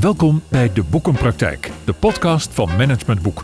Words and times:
Welkom 0.00 0.42
bij 0.48 0.72
De 0.72 0.82
Boekenpraktijk, 0.82 1.70
de 1.84 1.92
podcast 1.92 2.54
van 2.54 2.76
Management 2.76 3.22
Boek. 3.22 3.42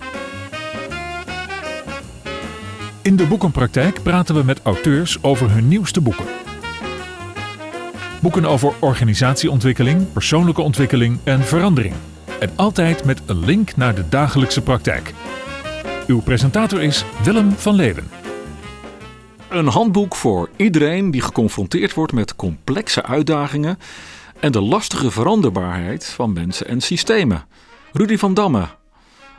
In 3.02 3.16
De 3.16 3.26
Boekenpraktijk 3.26 4.02
praten 4.02 4.34
we 4.34 4.42
met 4.42 4.60
auteurs 4.62 5.22
over 5.22 5.50
hun 5.50 5.68
nieuwste 5.68 6.00
boeken. 6.00 6.24
Boeken 8.22 8.44
over 8.44 8.72
organisatieontwikkeling, 8.80 10.12
persoonlijke 10.12 10.62
ontwikkeling 10.62 11.18
en 11.24 11.44
verandering. 11.44 11.94
En 12.40 12.50
altijd 12.54 13.04
met 13.04 13.22
een 13.26 13.44
link 13.44 13.76
naar 13.76 13.94
de 13.94 14.08
dagelijkse 14.08 14.62
praktijk. 14.62 15.14
Uw 16.06 16.20
presentator 16.20 16.82
is 16.82 17.04
Willem 17.24 17.50
van 17.50 17.74
Leeuwen. 17.74 18.08
Een 19.50 19.68
handboek 19.68 20.16
voor 20.16 20.50
iedereen 20.56 21.10
die 21.10 21.20
geconfronteerd 21.20 21.94
wordt 21.94 22.12
met 22.12 22.36
complexe 22.36 23.02
uitdagingen 23.02 23.78
en 24.40 24.52
de 24.52 24.60
lastige 24.60 25.10
veranderbaarheid 25.10 26.06
van 26.06 26.32
mensen 26.32 26.66
en 26.66 26.80
systemen. 26.80 27.44
Rudy 27.92 28.16
van 28.16 28.34
Damme 28.34 28.66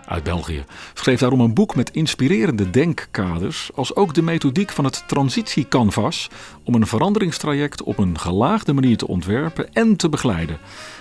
uit 0.08 0.24
België 0.24 0.66
schreef 0.94 1.20
daarom 1.20 1.40
een 1.40 1.54
boek 1.54 1.76
met 1.76 1.92
inspirerende 1.92 2.70
denkkaders, 2.70 3.70
als 3.76 3.96
ook 3.96 4.14
de 4.14 4.22
methodiek 4.22 4.72
van 4.72 4.86
het 4.86 5.04
transitiecanvas 5.08 6.30
om 6.64 6.74
een 6.74 6.88
veranderingstraject 6.88 7.84
op 7.84 7.98
een 7.98 8.20
gelaagde 8.20 8.74
manier 8.74 8.98
te 8.98 9.08
ontwerpen 9.08 9.74
en 9.74 9.96
te 9.96 10.10
begeleiden. 10.10 10.58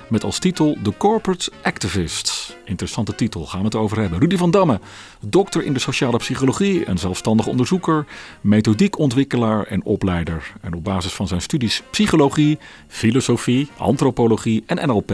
Met 0.09 0.24
als 0.24 0.38
titel 0.38 0.77
The 0.82 0.92
Corporate 0.96 1.51
Activist. 1.62 2.56
Interessante 2.65 3.15
titel, 3.15 3.46
gaan 3.46 3.59
we 3.59 3.65
het 3.65 3.74
over 3.74 4.01
hebben. 4.01 4.19
Rudy 4.19 4.37
van 4.37 4.51
Damme, 4.51 4.80
dokter 5.20 5.65
in 5.65 5.73
de 5.73 5.79
sociale 5.79 6.16
psychologie 6.16 6.84
en 6.84 6.98
zelfstandig 6.98 7.46
onderzoeker, 7.46 8.07
methodiekontwikkelaar 8.41 9.66
en 9.66 9.84
opleider. 9.84 10.52
En 10.60 10.74
op 10.74 10.84
basis 10.84 11.12
van 11.12 11.29
zijn 11.29 11.41
studies 11.41 11.82
psychologie, 11.91 12.59
filosofie, 12.88 13.68
antropologie 13.76 14.63
en 14.66 14.88
NLP 14.88 15.13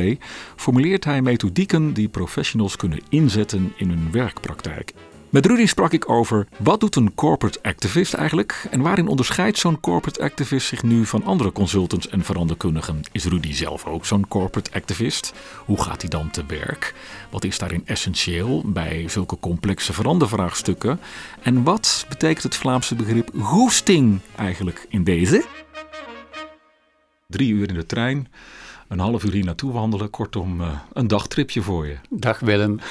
formuleert 0.56 1.04
hij 1.04 1.22
methodieken 1.22 1.92
die 1.92 2.08
professionals 2.08 2.76
kunnen 2.76 3.00
inzetten 3.08 3.72
in 3.82 3.88
hun 3.88 4.08
werkpraktijk. 4.12 4.92
Met 5.32 5.46
Rudy 5.46 5.66
sprak 5.66 5.92
ik 5.92 6.10
over 6.10 6.46
wat 6.58 6.80
doet 6.80 6.96
een 6.96 7.14
corporate 7.14 7.58
activist 7.62 8.14
eigenlijk 8.14 8.66
en 8.70 8.80
waarin 8.80 9.06
onderscheidt 9.06 9.58
zo'n 9.58 9.80
corporate 9.80 10.22
activist 10.22 10.66
zich 10.66 10.82
nu 10.82 11.06
van 11.06 11.24
andere 11.24 11.52
consultants 11.52 12.08
en 12.08 12.24
veranderkundigen. 12.24 13.00
Is 13.12 13.24
Rudy 13.24 13.52
zelf 13.52 13.86
ook 13.86 14.06
zo'n 14.06 14.28
corporate 14.28 14.72
activist? 14.72 15.32
Hoe 15.64 15.82
gaat 15.82 16.00
hij 16.00 16.10
dan 16.10 16.30
te 16.30 16.44
werk? 16.46 16.94
Wat 17.30 17.44
is 17.44 17.58
daarin 17.58 17.82
essentieel 17.84 18.62
bij 18.66 19.08
zulke 19.08 19.38
complexe 19.40 19.92
verandervraagstukken? 19.92 21.00
En 21.42 21.62
wat 21.62 22.06
betekent 22.08 22.42
het 22.42 22.56
Vlaamse 22.56 22.94
begrip 22.94 23.30
goesting 23.38 24.20
eigenlijk 24.36 24.86
in 24.88 25.04
deze? 25.04 25.44
Drie 27.28 27.52
uur 27.52 27.68
in 27.68 27.74
de 27.74 27.86
trein 27.86 28.28
een 28.92 28.98
half 28.98 29.24
uur 29.24 29.32
hier 29.32 29.44
naartoe 29.44 29.72
wandelen. 29.72 30.10
Kortom, 30.10 30.60
uh, 30.60 30.68
een 30.92 31.08
dagtripje 31.08 31.62
voor 31.62 31.86
je. 31.86 31.96
Dag 32.10 32.40
Willem. 32.40 32.78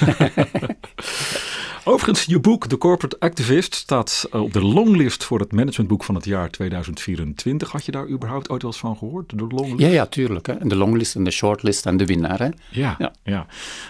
Overigens, 1.84 2.24
je 2.24 2.40
boek 2.40 2.68
The 2.68 2.78
Corporate 2.78 3.20
Activist 3.20 3.76
staat 3.76 4.28
eh, 4.32 4.42
op 4.42 4.54
de 4.54 4.62
longlist 4.62 5.24
voor 5.24 5.40
het 5.40 5.52
managementboek 5.52 6.04
van 6.04 6.16
het 6.16 6.26
jaar 6.26 6.50
2024. 6.50 7.72
Had 7.72 7.86
je 7.86 7.92
daar 7.92 8.08
überhaupt 8.08 8.50
ooit 8.50 8.62
wel 8.62 8.72
eens 8.72 8.80
van 8.80 8.98
gehoord? 8.98 9.38
De 9.38 9.46
longlist? 9.48 9.80
Ja, 9.80 9.88
ja, 9.88 10.06
tuurlijk. 10.06 10.48
Hè. 10.48 10.56
De 10.62 10.76
longlist 10.76 11.16
en 11.16 11.24
de 11.24 11.32
shortlist 11.32 11.86
en 11.86 11.98
de 11.98 12.06
winnaar. 12.06 12.40
Hè. 12.40 12.50
Ja, 12.70 12.96
ja, 13.00 13.14
ja. 13.24 13.46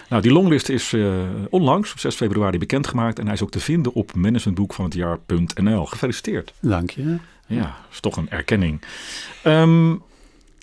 Nou, 0.08 0.22
die 0.22 0.32
longlist 0.32 0.68
is 0.68 0.92
uh, 0.92 1.22
onlangs, 1.50 1.92
op 1.92 1.98
6 1.98 2.14
februari, 2.14 2.58
bekendgemaakt. 2.58 3.18
En 3.18 3.24
hij 3.24 3.34
is 3.34 3.42
ook 3.42 3.50
te 3.50 3.60
vinden 3.60 3.94
op 3.94 4.14
managementboekvanhetjaar.nl. 4.14 5.86
Gefeliciteerd. 5.86 6.52
Dank 6.60 6.90
je. 6.90 7.18
Ja, 7.46 7.60
dat 7.60 7.92
is 7.92 8.00
toch 8.00 8.16
een 8.16 8.30
erkenning. 8.30 8.80
Um, 9.44 10.02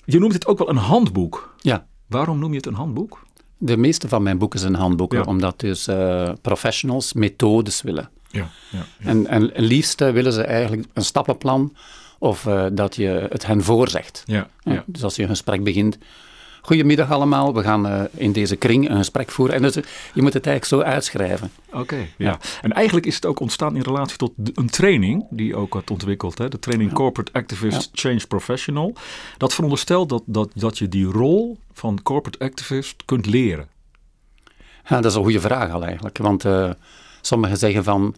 je 0.04 0.18
noemt 0.18 0.32
het 0.32 0.46
ook 0.46 0.58
wel 0.58 0.68
een 0.68 0.76
handboek. 0.76 1.54
Ja. 1.58 1.86
Waarom 2.06 2.38
noem 2.38 2.50
je 2.50 2.56
het 2.56 2.66
een 2.66 2.74
handboek? 2.74 3.22
De 3.58 3.76
meeste 3.76 4.08
van 4.08 4.22
mijn 4.22 4.38
boeken 4.38 4.58
zijn 4.58 4.74
handboeken, 4.74 5.26
omdat 5.26 5.60
dus 5.60 5.88
uh, 5.88 6.32
professionals 6.42 7.12
methodes 7.12 7.82
willen. 7.82 8.10
Ja, 8.30 8.48
ja, 8.70 8.84
ja. 8.98 9.08
En, 9.08 9.26
en 9.26 9.50
liefst 9.54 10.00
willen 10.00 10.32
ze 10.32 10.42
eigenlijk 10.42 10.88
een 10.92 11.04
stappenplan 11.04 11.76
of 12.18 12.44
uh, 12.44 12.66
dat 12.72 12.96
je 12.96 13.26
het 13.30 13.46
hen 13.46 13.62
voorzegt. 13.62 14.22
Ja, 14.26 14.48
ja. 14.62 14.84
Dus 14.86 15.02
als 15.02 15.16
je 15.16 15.22
een 15.22 15.28
gesprek 15.28 15.64
begint, 15.64 15.98
Goedemiddag 16.62 17.10
allemaal, 17.10 17.54
we 17.54 17.62
gaan 17.62 17.86
uh, 17.86 18.02
in 18.14 18.32
deze 18.32 18.56
kring 18.56 18.90
een 18.90 18.96
gesprek 18.96 19.30
voeren. 19.30 19.54
En 19.54 19.62
dus, 19.62 19.74
je 20.14 20.22
moet 20.22 20.32
het 20.32 20.46
eigenlijk 20.46 20.64
zo 20.64 20.90
uitschrijven. 20.90 21.50
Oké, 21.72 21.96
ja. 21.96 22.06
ja. 22.16 22.38
En 22.62 22.72
eigenlijk 22.72 23.06
is 23.06 23.14
het 23.14 23.26
ook 23.26 23.40
ontstaan 23.40 23.76
in 23.76 23.82
relatie 23.82 24.16
tot 24.16 24.32
een 24.54 24.70
training 24.70 25.26
die 25.30 25.46
je 25.46 25.56
ook 25.56 25.72
had 25.72 25.90
ontwikkeld. 25.90 26.38
Hè? 26.38 26.48
De 26.48 26.58
training 26.58 26.90
ja. 26.90 26.96
Corporate 26.96 27.32
Activist 27.32 27.90
Change 27.92 28.26
Professional. 28.28 28.94
Dat 29.36 29.54
veronderstelt 29.54 30.08
dat, 30.08 30.22
dat, 30.26 30.50
dat 30.54 30.78
je 30.78 30.88
die 30.88 31.04
rol 31.06 31.58
van 31.72 32.02
Corporate 32.02 32.44
Activist 32.44 33.04
kunt 33.04 33.26
leren. 33.26 33.68
Ja, 34.84 35.00
dat 35.00 35.10
is 35.10 35.14
een 35.14 35.22
goede 35.22 35.40
vraag 35.40 35.70
al 35.70 35.84
eigenlijk. 35.84 36.18
Want 36.18 36.44
uh, 36.44 36.70
sommigen 37.20 37.56
zeggen 37.56 37.84
van 37.84 38.14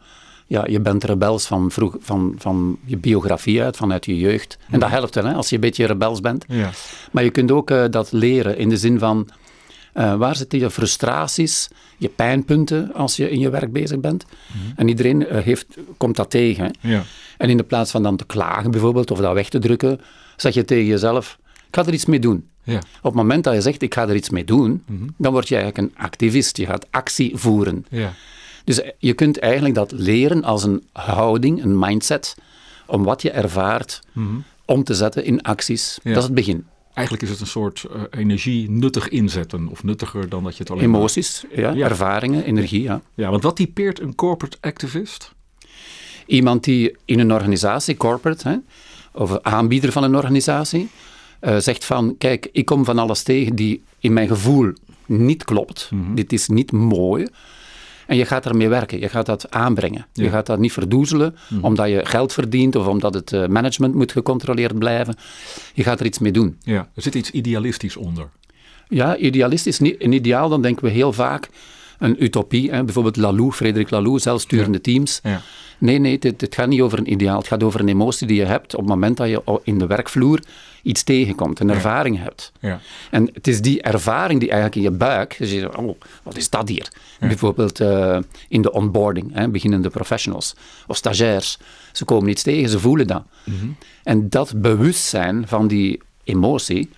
ja, 0.52 0.66
je 0.66 0.80
bent 0.80 1.04
rebels 1.04 1.46
van, 1.46 1.70
vroeg, 1.70 1.96
van, 2.00 2.34
van 2.38 2.78
je 2.84 2.96
biografie 2.96 3.62
uit, 3.62 3.76
vanuit 3.76 4.04
je 4.04 4.18
jeugd. 4.18 4.58
En 4.70 4.80
dat 4.80 4.90
helpt 4.90 5.14
wel, 5.14 5.24
hè, 5.24 5.34
als 5.34 5.48
je 5.48 5.54
een 5.54 5.60
beetje 5.60 5.86
rebels 5.86 6.20
bent. 6.20 6.44
Ja. 6.48 6.70
Maar 7.12 7.24
je 7.24 7.30
kunt 7.30 7.50
ook 7.50 7.70
uh, 7.70 7.84
dat 7.90 8.12
leren 8.12 8.58
in 8.58 8.68
de 8.68 8.76
zin 8.76 8.98
van... 8.98 9.28
Uh, 9.94 10.14
waar 10.14 10.36
zitten 10.36 10.58
je 10.58 10.70
frustraties, 10.70 11.68
je 11.98 12.08
pijnpunten 12.08 12.94
als 12.94 13.16
je 13.16 13.30
in 13.30 13.38
je 13.38 13.50
werk 13.50 13.72
bezig 13.72 14.00
bent? 14.00 14.24
Mhm. 14.24 14.72
En 14.76 14.88
iedereen 14.88 15.20
uh, 15.20 15.38
heeft, 15.38 15.66
komt 15.96 16.16
dat 16.16 16.30
tegen. 16.30 16.64
Hè? 16.64 16.88
Ja. 16.92 17.02
En 17.38 17.48
in 17.50 17.56
de 17.56 17.62
plaats 17.62 17.90
van 17.90 18.02
dan 18.02 18.16
te 18.16 18.24
klagen 18.26 18.70
bijvoorbeeld, 18.70 19.10
of 19.10 19.18
dat 19.18 19.32
weg 19.34 19.48
te 19.48 19.58
drukken, 19.58 20.00
zeg 20.36 20.54
je 20.54 20.64
tegen 20.64 20.86
jezelf, 20.86 21.38
ik 21.68 21.74
ga 21.76 21.86
er 21.86 21.92
iets 21.92 22.06
mee 22.06 22.18
doen. 22.20 22.46
Ja. 22.62 22.76
Op 22.78 22.84
het 23.02 23.14
moment 23.14 23.44
dat 23.44 23.54
je 23.54 23.60
zegt, 23.60 23.82
ik 23.82 23.94
ga 23.94 24.08
er 24.08 24.14
iets 24.14 24.30
mee 24.30 24.44
doen, 24.44 24.82
Mhm. 24.86 25.04
dan 25.16 25.32
word 25.32 25.48
je 25.48 25.56
eigenlijk 25.56 25.86
een 25.88 26.04
activist. 26.04 26.56
Je 26.56 26.66
gaat 26.66 26.86
actie 26.90 27.32
voeren. 27.36 27.84
Ja. 27.90 28.12
Dus 28.64 28.80
je 28.98 29.12
kunt 29.12 29.38
eigenlijk 29.38 29.74
dat 29.74 29.92
leren 29.92 30.44
als 30.44 30.62
een 30.64 30.82
houding, 30.92 31.62
een 31.62 31.78
mindset, 31.78 32.36
om 32.86 33.04
wat 33.04 33.22
je 33.22 33.30
ervaart 33.30 34.00
Mhm. 34.12 34.34
om 34.64 34.84
te 34.84 34.94
zetten 34.94 35.24
in 35.24 35.42
acties. 35.42 35.98
Ja. 36.02 36.08
Dat 36.10 36.18
is 36.18 36.24
het 36.24 36.34
begin. 36.34 36.66
Eigenlijk 36.94 37.26
is 37.26 37.30
het 37.32 37.40
een 37.40 37.46
soort 37.46 37.84
uh, 37.94 38.02
energie 38.10 38.70
nuttig 38.70 39.08
inzetten, 39.08 39.68
of 39.68 39.84
nuttiger 39.84 40.28
dan 40.28 40.44
dat 40.44 40.52
je 40.56 40.62
het 40.62 40.72
alleen 40.72 40.90
maar- 40.90 40.98
Emoties, 40.98 41.44
ja, 41.54 41.70
Ja. 41.70 41.84
ervaringen, 41.88 42.44
energie. 42.44 42.82
Ja. 42.82 43.00
Ja, 43.14 43.30
want 43.30 43.42
wat 43.42 43.56
typeert 43.56 44.00
een 44.00 44.14
corporate 44.14 44.56
activist? 44.60 45.32
Iemand 46.26 46.64
die 46.64 46.96
in 47.04 47.18
een 47.18 47.32
organisatie, 47.32 47.96
corporate, 47.96 48.48
hè, 48.48 48.56
of 49.12 49.30
een 49.30 49.44
aanbieder 49.44 49.92
van 49.92 50.02
een 50.02 50.16
organisatie, 50.16 50.88
eh, 51.40 51.56
zegt 51.58 51.84
van, 51.84 52.14
kijk, 52.18 52.48
ik 52.52 52.64
kom 52.64 52.84
van 52.84 52.98
alles 52.98 53.22
tegen 53.22 53.56
die 53.56 53.82
in 53.98 54.12
mijn 54.12 54.28
gevoel 54.28 54.72
niet 55.06 55.44
klopt. 55.44 55.88
Mhm. 55.90 56.14
Dit 56.14 56.32
is 56.32 56.48
niet 56.48 56.72
mooi. 56.72 57.26
En 58.06 58.16
je 58.16 58.24
gaat 58.24 58.46
ermee 58.46 58.68
werken, 58.68 59.00
je 59.00 59.08
gaat 59.08 59.26
dat 59.26 59.50
aanbrengen. 59.50 60.06
Je 60.12 60.28
gaat 60.28 60.46
dat 60.46 60.58
niet 60.58 60.72
verdoezelen, 60.72 61.36
Mhm. 61.48 61.64
omdat 61.64 61.88
je 61.88 62.00
geld 62.06 62.32
verdient 62.32 62.76
of 62.76 62.86
omdat 62.86 63.14
het 63.14 63.32
eh, 63.32 63.46
management 63.46 63.94
moet 63.94 64.12
gecontroleerd 64.12 64.78
blijven. 64.78 65.14
Je 65.74 65.82
gaat 65.82 66.00
er 66.00 66.06
iets 66.06 66.18
mee 66.18 66.32
doen. 66.32 66.56
Ja, 66.62 66.88
er 66.94 67.02
zit 67.02 67.14
iets 67.14 67.30
idealistisch 67.30 67.96
onder. 67.96 68.28
Ja, 68.88 69.16
idealistisch, 69.16 69.78
niet- 69.78 70.02
een 70.02 70.12
ideaal, 70.12 70.48
dan 70.48 70.62
denken 70.62 70.84
we 70.84 70.90
heel 70.90 71.12
vaak 71.12 71.48
een 71.98 72.22
utopie. 72.24 72.70
Hè? 72.70 72.84
Bijvoorbeeld 72.84 73.16
Laloux, 73.16 73.56
Frederik 73.56 73.90
Laloux, 73.90 74.22
zelfsturende 74.22 74.80
teams. 74.80 75.20
Ja. 75.22 75.40
Nee, 75.82 75.98
nee, 75.98 76.18
het, 76.20 76.40
het 76.40 76.54
gaat 76.54 76.68
niet 76.68 76.80
over 76.80 76.98
een 76.98 77.12
ideaal. 77.12 77.38
Het 77.38 77.46
gaat 77.46 77.62
over 77.62 77.80
een 77.80 77.88
emotie 77.88 78.26
die 78.26 78.36
je 78.36 78.44
hebt 78.44 78.74
op 78.74 78.80
het 78.80 78.88
moment 78.88 79.16
dat 79.16 79.28
je 79.28 79.60
in 79.64 79.78
de 79.78 79.86
werkvloer 79.86 80.42
iets 80.82 81.02
tegenkomt, 81.02 81.60
een 81.60 81.70
ervaring 81.70 82.18
hebt. 82.18 82.52
Ja. 82.60 82.80
En 83.10 83.30
het 83.32 83.46
is 83.46 83.60
die 83.60 83.82
ervaring 83.82 84.40
die 84.40 84.50
eigenlijk 84.50 84.76
in 84.76 84.82
je 84.92 84.96
buik, 84.96 85.34
dus 85.38 85.50
je 85.50 85.58
zegt, 85.58 85.76
oh, 85.76 85.98
wat 86.22 86.36
is 86.36 86.50
dat 86.50 86.68
hier? 86.68 86.88
Bijvoorbeeld 87.20 87.80
eh, 87.80 88.18
in 88.48 88.62
de 88.62 88.72
onboarding, 88.72 89.34
hè, 89.34 89.48
beginnende 89.48 89.90
professionals 89.90 90.54
of 90.86 90.96
stagiairs. 90.96 91.58
Ze 91.92 92.04
komen 92.04 92.28
iets 92.28 92.42
tegen, 92.42 92.68
ze 92.68 92.78
voelen 92.78 93.06
dat. 93.06 93.22
Mhm. 93.44 93.66
En 94.02 94.28
dat 94.28 94.52
bewustzijn 94.56 95.48
van 95.48 95.68
die 95.68 96.00
emotie, 96.24 96.90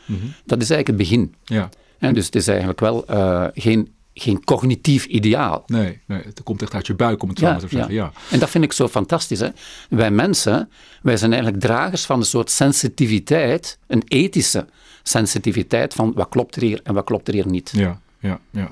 dat 0.44 0.62
is 0.62 0.70
eigenlijk 0.70 0.86
het 0.86 0.96
begin. 0.96 1.34
Ja. 1.44 1.68
Hè, 1.98 2.12
dus 2.12 2.26
het 2.26 2.34
is 2.34 2.48
eigenlijk 2.48 2.80
wel 2.80 3.06
eh, 3.06 3.44
geen, 3.54 3.93
geen 4.14 4.44
cognitief 4.44 5.04
ideaal. 5.04 5.62
Nee, 5.66 6.00
nee, 6.06 6.22
het 6.24 6.42
komt 6.42 6.62
echt 6.62 6.74
uit 6.74 6.86
je 6.86 6.94
buik, 6.94 7.22
om 7.22 7.28
het 7.28 7.38
zo 7.38 7.44
Ja, 7.44 7.50
maar 7.52 7.60
te 7.60 7.68
zeggen. 7.68 7.94
Ja. 7.94 8.12
En 8.30 8.38
dat 8.38 8.50
vind 8.50 8.64
ik 8.64 8.72
zo 8.72 8.88
fantastisch. 8.88 9.40
Hè? 9.40 9.48
Wij 9.88 10.10
mensen, 10.10 10.70
wij 11.02 11.16
zijn 11.16 11.32
eigenlijk 11.32 11.62
dragers 11.62 12.04
van 12.06 12.18
een 12.18 12.24
soort 12.26 12.50
sensitiviteit, 12.50 13.78
een 13.86 14.02
ethische 14.06 14.66
sensitiviteit 15.02 15.94
van 15.94 16.12
wat 16.14 16.28
klopt 16.28 16.56
er 16.56 16.62
hier 16.62 16.80
en 16.82 16.94
wat 16.94 17.04
klopt 17.04 17.28
er 17.28 17.34
hier 17.34 17.46
niet. 17.48 17.72
Ja, 17.76 18.00
ja, 18.18 18.38
ja. 18.50 18.68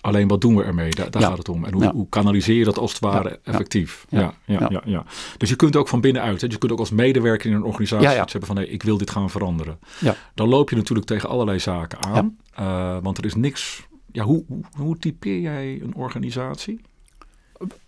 Alleen 0.00 0.28
wat 0.28 0.40
doen 0.40 0.56
we 0.56 0.62
ermee? 0.62 0.90
Daar, 0.90 1.10
daar 1.10 1.22
Ja. 1.22 1.28
gaat 1.28 1.38
het 1.38 1.48
om. 1.48 1.64
En 1.64 1.72
hoe, 1.72 1.82
Ja. 1.82 1.92
hoe 1.92 2.08
kanaliseer 2.08 2.56
je 2.56 2.64
dat 2.64 2.78
als 2.78 2.92
het 2.92 3.00
ware 3.00 3.28
Ja. 3.28 3.36
effectief? 3.52 4.06
Ja. 4.08 4.34
Ja. 4.44 4.82
Ja, 4.84 5.04
Dus 5.36 5.48
je 5.48 5.56
kunt 5.56 5.76
ook 5.76 5.88
van 5.88 6.00
binnenuit. 6.00 6.40
Hè? 6.40 6.46
Je 6.50 6.58
kunt 6.58 6.72
ook 6.72 6.78
als 6.78 6.90
medewerker 6.90 7.50
in 7.50 7.56
een 7.56 7.62
organisatie 7.64 8.22
iets 8.22 8.32
hebben 8.32 8.46
van 8.50 8.56
nee, 8.56 8.68
ik 8.68 8.82
wil 8.82 8.98
dit 8.98 9.10
gaan 9.10 9.30
veranderen. 9.30 9.78
Ja. 10.00 10.16
Dan 10.34 10.48
loop 10.48 10.70
je 10.70 10.76
natuurlijk 10.76 11.06
tegen 11.06 11.28
allerlei 11.28 11.58
zaken 11.58 11.98
aan. 12.02 12.36
Eh, 12.54 12.96
want 13.02 13.18
er 13.18 13.24
is 13.24 13.34
niks. 13.34 13.86
Ja, 14.14 14.24
hoe, 14.24 14.44
hoe, 14.46 14.62
hoe 14.76 14.98
typeer 14.98 15.40
jij 15.40 15.80
een 15.80 15.94
organisatie? 15.94 16.80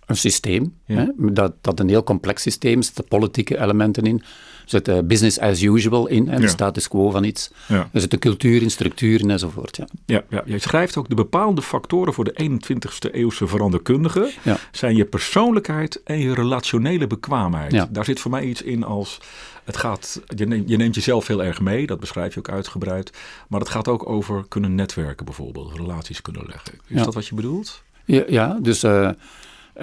Een 0.06 0.16
systeem, 0.16 0.74
Ja. 0.84 0.96
hè? 0.96 1.32
Dat, 1.32 1.52
dat 1.60 1.80
een 1.80 1.88
heel 1.88 2.02
complex 2.02 2.42
systeem 2.42 2.78
is, 2.78 2.92
er 2.94 3.04
politieke 3.04 3.58
elementen 3.60 4.02
in, 4.04 4.22
zit 4.64 4.88
uh, 4.88 4.98
business 5.04 5.38
as 5.38 5.62
usual 5.62 6.06
in, 6.06 6.28
en 6.28 6.36
de 6.36 6.42
Ja. 6.42 6.48
status 6.48 6.88
quo 6.88 7.10
van 7.10 7.24
iets. 7.24 7.50
Ja. 7.68 7.88
Er 7.92 8.00
zit 8.00 8.10
de 8.10 8.18
cultuur 8.18 8.62
in, 8.62 8.70
structuren 8.70 9.30
enzovoort. 9.30 9.76
Ja. 9.76 9.86
Ja, 10.06 10.24
ja, 10.30 10.42
je 10.44 10.58
schrijft 10.58 10.96
ook 10.96 11.08
de 11.08 11.14
bepaalde 11.14 11.62
factoren 11.62 12.14
voor 12.14 12.24
de 12.24 12.32
21ste 12.42 13.10
eeuwse 13.14 13.46
veranderkundige 13.46 14.30
Ja. 14.42 14.56
zijn 14.72 14.96
je 14.96 15.04
persoonlijkheid 15.04 16.02
en 16.04 16.18
je 16.18 16.34
relationele 16.34 17.06
bekwaamheid. 17.06 17.72
Ja. 17.72 17.88
Daar 17.90 18.04
zit 18.04 18.20
voor 18.20 18.30
mij 18.30 18.44
iets 18.44 18.62
in 18.62 18.84
als 18.84 19.20
het 19.64 19.76
gaat, 19.76 20.20
je 20.36 20.46
neemt, 20.46 20.68
je 20.68 20.76
neemt 20.76 20.94
jezelf 20.94 21.26
heel 21.26 21.44
erg 21.44 21.60
mee, 21.60 21.86
dat 21.86 22.00
beschrijf 22.00 22.32
je 22.34 22.38
ook 22.38 22.50
uitgebreid, 22.50 23.10
maar 23.48 23.60
het 23.60 23.68
gaat 23.68 23.88
ook 23.88 24.08
over 24.08 24.44
kunnen 24.48 24.74
netwerken 24.74 25.24
bijvoorbeeld, 25.24 25.76
relaties 25.76 26.22
kunnen 26.22 26.42
leggen. 26.46 26.72
Is 26.86 27.02
dat 27.02 27.14
wat 27.14 27.26
je 27.26 27.34
bedoelt? 27.34 27.82
Ja, 28.04 28.24
ja 28.28 28.58
dus 28.62 28.82
eh, 28.82 29.10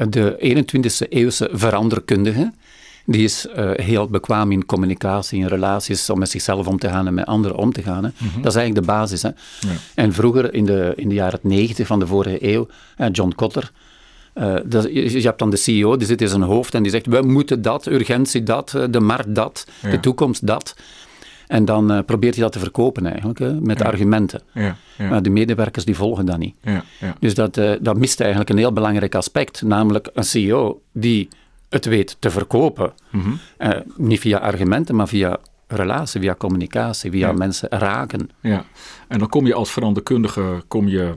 de 0.09 0.35
21e 0.39 1.09
eeuwse 1.09 1.49
veranderkundige, 1.51 2.51
die 3.05 3.23
is 3.23 3.47
eh, 3.47 3.71
heel 3.73 4.07
bekwaam 4.07 4.51
in 4.51 4.65
communicatie, 4.65 5.39
in 5.39 5.47
relaties, 5.47 6.09
om 6.09 6.19
met 6.19 6.29
zichzelf 6.29 6.67
om 6.67 6.79
te 6.79 6.89
gaan 6.89 7.07
en 7.07 7.13
met 7.13 7.25
anderen 7.25 7.57
om 7.57 7.71
te 7.73 7.81
gaan. 7.81 8.03
Hè. 8.03 8.09
Dat 8.41 8.51
is 8.51 8.55
eigenlijk 8.57 8.75
de 8.75 8.91
basis. 8.93 9.21
Hè. 9.21 9.29
Ja. 9.59 9.69
En 9.95 10.13
vroeger, 10.13 10.53
in 10.53 10.65
de, 10.65 10.93
in 10.95 11.09
de 11.09 11.15
jaren 11.15 11.39
90 11.41 11.87
van 11.87 11.99
de 11.99 12.07
vorige 12.07 12.51
eeuw, 12.53 12.67
John 13.11 13.33
Kotter, 13.35 13.71
eh, 14.33 14.55
dat, 14.65 14.83
je, 14.83 15.11
je 15.11 15.21
hebt 15.27 15.39
dan 15.39 15.49
de 15.49 15.57
CEO, 15.57 15.97
die 15.97 16.07
zit 16.07 16.21
in 16.21 16.27
zijn 16.27 16.41
hoofd 16.41 16.73
en 16.73 16.83
die 16.83 16.91
zegt, 16.91 17.05
we 17.05 17.21
moeten 17.21 17.61
dat, 17.61 17.85
urgentie 17.85 18.43
dat, 18.43 18.73
eh, 18.73 18.83
de 18.89 18.99
markt 18.99 19.35
dat, 19.35 19.67
Ja. 19.81 19.89
de 19.89 19.99
toekomst 19.99 20.47
dat. 20.47 20.75
En 21.53 21.65
dan 21.65 21.91
eh, 21.91 21.99
probeert 22.05 22.33
hij 22.33 22.43
dat 22.43 22.51
te 22.51 22.59
verkopen 22.59 23.05
eigenlijk, 23.05 23.39
hè, 23.39 23.61
met 23.61 23.79
Ja. 23.79 23.85
argumenten. 23.85 24.41
Ja, 24.53 24.75
ja, 24.97 25.09
Maar 25.09 25.21
de 25.23 25.29
medewerkers 25.29 25.85
die 25.85 25.95
volgen 25.95 26.25
dat 26.25 26.37
niet. 26.37 26.55
ja, 26.61 26.83
ja. 26.99 27.15
Dus 27.19 27.33
dat, 27.33 27.57
eh, 27.57 27.71
dat 27.81 27.97
mist 27.97 28.19
eigenlijk 28.19 28.49
een 28.49 28.57
heel 28.57 28.73
belangrijk 28.73 29.15
aspect, 29.15 29.61
namelijk 29.61 30.09
een 30.13 30.23
CEO 30.23 30.81
die 30.91 31.27
het 31.69 31.85
weet 31.85 32.15
te 32.19 32.29
verkopen. 32.29 32.93
Mhm. 33.11 33.29
Eh, 33.57 33.69
niet 33.97 34.19
via 34.19 34.37
argumenten, 34.37 34.95
maar 34.95 35.07
via 35.07 35.37
relatie, 35.75 36.21
via 36.21 36.35
communicatie, 36.35 37.11
via 37.11 37.27
Ja. 37.27 37.33
mensen 37.33 37.69
raken. 37.69 38.29
Ja, 38.41 38.65
en 39.07 39.19
dan 39.19 39.29
kom 39.29 39.45
je 39.45 39.53
als 39.53 39.71
veranderkundige, 39.71 40.63
kom 40.67 40.87
je, 40.87 41.13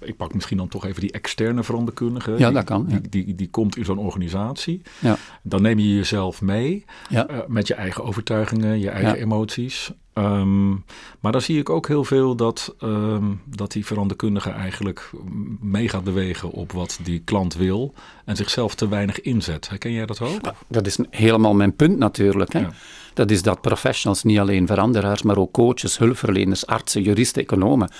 ik 0.00 0.16
pak 0.16 0.34
misschien 0.34 0.56
dan 0.56 0.68
toch 0.68 0.86
even 0.86 1.00
die 1.00 1.12
externe 1.12 1.62
veranderkundige. 1.62 2.30
Ja, 2.30 2.36
Die- 2.36 2.50
dat 2.52 2.64
kan, 2.64 2.84
ja. 2.88 2.98
Die, 2.98 3.24
die, 3.24 3.34
die 3.34 3.50
komt 3.50 3.76
in 3.76 3.84
zo'n 3.84 3.98
organisatie. 3.98 4.82
Ja. 4.98 5.16
Dan 5.42 5.62
neem 5.62 5.78
je 5.78 5.94
jezelf 5.94 6.40
mee 6.42 6.84
Ja. 7.08 7.26
eh, 7.26 7.38
met 7.46 7.66
je 7.66 7.74
eigen 7.74 8.04
overtuigingen, 8.04 8.80
je 8.80 8.90
eigen 8.90 9.14
emoties. 9.14 9.90
Ehm, 10.12 10.70
maar 11.20 11.32
dan 11.32 11.40
zie 11.40 11.58
ik 11.58 11.70
ook 11.70 11.88
heel 11.88 12.04
veel 12.04 12.36
dat, 12.36 12.74
ehm, 12.78 13.24
dat 13.44 13.72
die 13.72 13.86
veranderkundige 13.86 14.50
eigenlijk 14.50 15.10
mee 15.60 15.88
gaat 15.88 16.04
bewegen 16.04 16.50
op 16.50 16.72
wat 16.72 16.98
die 17.02 17.20
klant 17.24 17.54
wil 17.54 17.94
en 18.24 18.36
zichzelf 18.36 18.74
te 18.74 18.88
weinig 18.88 19.20
inzet. 19.20 19.68
Herken 19.68 19.92
jij 19.92 20.06
dat 20.06 20.20
ook? 20.20 20.40
Dat 20.68 20.86
is 20.86 20.98
helemaal 21.10 21.54
mijn 21.54 21.76
punt 21.76 21.98
natuurlijk. 21.98 22.52
Hè. 22.52 22.66
Dat 23.14 23.30
is 23.30 23.42
dat 23.42 23.60
professionals, 23.60 24.22
niet 24.22 24.38
alleen 24.38 24.66
veranderaars, 24.66 25.22
maar 25.22 25.36
ook 25.36 25.52
coaches, 25.52 25.98
hulpverleners, 25.98 26.66
artsen, 26.66 27.02
juristen, 27.02 27.42
economen, 27.42 27.90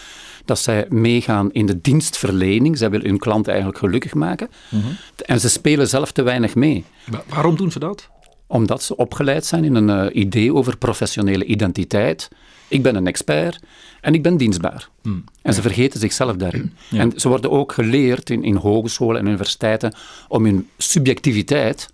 dat 0.44 0.58
zij 0.58 0.86
meegaan 0.88 1.52
in 1.52 1.66
de 1.66 1.80
dienstverlening. 1.80 2.78
Zij 2.78 2.90
willen 2.90 3.06
hun 3.06 3.18
klant 3.18 3.48
eigenlijk 3.48 3.78
gelukkig 3.78 4.14
maken. 4.14 4.48
Mhm. 4.68 4.86
En 5.26 5.40
ze 5.40 5.48
spelen 5.48 5.88
zelf 5.88 6.12
te 6.12 6.22
weinig 6.22 6.54
mee. 6.54 6.84
Wa- 7.06 7.24
waarom 7.28 7.56
doen 7.56 7.70
ze 7.70 7.78
dat? 7.78 8.10
Omdat 8.46 8.82
ze 8.82 8.96
opgeleid 8.96 9.44
zijn 9.44 9.64
in 9.64 9.74
een 9.74 9.90
eh, 9.90 10.22
idee 10.22 10.54
over 10.54 10.76
professionele 10.76 11.44
identiteit. 11.44 12.28
Ik 12.68 12.82
ben 12.82 12.94
een 12.96 13.06
expert 13.06 13.60
en 14.00 14.14
ik 14.14 14.22
ben 14.22 14.36
dienstbaar. 14.36 14.88
Hmm. 15.02 15.24
En 15.42 15.54
ze 15.54 15.62
vergeten 15.62 16.00
zichzelf 16.00 16.36
daarin. 16.36 16.72
Ja. 16.88 16.98
En 16.98 17.12
ze 17.16 17.28
worden 17.28 17.50
ook 17.50 17.72
geleerd 17.72 18.30
in, 18.30 18.44
in 18.44 18.54
hogescholen 18.54 19.20
en 19.20 19.26
universiteiten 19.26 19.94
om 20.28 20.44
hun 20.44 20.68
subjectiviteit 20.78 21.88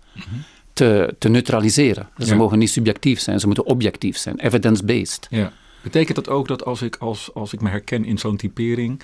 te, 0.79 1.15
te 1.19 1.29
neutraliseren. 1.29 2.09
Dus 2.15 2.27
Ze 2.27 2.33
Ja. 2.33 2.39
mogen 2.39 2.59
niet 2.59 2.69
subjectief 2.69 3.19
zijn, 3.19 3.39
ze 3.39 3.45
moeten 3.45 3.65
objectief 3.65 4.17
zijn, 4.17 4.39
evidence-based. 4.39 5.27
Ja. 5.29 5.51
Betekent 5.83 6.15
dat 6.15 6.29
ook 6.29 6.47
dat 6.47 6.65
als 6.65 6.81
ik, 6.81 6.95
als, 6.95 7.33
als 7.33 7.53
ik 7.53 7.61
me 7.61 7.69
herken 7.69 8.05
in 8.05 8.17
zo'n 8.17 8.37
typering, 8.37 9.01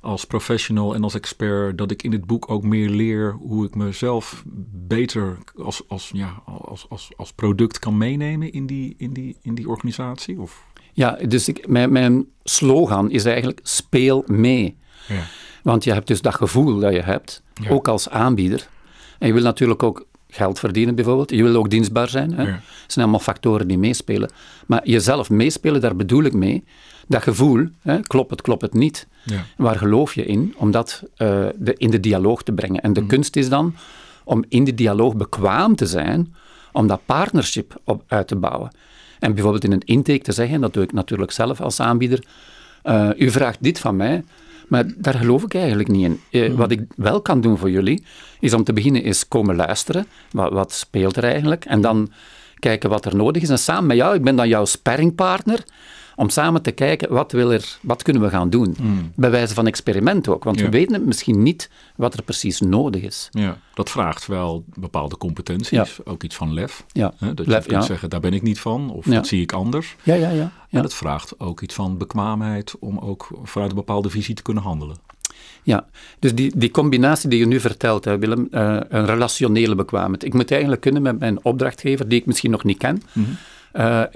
als 0.00 0.24
professional 0.24 0.94
en 0.94 1.02
als 1.02 1.14
expert, 1.14 1.78
dat 1.78 1.90
ik 1.90 2.02
in 2.02 2.10
dit 2.10 2.24
boek 2.26 2.50
ook 2.50 2.62
meer 2.62 2.88
leer 2.88 3.32
hoe 3.32 3.66
ik 3.66 3.74
mezelf 3.74 4.42
beter 4.72 5.38
als, 5.56 5.82
als, 5.88 6.10
ja, 6.14 6.42
als, 6.44 6.86
als, 6.88 7.10
als 7.16 7.32
product 7.32 7.78
kan 7.78 7.98
meenemen 7.98 8.52
in 8.52 8.66
die, 8.66 8.94
in 8.98 9.12
die, 9.12 9.36
in 9.42 9.54
die 9.54 9.68
organisatie? 9.68 10.40
Of? 10.40 10.64
Ja, 10.92 11.18
dus 11.28 11.48
ik, 11.48 11.66
mijn, 11.68 11.92
mijn 11.92 12.26
slogan 12.44 13.10
is 13.10 13.24
eigenlijk 13.24 13.60
speel 13.62 14.24
mee. 14.26 14.76
Ja. 15.08 15.22
Want 15.62 15.84
je 15.84 15.92
hebt 15.92 16.06
dus 16.06 16.20
dat 16.22 16.34
gevoel 16.34 16.78
dat 16.78 16.92
je 16.92 17.02
hebt, 17.02 17.42
Ja. 17.54 17.70
ook 17.70 17.88
als 17.88 18.08
aanbieder. 18.08 18.68
En 19.18 19.26
je 19.26 19.32
wil 19.34 19.42
natuurlijk 19.42 19.82
ook 19.82 20.06
geld 20.34 20.58
verdienen 20.58 20.94
bijvoorbeeld. 20.94 21.30
Je 21.30 21.42
wil 21.42 21.56
ook 21.56 21.70
dienstbaar 21.70 22.08
zijn. 22.08 22.34
Hè? 22.34 22.42
Ja. 22.42 22.50
Dat 22.50 22.62
zijn 22.86 23.04
allemaal 23.04 23.24
factoren 23.24 23.68
die 23.68 23.78
meespelen. 23.78 24.30
Maar 24.66 24.88
jezelf 24.88 25.30
meespelen, 25.30 25.80
daar 25.80 25.96
bedoel 25.96 26.22
ik 26.22 26.32
mee. 26.32 26.64
Dat 27.06 27.22
gevoel, 27.22 27.66
hè, 27.82 28.00
klopt 28.00 28.30
het, 28.30 28.42
klopt 28.42 28.62
het 28.62 28.74
niet. 28.74 29.06
Ja. 29.22 29.44
Waar 29.56 29.78
geloof 29.78 30.14
je 30.14 30.24
in? 30.24 30.54
Om 30.56 30.70
dat 30.70 31.02
eh, 31.16 31.46
de, 31.56 31.74
in 31.76 31.90
de 31.90 32.00
dialoog 32.00 32.42
te 32.42 32.52
brengen. 32.52 32.80
En 32.80 32.92
de 32.92 33.06
kunst 33.06 33.36
is 33.36 33.48
dan 33.48 33.74
om 34.24 34.44
in 34.48 34.64
de 34.64 34.74
dialoog 34.74 35.16
bekwaam 35.16 35.76
te 35.76 35.86
zijn, 35.86 36.34
om 36.72 36.86
dat 36.86 37.00
partnership 37.06 37.80
op, 37.84 38.02
uit 38.06 38.28
te 38.28 38.36
bouwen. 38.36 38.70
En 39.18 39.32
bijvoorbeeld 39.34 39.64
in 39.64 39.72
een 39.72 39.84
intake 39.84 40.18
te 40.18 40.32
zeggen, 40.32 40.60
dat 40.60 40.72
doe 40.72 40.82
ik 40.82 40.92
natuurlijk 40.92 41.30
zelf 41.30 41.60
als 41.60 41.80
aanbieder, 41.80 42.24
eh, 42.82 43.08
u 43.16 43.30
vraagt 43.30 43.58
dit 43.60 43.78
van 43.78 43.96
mij, 43.96 44.24
maar 44.68 44.84
daar 44.96 45.14
geloof 45.14 45.42
ik 45.42 45.54
eigenlijk 45.54 45.88
niet 45.88 46.04
in. 46.04 46.20
Eh, 46.30 46.52
Wat 46.52 46.70
ik 46.70 46.80
wel 46.96 47.20
kan 47.20 47.40
doen 47.40 47.58
voor 47.58 47.70
jullie, 47.70 48.04
is 48.40 48.52
om 48.54 48.64
te 48.64 48.72
beginnen 48.72 49.02
is 49.02 49.28
komen 49.28 49.56
luisteren. 49.56 50.06
Wat, 50.30 50.52
wat 50.52 50.72
speelt 50.72 51.16
er 51.16 51.24
eigenlijk? 51.24 51.64
En 51.64 51.80
dan 51.80 52.12
kijken 52.58 52.90
wat 52.90 53.04
er 53.04 53.16
nodig 53.16 53.42
is. 53.42 53.48
En 53.48 53.58
samen 53.58 53.86
met 53.86 53.96
jou, 53.96 54.14
ik 54.14 54.22
ben 54.22 54.36
dan 54.36 54.48
jouw 54.48 54.64
sparringpartner, 54.64 55.64
om 56.16 56.28
samen 56.28 56.62
te 56.62 56.70
kijken 56.70 57.12
wat, 57.12 57.32
wil 57.32 57.52
er, 57.52 57.78
wat 57.82 58.02
kunnen 58.02 58.22
we 58.22 58.28
gaan 58.28 58.50
doen. 58.50 58.76
Bij 59.14 59.30
wijze 59.30 59.54
van 59.54 59.66
experiment 59.66 60.28
ook, 60.28 60.44
want 60.44 60.58
Ja. 60.58 60.64
we 60.64 60.70
weten 60.70 60.94
het 60.94 61.06
misschien 61.06 61.42
niet 61.42 61.70
wat 61.96 62.14
er 62.14 62.22
precies 62.22 62.60
nodig 62.60 63.02
is. 63.02 63.28
Ja, 63.30 63.58
dat 63.74 63.90
vraagt 63.90 64.26
wel 64.26 64.64
bepaalde 64.74 65.16
competenties, 65.16 66.04
ook 66.04 66.22
iets 66.22 66.36
van 66.36 66.52
lef. 66.54 66.84
Ja, 66.92 67.12
Hè, 67.18 67.34
dat 67.34 67.46
lef, 67.46 67.64
je 67.64 67.70
kunt 67.70 67.84
zeggen, 67.84 68.10
daar 68.10 68.20
ben 68.20 68.32
ik 68.34 68.42
niet 68.42 68.60
van, 68.60 68.90
of 68.90 69.04
dat 69.04 69.26
zie 69.26 69.42
ik 69.42 69.52
anders. 69.52 69.96
Ja, 70.02 70.14
ja, 70.14 70.28
ja. 70.28 70.34
ja. 70.34 70.50
En 70.70 70.82
het 70.82 70.94
vraagt 70.94 71.40
ook 71.40 71.60
iets 71.60 71.74
van 71.74 71.98
bekwaamheid 71.98 72.74
om 72.78 72.98
ook 72.98 73.28
vanuit 73.42 73.70
een 73.70 73.76
bepaalde 73.76 74.10
visie 74.10 74.34
te 74.34 74.42
kunnen 74.42 74.62
handelen. 74.62 74.96
Ja, 75.62 75.86
dus 76.18 76.34
die, 76.34 76.52
die 76.56 76.70
combinatie 76.70 77.28
die 77.28 77.38
je 77.38 77.46
nu 77.46 77.60
vertelt, 77.60 78.04
hè, 78.04 78.18
Willem, 78.18 78.48
eh, 78.50 78.76
een 78.88 79.06
relationele 79.06 79.74
bekwaamheid. 79.74 80.24
Ik 80.24 80.34
moet 80.34 80.50
eigenlijk 80.50 80.80
kunnen 80.80 81.02
met 81.02 81.18
mijn 81.18 81.44
opdrachtgever, 81.44 82.08
die 82.08 82.18
ik 82.20 82.26
misschien 82.26 82.50
nog 82.50 82.64
niet 82.64 82.78
ken, 82.78 83.02
eh, 83.72 84.00
eh, 84.02 84.08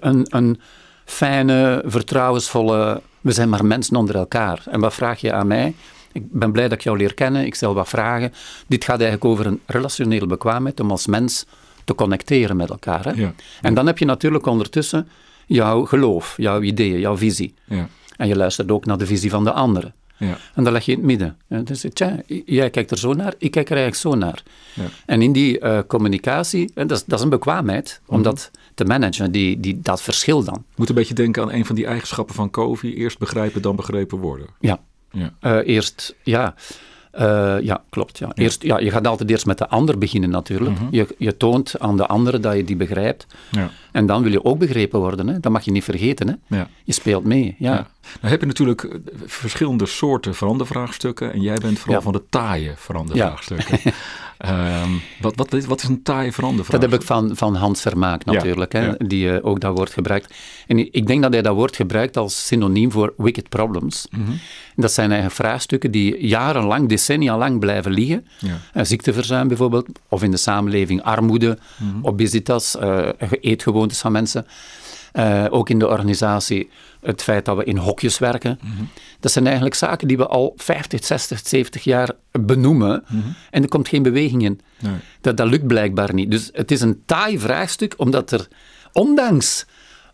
een, 0.00 0.26
een 0.30 0.60
fijne, 1.08 1.82
vertrouwensvolle, 1.86 3.00
we 3.20 3.32
zijn 3.32 3.48
maar 3.48 3.64
mensen 3.64 3.96
onder 3.96 4.14
elkaar. 4.16 4.62
En 4.70 4.80
wat 4.80 4.94
vraag 4.94 5.20
je 5.20 5.32
aan 5.32 5.46
mij? 5.46 5.74
Ik 6.12 6.32
ben 6.32 6.52
blij 6.52 6.68
dat 6.68 6.78
ik 6.78 6.84
jou 6.84 6.96
leer 6.96 7.14
kennen, 7.14 7.46
ik 7.46 7.54
stel 7.54 7.74
wat 7.74 7.88
vragen. 7.88 8.32
Dit 8.66 8.84
gaat 8.84 9.00
eigenlijk 9.00 9.24
over 9.24 9.46
een 9.46 9.60
relationele 9.66 10.26
bekwaamheid 10.26 10.80
om 10.80 10.90
als 10.90 11.06
mens 11.06 11.46
te 11.84 11.94
connecteren 11.94 12.56
met 12.56 12.70
elkaar. 12.70 13.04
Hè? 13.04 13.10
Ja. 13.10 13.32
En 13.60 13.74
dan 13.74 13.86
heb 13.86 13.98
je 13.98 14.04
natuurlijk 14.04 14.46
ondertussen 14.46 15.08
jouw 15.46 15.84
geloof, 15.84 16.34
jouw 16.36 16.60
ideeën, 16.60 16.98
jouw 17.00 17.16
visie. 17.16 17.54
Ja, 17.64 17.88
En 18.16 18.28
je 18.28 18.36
luistert 18.36 18.70
ook 18.70 18.84
naar 18.84 18.98
de 18.98 19.06
visie 19.06 19.30
van 19.30 19.44
de 19.44 19.52
anderen. 19.52 19.94
ja, 20.16 20.36
En 20.54 20.64
dan 20.64 20.72
leg 20.72 20.84
je 20.84 20.92
in 20.92 20.98
het 20.98 21.06
midden. 21.06 21.36
Dus 21.64 21.84
tja, 21.92 22.16
jij 22.44 22.70
kijkt 22.70 22.90
er 22.90 22.98
zo 22.98 23.12
naar, 23.12 23.34
ik 23.38 23.50
kijk 23.50 23.70
er 23.70 23.76
eigenlijk 23.76 24.00
zo 24.02 24.14
naar. 24.14 24.42
ja. 24.74 24.84
En 25.06 25.22
in 25.22 25.32
die 25.32 25.58
eh, 25.58 25.78
communicatie, 25.86 26.70
en 26.74 26.86
dat, 26.86 26.98
is, 26.98 27.04
dat 27.04 27.18
is 27.18 27.24
een 27.24 27.30
bekwaamheid 27.30 28.00
om 28.06 28.22
dat 28.22 28.50
te 28.78 28.84
managen, 28.84 29.32
die, 29.32 29.60
die, 29.60 29.80
dat 29.82 30.02
verschil 30.02 30.44
dan. 30.44 30.64
Moet 30.76 30.88
een 30.88 30.94
beetje 30.94 31.14
denken 31.14 31.42
aan 31.42 31.52
een 31.52 31.64
van 31.66 31.74
die 31.74 31.86
eigenschappen 31.86 32.34
van 32.34 32.50
Covey. 32.50 32.94
Eerst 32.94 33.18
begrijpen, 33.18 33.62
dan 33.62 33.76
begrepen 33.76 34.18
worden. 34.18 34.46
Ja, 34.60 34.78
Ja, 35.10 35.32
Eh, 35.40 35.74
eerst, 35.74 36.14
ja, 36.22 36.54
Eh, 37.10 37.56
ja 37.60 37.82
klopt. 37.90 38.18
Ja. 38.18 38.30
Eerst, 38.34 38.62
ja, 38.62 38.78
je 38.78 38.90
gaat 38.90 39.06
altijd 39.06 39.30
eerst 39.30 39.46
met 39.46 39.58
de 39.58 39.68
ander 39.68 39.98
beginnen 39.98 40.30
natuurlijk. 40.30 40.76
je, 40.90 41.06
je 41.18 41.36
toont 41.36 41.78
aan 41.78 41.96
de 41.96 42.06
andere 42.06 42.40
dat 42.40 42.56
je 42.56 42.64
die 42.64 42.76
begrijpt. 42.76 43.26
ja, 43.50 43.70
En 43.92 44.06
dan 44.06 44.22
wil 44.22 44.32
je 44.32 44.44
ook 44.44 44.58
begrepen 44.58 45.00
worden. 45.00 45.28
Hè? 45.28 45.40
Dat 45.40 45.52
mag 45.52 45.64
je 45.64 45.70
niet 45.70 45.84
vergeten. 45.84 46.28
Hè? 46.28 46.56
ja. 46.56 46.68
Je 46.84 46.92
speelt 46.92 47.24
mee. 47.24 47.56
Ja. 47.58 47.72
Ja. 47.72 47.86
Nou 48.20 48.32
heb 48.32 48.40
je 48.40 48.46
natuurlijk 48.46 48.82
eh, 48.82 48.98
verschillende 49.26 49.86
soorten 49.86 50.34
verandervraagstukken. 50.34 51.32
En 51.32 51.40
jij 51.40 51.58
bent 51.58 51.78
vooral 51.78 52.02
van 52.02 52.12
de 52.12 52.22
taaie 52.28 52.72
verandervraagstukken. 52.76 53.78
Ehm, 54.38 54.90
wat, 55.20 55.32
wat, 55.36 55.52
is- 55.52 55.66
wat 55.66 55.82
is 55.82 55.88
een 55.88 56.02
taaie 56.02 56.24
Dat 56.26 56.34
verandervraagstuk? 56.34 56.90
heb 56.90 57.00
ik 57.00 57.06
van, 57.06 57.30
van 57.36 57.54
Hans 57.54 57.80
Vermaak 57.80 58.22
Ja, 58.24 58.32
natuurlijk, 58.32 58.72
hè, 58.72 58.86
ja. 58.86 58.94
die 58.98 59.30
eh, 59.36 59.46
ook 59.46 59.60
dat 59.60 59.76
woord 59.76 59.92
gebruikt. 59.92 60.34
En 60.66 60.78
ik 60.92 61.06
denk 61.06 61.22
dat 61.22 61.32
hij 61.32 61.42
dat 61.42 61.54
woord 61.54 61.76
gebruikt 61.76 62.16
als 62.16 62.46
synoniem 62.46 62.92
voor 62.92 63.14
wicked 63.16 63.48
problems. 63.48 64.06
Mhm. 64.10 64.30
Dat 64.76 64.92
zijn 64.92 65.12
eigen 65.12 65.30
vraagstukken 65.30 65.90
die 65.90 66.26
jarenlang, 66.26 66.88
decennia 66.88 67.38
lang 67.38 67.58
blijven 67.60 67.92
liggen. 67.92 68.26
Ja. 68.38 68.58
Eh, 68.72 68.84
ziekteverzuim 68.84 69.48
bijvoorbeeld, 69.48 69.88
of 70.08 70.22
in 70.22 70.30
de 70.30 70.36
samenleving 70.36 71.02
armoede, 71.02 71.58
Mhm. 71.78 72.06
obesitas, 72.06 72.76
eh, 72.76 73.08
eetgewoontes 73.40 73.98
van 73.98 74.12
mensen. 74.12 74.46
Ook 75.50 75.68
in 75.70 75.78
de 75.78 75.88
organisatie 75.88 76.70
het 77.00 77.22
feit 77.22 77.44
dat 77.44 77.56
we 77.56 77.64
in 77.64 77.76
hokjes 77.76 78.18
werken. 78.18 78.58
Dat 79.20 79.32
zijn 79.32 79.44
eigenlijk 79.44 79.74
zaken 79.74 80.08
die 80.08 80.16
we 80.16 80.26
al 80.26 80.52
50, 80.56 81.04
60, 81.04 81.40
70 81.44 81.84
jaar 81.84 82.10
benoemen. 82.32 83.04
En 83.50 83.62
er 83.62 83.68
komt 83.68 83.88
geen 83.88 84.02
beweging 84.02 84.42
in. 84.42 84.60
Nee. 84.78 84.94
Dat, 85.20 85.36
dat 85.36 85.48
lukt 85.48 85.66
blijkbaar 85.66 86.14
niet. 86.14 86.30
Dus 86.30 86.50
het 86.52 86.70
is 86.70 86.80
een 86.80 87.02
taai 87.06 87.38
vraagstuk, 87.38 87.94
omdat 87.96 88.30
er 88.30 88.48
ondanks 88.92 89.66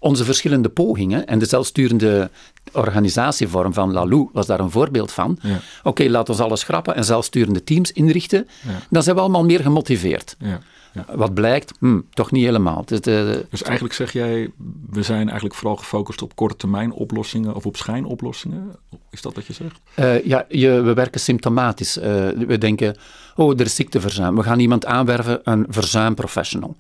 onze 0.05 0.25
verschillende 0.25 0.69
pogingen 0.69 1.27
en 1.27 1.39
de 1.39 1.45
zelfsturende 1.47 2.31
organisatievorm 2.73 3.73
van 3.73 3.93
Lalou 3.93 4.29
was 4.33 4.47
daar 4.47 4.61
een 4.61 4.71
voorbeeld 4.71 5.13
van. 5.13 5.39
Ja. 5.43 5.59
Oké, 5.83 6.05
laat 6.09 6.29
ons 6.29 6.41
alles 6.41 6.61
schrappen 6.61 6.95
en 6.95 7.05
zelfsturende 7.05 7.65
teams 7.65 7.93
inrichten. 7.93 8.47
Ja. 8.67 8.71
Dan 8.91 9.03
zijn 9.03 9.15
we 9.17 9.21
allemaal 9.23 9.45
meer 9.45 9.61
gemotiveerd. 9.61 10.37
Ja. 10.39 10.61
Ja. 10.93 11.07
Wat 11.17 11.35
blijkt, 11.35 11.73
hm, 11.79 12.01
toch 12.11 12.31
niet 12.31 12.45
helemaal. 12.45 12.83
De- 12.87 13.45
Dus 13.51 13.63
eigenlijk 13.63 13.95
zeg 13.95 14.13
jij, 14.13 14.51
we 14.91 15.03
zijn 15.03 15.25
eigenlijk 15.27 15.55
vooral 15.55 15.77
gefocust 15.77 16.23
op 16.23 16.37
korte 16.37 16.57
termijn 16.57 16.93
oplossingen 16.93 17.55
of 17.55 17.67
op 17.67 17.77
schijnoplossingen. 17.77 18.71
Is 19.11 19.23
dat 19.23 19.35
wat 19.35 19.47
je 19.47 19.53
zegt? 19.53 19.81
Eh, 19.95 20.25
ja, 20.27 20.45
je, 20.49 20.81
we 20.81 20.95
werken 20.95 21.21
symptomatisch. 21.21 21.99
Eh, 21.99 22.29
we 22.47 22.59
denken, 22.59 22.97
oh, 23.37 23.53
er 23.53 23.61
is 23.67 23.75
ziekteverzuim. 23.75 24.37
We 24.37 24.43
gaan 24.43 24.59
iemand 24.59 24.87
aanwerven, 24.87 25.41
een 25.45 25.67
verzuimprofessional. 25.69 26.77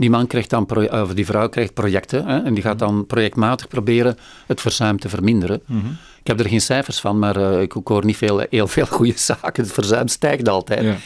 Die 0.00 0.10
man 0.10 0.26
krijgt 0.26 0.50
dan, 0.50 0.90
of 0.90 1.14
die 1.14 1.26
vrouw 1.26 1.48
krijgt 1.48 1.74
projecten 1.74 2.26
hè, 2.26 2.42
en 2.42 2.54
die 2.54 2.62
gaat 2.62 2.78
dan 2.78 3.06
projectmatig 3.06 3.68
proberen 3.68 4.18
het 4.46 4.60
verzuim 4.60 4.98
te 4.98 5.08
verminderen. 5.08 5.62
Ik 6.20 6.26
heb 6.26 6.40
er 6.40 6.48
geen 6.48 6.60
cijfers 6.60 7.00
van, 7.00 7.18
maar 7.18 7.36
eh, 7.36 7.60
ik, 7.60 7.72
hoor 7.84 8.04
niet 8.04 8.16
veel, 8.16 8.46
heel 8.50 8.66
veel 8.66 8.86
goede 8.96 9.12
zaken. 9.16 9.62
Het 9.62 9.72
verzuim 9.72 10.08
stijgt 10.08 10.48
altijd. 10.48 10.82
Ja. 10.82 10.96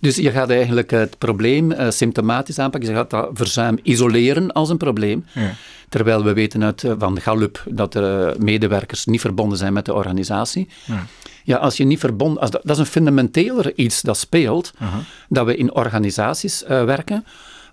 Dus 0.00 0.16
je 0.16 0.30
gaat 0.30 0.50
eigenlijk 0.50 0.90
het 0.90 1.18
probleem 1.18 1.72
eh, 1.72 1.90
symptomatisch 1.90 2.58
aanpakken. 2.58 2.90
Je 2.90 2.96
gaat 2.96 3.10
dat 3.10 3.28
verzuim 3.32 3.78
isoleren 3.82 4.52
als 4.52 4.70
een 4.70 4.76
probleem. 4.76 5.24
Ja. 5.32 5.54
Terwijl 5.88 6.24
we 6.24 6.32
weten 6.32 6.64
uit, 6.64 6.84
eh, 6.84 6.92
van 6.98 7.20
Gallup 7.20 7.62
dat 7.68 7.94
er 7.94 8.36
medewerkers 8.38 9.04
niet 9.04 9.20
verbonden 9.20 9.58
zijn 9.58 9.72
met 9.72 9.84
de 9.84 9.94
organisatie. 9.94 10.68
Ja. 10.84 11.06
Ja, 11.44 11.56
als 11.56 11.76
je 11.76 11.84
niet 11.84 12.00
verbonden... 12.00 12.40
Als 12.40 12.50
dat, 12.50 12.60
dat 12.64 12.76
is 12.76 12.78
een 12.78 12.86
fundamenteler 12.86 13.72
iets 13.76 14.02
dat 14.02 14.16
speelt, 14.16 14.72
dat 15.28 15.46
we 15.46 15.56
in 15.56 15.74
organisaties 15.74 16.64
werken, 16.66 17.24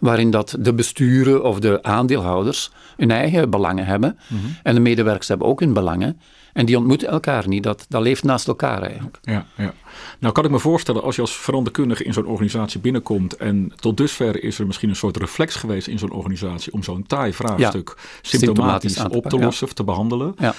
waarin 0.03 0.31
dat 0.31 0.55
de 0.59 0.73
besturen 0.73 1.43
of 1.43 1.59
de 1.59 1.83
aandeelhouders 1.83 2.71
hun 2.97 3.11
eigen 3.11 3.49
belangen 3.49 3.85
hebben. 3.85 4.17
En 4.63 4.73
de 4.73 4.79
medewerkers 4.81 5.27
hebben 5.27 5.47
ook 5.47 5.59
hun 5.59 5.73
belangen. 5.73 6.19
En 6.53 6.65
die 6.65 6.77
ontmoeten 6.77 7.07
elkaar 7.07 7.47
niet. 7.47 7.63
Dat, 7.63 7.85
dat 7.89 8.01
leeft 8.01 8.23
naast 8.23 8.47
elkaar 8.47 8.81
eigenlijk. 8.81 9.17
Ja, 9.21 9.45
ja. 9.57 9.73
Nou 10.19 10.33
kan 10.33 10.45
ik 10.45 10.51
me 10.51 10.59
voorstellen, 10.59 11.03
als 11.03 11.15
je 11.15 11.21
als 11.21 11.35
veranderkundige 11.35 12.03
in 12.03 12.13
zo'n 12.13 12.25
organisatie 12.25 12.79
binnenkomt 12.79 13.35
en 13.35 13.73
tot 13.75 13.97
dusver 13.97 14.43
is 14.43 14.59
er 14.59 14.65
misschien 14.67 14.89
een 14.89 14.95
soort 14.95 15.17
reflex 15.17 15.55
geweest 15.55 15.87
in 15.87 15.99
zo'n 15.99 16.11
organisatie 16.11 16.73
om 16.73 16.83
zo'n 16.83 17.03
taai 17.07 17.33
vraagstuk 17.33 17.97
symptomatisch 18.21 19.03
op 19.03 19.25
te 19.25 19.37
lossen 19.39 19.67
of 19.67 19.73
te 19.73 19.83
behandelen, 19.83 20.35
Ja. 20.37 20.53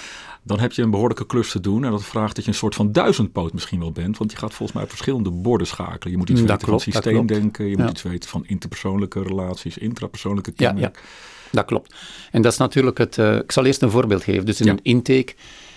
Dan 0.45 0.61
heb 0.61 0.73
je 0.73 0.83
een 0.83 0.91
behoorlijke 0.91 1.27
klus 1.27 1.51
te 1.51 1.61
doen 1.61 1.85
en 1.85 1.91
dat 1.91 2.05
vraagt 2.05 2.35
dat 2.37 2.45
je 2.45 2.51
een 2.51 2.57
soort 2.57 2.75
van 2.75 2.93
duizendpoot 2.93 3.53
misschien 3.53 3.79
wel 3.81 3.93
bent, 3.93 4.19
want 4.19 4.31
je 4.31 4.37
gaat 4.37 4.51
volgens 4.55 4.73
mij 4.73 4.83
op 4.83 4.89
verschillende 4.89 5.31
borden 5.31 5.67
schakelen. 5.67 6.11
Je 6.13 6.19
moet 6.19 6.29
iets 6.29 6.41
Dat 6.41 6.49
weten 6.51 6.67
klopt, 6.67 6.83
van 6.85 6.93
dat 6.93 7.03
systeemdenken, 7.03 7.65
je 7.65 7.77
moet 7.77 7.85
Ja. 7.85 7.91
iets 7.91 8.03
weten 8.03 8.31
van 8.31 8.45
interpersoonlijke 8.47 9.23
relaties, 9.23 9.79
intrapersoonlijke 9.79 10.53
Ja, 10.57 10.67
kenmerken. 10.71 11.03
Dat 11.51 11.65
klopt. 11.65 11.95
En 12.31 12.43
dat 12.43 12.53
is 12.53 12.59
natuurlijk 12.59 12.99
het... 12.99 13.19
eh, 13.19 13.37
ik 13.37 13.53
zal 13.53 13.65
eerst 13.65 13.83
een 13.83 13.91
voorbeeld 13.91 14.23
geven. 14.23 14.47
Dus 14.47 14.61
in 14.61 14.67
Ja. 14.67 14.73
een 14.73 14.81
intake 14.83 15.35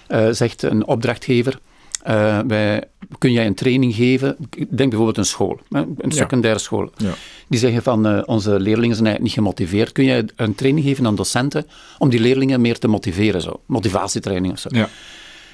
eh, 0.08 0.28
zegt 0.32 0.62
een 0.64 0.86
opdrachtgever... 0.88 1.60
eh, 2.04 2.40
wij, 2.48 2.84
kun 3.18 3.32
jij 3.32 3.46
een 3.46 3.56
training 3.56 3.96
geven? 3.96 4.36
Denk 4.50 4.90
bijvoorbeeld 4.90 5.18
een 5.18 5.26
school, 5.26 5.60
een 5.70 6.12
secundaire 6.12 6.60
school. 6.60 6.92
Ja. 6.98 7.14
Die 7.48 7.60
zeggen 7.60 7.84
van, 7.84 8.08
eh, 8.08 8.22
onze 8.26 8.50
leerlingen 8.50 8.96
zijn 8.96 9.08
eigenlijk 9.08 9.22
niet 9.22 9.34
gemotiveerd. 9.34 9.92
Kun 9.92 10.04
jij 10.04 10.26
een 10.36 10.56
training 10.56 10.86
geven 10.86 11.06
aan 11.06 11.16
docenten 11.16 11.66
om 11.98 12.10
die 12.10 12.20
leerlingen 12.20 12.62
meer 12.62 12.80
te 12.80 12.88
motiveren? 12.88 13.42
Zo? 13.42 13.62
Motivatietraining 13.66 14.54
of 14.54 14.60
zo. 14.60 14.70
Ja. 14.72 14.90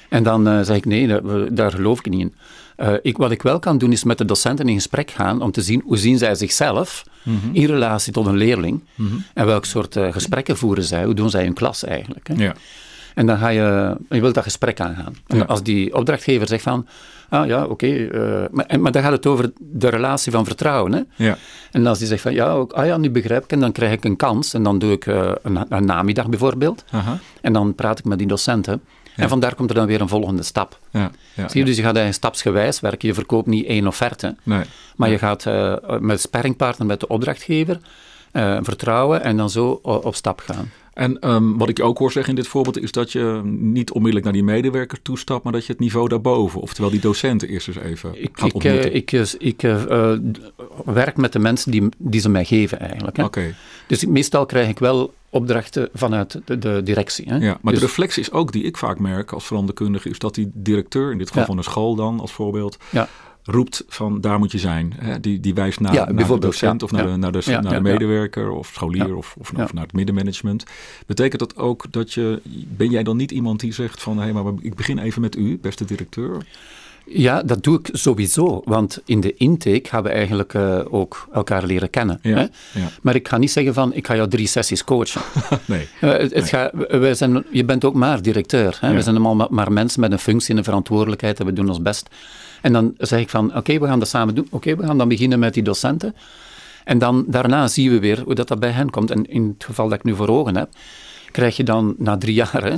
En 0.08 0.22
dan 0.22 0.48
eh, 0.48 0.60
zeg 0.62 0.76
ik, 0.76 0.84
nee, 0.84 1.20
daar, 1.50 1.70
geloof 1.70 1.98
ik 1.98 2.10
niet 2.10 2.20
in. 2.20 2.34
Ik, 3.02 3.16
wat 3.16 3.30
ik 3.30 3.42
wel 3.42 3.58
kan 3.58 3.78
doen, 3.78 3.92
is 3.92 4.04
met 4.04 4.18
de 4.18 4.24
docenten 4.24 4.68
in 4.68 4.74
gesprek 4.74 5.10
gaan 5.10 5.42
om 5.42 5.50
te 5.50 5.62
zien 5.62 5.82
hoe 5.84 5.96
zien 5.96 6.18
zij 6.18 6.34
zichzelf 6.34 7.04
in 7.52 7.66
relatie 7.66 8.12
tot 8.12 8.26
een 8.26 8.36
leerling. 8.36 8.80
En 9.34 9.46
welk 9.46 9.64
soort 9.64 9.96
gesprekken 10.10 10.56
voeren 10.56 10.84
zij, 10.84 11.04
hoe 11.04 11.14
doen 11.14 11.30
zij 11.30 11.44
in 11.44 11.52
klas 11.52 11.84
eigenlijk. 11.84 12.28
Hè? 12.28 12.34
Ja. 12.34 12.54
En 13.14 13.26
dan 13.26 13.38
ga 13.38 13.48
je, 13.48 13.96
je 14.08 14.20
wilt 14.20 14.34
dat 14.34 14.42
gesprek 14.44 14.80
aangaan. 14.80 15.16
En 15.26 15.36
Ja. 15.36 15.44
als 15.44 15.62
die 15.62 15.94
opdrachtgever 15.94 16.46
zegt 16.48 16.62
van, 16.62 16.86
ah 17.28 17.46
ja, 17.46 17.64
oké, 17.64 17.86
eh, 17.86 18.44
maar, 18.50 18.80
maar 18.80 18.92
dan 18.92 19.02
gaat 19.02 19.12
het 19.12 19.26
over 19.26 19.52
de 19.58 19.88
relatie 19.88 20.32
van 20.32 20.44
vertrouwen. 20.44 20.92
Hè? 20.92 21.00
Ja. 21.24 21.36
En 21.72 21.86
als 21.86 21.98
die 21.98 22.06
zegt 22.06 22.22
van, 22.22 22.32
ja, 22.34 22.50
ook, 22.50 22.72
ah 22.72 22.86
ja, 22.86 22.96
nu 22.96 23.10
begrijp 23.10 23.44
ik, 23.44 23.50
en 23.52 23.60
dan 23.60 23.72
krijg 23.72 23.92
ik 23.92 24.04
een 24.04 24.16
kans. 24.16 24.54
En 24.54 24.62
dan 24.62 24.78
doe 24.78 24.92
ik 24.92 25.06
eh, 25.06 25.30
een, 25.42 25.58
een 25.68 25.84
namiddag 25.84 26.28
bijvoorbeeld. 26.28 26.84
Aha. 26.90 27.18
En 27.40 27.52
dan 27.52 27.74
praat 27.74 27.98
ik 27.98 28.04
met 28.04 28.18
die 28.18 28.26
docenten. 28.26 28.82
En 29.16 29.28
vandaar 29.28 29.54
komt 29.54 29.68
er 29.70 29.74
dan 29.76 29.86
weer 29.86 30.00
een 30.00 30.08
volgende 30.08 30.42
stap. 30.42 30.78
Ja. 30.90 31.10
Ja. 31.34 31.48
Zie 31.48 31.60
je, 31.60 31.66
dus 31.66 31.76
je 31.76 31.82
gaat 31.82 31.96
eigenlijk 31.96 32.14
stapsgewijs 32.16 32.80
werken. 32.80 33.08
Je 33.08 33.14
verkoopt 33.14 33.46
niet 33.46 33.66
één 33.66 33.86
offerte, 33.86 34.36
Nee. 34.42 34.62
maar 34.96 35.10
je 35.10 35.18
gaat 35.18 35.46
eh, 35.46 35.74
met 36.00 36.20
sparringpartner 36.20 36.86
met 36.86 37.00
de 37.00 37.06
opdrachtgever 37.08 37.78
vertrouwen 38.62 39.22
en 39.22 39.36
dan 39.36 39.50
zo 39.50 39.68
op 39.82 40.14
stap 40.14 40.40
gaan. 40.40 40.70
En 40.94 41.18
ehm, 41.18 41.56
wat 41.56 41.68
ik 41.68 41.80
ook 41.82 41.98
hoor 41.98 42.12
zeggen 42.12 42.30
in 42.34 42.40
dit 42.42 42.48
voorbeeld 42.50 42.80
is 42.82 42.92
dat 42.92 43.12
je 43.12 43.40
niet 43.44 43.90
onmiddellijk 43.90 44.24
naar 44.24 44.34
die 44.34 44.44
medewerker 44.44 45.02
toestapt, 45.02 45.44
maar 45.44 45.52
dat 45.52 45.66
je 45.66 45.72
het 45.72 45.80
niveau 45.80 46.08
daarboven, 46.08 46.60
oftewel 46.60 46.90
die 46.90 47.00
docenten 47.00 47.48
eerst 47.48 47.68
eens 47.68 47.76
even 47.76 48.10
Ik, 48.22 48.30
gaat 48.32 48.48
ik, 48.48 48.54
ontmoeten. 48.54 48.90
eh, 48.90 48.94
ik, 48.94 49.12
eh, 49.12 49.22
ik 49.38 49.62
eh, 49.62 50.12
eh, 50.12 50.18
werk 50.84 51.16
met 51.16 51.32
de 51.32 51.38
mensen 51.38 51.70
die, 51.70 51.88
die 51.98 52.20
ze 52.20 52.28
mij 52.28 52.44
geven 52.44 52.80
eigenlijk. 52.80 53.16
Hè. 53.16 53.24
Oké, 53.24 53.54
Dus 53.86 54.02
ik- 54.02 54.08
meestal 54.08 54.46
krijg 54.46 54.68
ik 54.68 54.78
wel 54.78 55.14
opdrachten 55.30 55.88
vanuit 55.94 56.40
de, 56.44 56.58
de 56.58 56.80
directie. 56.84 57.28
Hè. 57.28 57.36
ja. 57.36 57.58
Maar 57.60 57.72
Dus- 57.72 57.80
de 57.82 57.86
reflex 57.86 58.18
is 58.18 58.30
ook 58.32 58.52
die 58.52 58.62
ik 58.64 58.76
vaak 58.76 58.98
merk 58.98 59.32
als 59.32 59.44
veranderkundige, 59.46 60.08
is 60.08 60.18
dat 60.18 60.34
die 60.34 60.50
directeur, 60.54 61.12
in 61.12 61.18
dit 61.18 61.26
geval 61.26 61.42
Ja. 61.42 61.48
van 61.48 61.58
een 61.58 61.64
school 61.64 61.94
dan 61.94 62.20
als 62.20 62.32
voorbeeld, 62.32 62.76
ja. 62.90 63.08
Roept 63.44 63.84
van 63.88 64.20
daar 64.20 64.38
moet 64.38 64.52
je 64.52 64.58
zijn. 64.58 64.92
Hè? 64.96 65.20
Die, 65.20 65.40
die 65.40 65.54
wijst 65.54 65.80
naar, 65.80 65.94
Ja, 65.94 66.10
naar 66.12 66.26
de 66.26 66.38
docent 66.38 66.80
ja. 66.80 66.86
of 66.86 66.92
naar, 66.92 67.06
Ja. 67.06 67.12
de, 67.12 67.16
naar, 67.18 67.32
de, 67.32 67.58
naar 67.62 67.82
medewerker 67.82 68.50
of 68.50 68.70
scholier 68.74 69.16
of, 69.16 69.34
of, 69.38 69.52
naar 69.52 69.68
het 69.82 69.92
middenmanagement. 69.92 70.64
Betekent 71.06 71.40
dat 71.40 71.56
ook 71.56 71.84
dat 71.90 72.12
je, 72.12 72.40
ben 72.76 72.90
jij 72.90 73.02
dan 73.02 73.16
niet 73.16 73.30
iemand 73.30 73.60
die 73.60 73.72
zegt 73.72 74.02
van 74.02 74.18
hé, 74.18 74.32
maar 74.32 74.52
ik 74.60 74.74
begin 74.74 74.98
even 74.98 75.20
met 75.20 75.36
u, 75.36 75.58
beste 75.62 75.84
directeur? 75.84 76.46
Ja, 77.06 77.42
dat 77.42 77.62
doe 77.62 77.78
ik 77.78 77.88
sowieso, 77.92 78.62
want 78.64 79.00
in 79.04 79.20
de 79.20 79.34
intake 79.34 79.88
gaan 79.88 80.02
we 80.02 80.08
eigenlijk 80.08 80.54
eh, 80.54 80.80
ook 80.90 81.28
elkaar 81.32 81.64
leren 81.66 81.90
kennen. 81.90 82.18
Ja, 82.22 82.34
Hè? 82.34 82.40
ja. 82.80 82.88
Maar 83.02 83.14
ik 83.14 83.28
ga 83.28 83.36
niet 83.38 83.50
zeggen 83.50 83.74
van, 83.74 83.94
ik 83.94 84.06
ga 84.06 84.14
jou 84.16 84.28
drie 84.28 84.46
sessies 84.46 84.84
coachen. 84.84 85.20
nee. 85.66 85.88
Eh, 86.00 86.10
het, 86.10 86.48
gaat- 86.48 86.72
wij 86.88 87.14
zijn, 87.14 87.44
je 87.50 87.64
bent 87.64 87.84
ook 87.84 87.94
maar 87.94 88.22
directeur. 88.22 88.76
Hè? 88.80 88.88
Ja. 88.88 88.94
We 88.94 89.02
zijn 89.02 89.14
allemaal 89.14 89.34
maar, 89.34 89.46
maar 89.50 89.72
mensen 89.72 90.00
met 90.00 90.12
een 90.12 90.18
functie 90.18 90.50
en 90.50 90.56
een 90.58 90.64
verantwoordelijkheid 90.64 91.40
en 91.40 91.46
we 91.46 91.52
doen 91.52 91.68
ons 91.68 91.82
best. 91.82 92.08
En 92.64 92.72
dan 92.72 92.94
zeg 92.98 93.20
ik 93.20 93.28
van, 93.28 93.56
oké, 93.56 93.78
we 93.78 93.86
gaan 93.86 93.98
dat 93.98 94.08
samen 94.08 94.34
doen. 94.34 94.46
Oké, 94.50 94.76
we 94.76 94.86
gaan 94.86 94.98
dan 94.98 95.08
beginnen 95.08 95.38
met 95.38 95.54
die 95.54 95.62
docenten. 95.62 96.14
En 96.84 96.98
dan 96.98 97.24
daarna 97.26 97.66
zien 97.68 97.90
we 97.90 97.98
weer 97.98 98.20
hoe 98.20 98.34
dat, 98.34 98.48
dat 98.48 98.60
bij 98.60 98.70
hen 98.70 98.90
komt. 98.90 99.10
En 99.10 99.24
in 99.24 99.54
het 99.54 99.64
geval 99.64 99.88
dat 99.88 99.98
ik 99.98 100.04
nu 100.04 100.14
voor 100.14 100.28
ogen 100.28 100.56
heb, 100.56 100.68
krijg 101.30 101.56
je 101.56 101.64
dan 101.64 101.94
na 101.98 102.16
drie 102.16 102.34
jaar, 102.34 102.64
hè, 102.64 102.76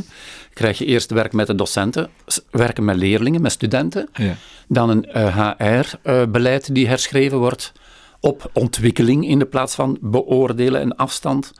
krijg 0.52 0.78
je 0.78 0.85
eerst 0.85 1.11
werk 1.11 1.33
met 1.33 1.47
de 1.47 1.55
docenten, 1.55 2.09
werken 2.50 2.85
met 2.85 2.97
leerlingen, 2.97 3.43
met 3.43 3.52
studenten. 3.52 4.09
Ja. 4.14 4.35
Dan 4.69 4.90
een 4.90 5.07
HR-beleid 5.59 6.75
die 6.75 6.88
herschreven 6.88 7.38
wordt 7.38 7.73
op 8.21 8.50
ontwikkeling 8.52 9.28
in 9.28 9.38
de 9.38 9.47
plaats 9.47 9.75
van 9.75 9.99
beoordelen 10.00 10.81
en 10.81 10.97
afstand. 10.97 11.52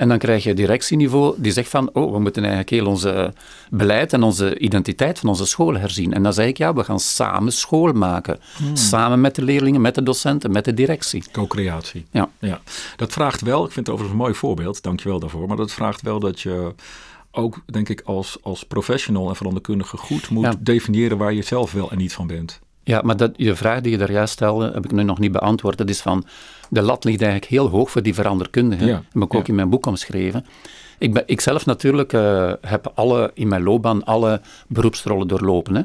En 0.00 0.08
dan 0.08 0.18
krijg 0.18 0.44
je 0.44 0.54
directieniveau 0.54 1.34
die 1.36 1.52
zegt 1.52 1.68
van, 1.68 1.90
oh, 1.92 2.12
we 2.12 2.18
moeten 2.18 2.42
eigenlijk 2.42 2.70
heel 2.70 2.86
onze 2.86 3.32
beleid 3.70 4.12
en 4.12 4.22
onze 4.22 4.58
identiteit 4.58 5.18
van 5.18 5.28
onze 5.28 5.46
school 5.46 5.76
herzien. 5.76 6.12
En 6.12 6.22
dan 6.22 6.32
zeg 6.32 6.46
ik, 6.46 6.56
ja, 6.58 6.74
we 6.74 6.84
gaan 6.84 7.00
samen 7.00 7.52
school 7.52 7.92
maken. 7.92 8.40
Samen 8.72 9.20
met 9.20 9.34
de 9.34 9.42
leerlingen, 9.42 9.80
met 9.80 9.94
de 9.94 10.02
docenten, 10.02 10.52
met 10.52 10.64
de 10.64 10.74
directie. 10.74 11.24
Co-creatie. 11.32 12.06
Ja. 12.10 12.28
Ja, 12.38 12.60
dat 12.96 13.12
vraagt 13.12 13.40
wel, 13.40 13.64
ik 13.64 13.72
vind 13.72 13.86
het 13.86 13.94
overigens 13.94 14.10
een 14.20 14.24
mooi 14.26 14.34
voorbeeld, 14.38 14.82
dankjewel 14.82 15.18
daarvoor, 15.20 15.48
maar 15.48 15.56
dat 15.56 15.72
vraagt 15.72 16.02
wel 16.02 16.20
dat 16.20 16.40
je 16.40 16.74
ook, 17.30 17.62
denk 17.66 17.88
ik, 17.88 18.00
als, 18.04 18.38
als 18.42 18.64
professional 18.64 19.28
en 19.28 19.36
veranderkundige 19.36 19.96
goed 19.96 20.30
moet 20.30 20.44
Ja. 20.44 20.54
definiëren 20.58 21.18
waar 21.18 21.32
je 21.32 21.42
zelf 21.42 21.72
wel 21.72 21.90
en 21.90 21.98
niet 21.98 22.12
van 22.12 22.26
bent. 22.26 22.60
Ja, 22.84 23.00
maar 23.04 23.16
dat, 23.16 23.32
je 23.36 23.54
vraag 23.54 23.80
die 23.80 23.92
je 23.92 23.98
daar 23.98 24.12
juist 24.12 24.32
stelde, 24.32 24.70
heb 24.74 24.84
ik 24.84 24.92
nu 24.92 25.02
nog 25.02 25.18
niet 25.18 25.32
beantwoord. 25.32 25.78
Dat 25.78 25.88
is 25.88 26.00
van, 26.00 26.24
de 26.70 26.82
lat 26.82 27.04
ligt 27.04 27.22
eigenlijk 27.22 27.50
heel 27.50 27.68
hoog 27.68 27.90
voor 27.90 28.02
die 28.02 28.14
veranderkundigen. 28.14 28.86
Ja, 28.86 28.92
Dat 28.92 29.04
heb 29.12 29.22
ik 29.22 29.34
ook 29.34 29.42
ja. 29.42 29.48
in 29.48 29.54
mijn 29.54 29.70
boek 29.70 29.86
omschreven. 29.86 30.46
Ik, 30.98 31.12
ben, 31.12 31.22
ik 31.26 31.40
zelf 31.40 31.66
natuurlijk 31.66 32.12
eh, 32.12 32.52
heb 32.60 32.92
alle, 32.94 33.30
in 33.34 33.48
mijn 33.48 33.62
loopbaan 33.62 34.04
alle 34.04 34.40
beroepsrollen 34.66 35.28
doorlopen. 35.28 35.74
Hè. 35.74 35.82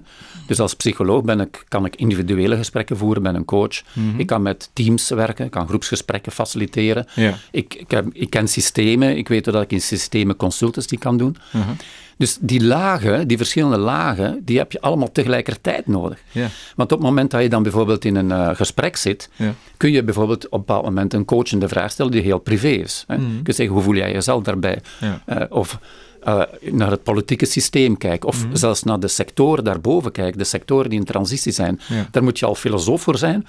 Dus 0.48 0.60
als 0.60 0.74
psycholoog 0.74 1.24
ben 1.24 1.40
ik, 1.40 1.66
kan 1.68 1.86
ik 1.86 1.96
individuele 1.96 2.58
gesprekken 2.58 2.98
voeren 2.98 3.22
met 3.22 3.36
een 3.36 3.46
coach. 3.46 3.82
Mhm. 3.94 4.20
Ik 4.20 4.28
kan 4.28 4.42
met 4.42 4.70
teams 4.74 5.10
werken, 5.10 5.46
ik 5.46 5.52
kan 5.52 5.68
groepsgesprekken 5.68 6.32
faciliteren. 6.32 7.08
Ja. 7.16 7.34
Ik, 7.52 7.74
ik, 7.74 7.92
heb, 7.92 8.08
ik 8.14 8.30
ken 8.30 8.48
systemen, 8.48 9.18
ik 9.18 9.28
weet 9.28 9.46
dat 9.46 9.62
ik 9.62 9.72
in 9.72 9.82
systemen 9.82 10.36
consultancy 10.36 10.98
kan 10.98 11.18
doen. 11.18 11.38
Mhm. 11.52 11.70
Dus 12.18 12.38
die 12.42 12.64
lagen, 12.64 13.28
die 13.28 13.38
verschillende 13.38 13.78
lagen, 13.78 14.42
die 14.46 14.58
heb 14.58 14.72
je 14.72 14.82
allemaal 14.82 15.12
tegelijkertijd 15.12 15.88
nodig. 15.88 16.20
Ja. 16.32 16.48
Want 16.76 16.92
op 16.92 16.98
het 16.98 17.08
moment 17.08 17.32
dat 17.32 17.42
je 17.42 17.50
dan 17.50 17.64
bijvoorbeeld 17.64 18.06
in 18.06 18.16
een 18.16 18.32
eh, 18.32 18.50
gesprek 18.56 18.96
zit, 18.96 19.30
Ja. 19.36 19.54
kun 19.78 19.92
je 19.92 20.04
bijvoorbeeld 20.04 20.46
op 20.46 20.52
een 20.54 20.60
bepaald 20.60 20.84
moment 20.84 21.14
een 21.14 21.26
coachende 21.26 21.68
vraag 21.68 21.92
stellen 21.92 22.12
die 22.12 22.22
heel 22.22 22.40
privé 22.40 22.68
is. 22.68 23.04
Hè. 23.08 23.14
Je 23.16 23.40
kunt 23.44 23.56
zeggen, 23.56 23.76
hoe 23.76 23.84
voel 23.84 23.96
jij 23.96 24.12
jezelf 24.12 24.44
daarbij? 24.44 24.82
Ja. 25.00 25.22
Eh, 25.26 25.42
of 25.58 25.80
eh, 26.24 26.42
naar 26.72 26.92
het 26.92 27.04
politieke 27.04 27.46
systeem 27.46 27.98
kijken, 27.98 28.28
of 28.30 28.46
Mhm. 28.46 28.56
zelfs 28.56 28.84
naar 28.84 29.00
de 29.00 29.08
sectoren 29.08 29.64
daarboven 29.64 30.12
kijken, 30.12 30.38
de 30.38 30.44
sectoren 30.44 30.90
die 30.90 31.00
in 31.00 31.06
transitie 31.06 31.52
zijn. 31.52 31.80
Ja. 31.88 32.08
Daar 32.12 32.24
moet 32.24 32.40
je 32.40 32.46
al 32.46 32.56
filosoof 32.56 33.02
voor 33.02 33.18
zijn, 33.18 33.48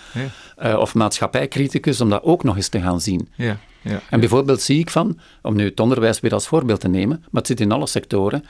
Ja. 0.62 0.76
of 0.78 0.94
maatschappijcriticus, 0.94 2.00
om 2.00 2.08
dat 2.08 2.22
ook 2.22 2.42
nog 2.44 2.56
eens 2.56 2.68
te 2.68 2.80
gaan 2.80 3.00
zien. 3.00 3.28
Ja. 3.34 3.56
Ja, 3.88 4.00
En 4.10 4.20
bijvoorbeeld 4.20 4.60
zie 4.60 4.78
ik 4.78 4.90
van, 4.90 5.18
om 5.42 5.56
nu 5.56 5.64
het 5.64 5.80
onderwijs 5.80 6.20
weer 6.20 6.32
als 6.32 6.46
voorbeeld 6.46 6.80
te 6.80 6.88
nemen, 6.88 7.18
maar 7.18 7.42
het 7.42 7.46
zit 7.46 7.60
in 7.60 7.72
alle 7.72 7.86
sectoren, 7.86 8.44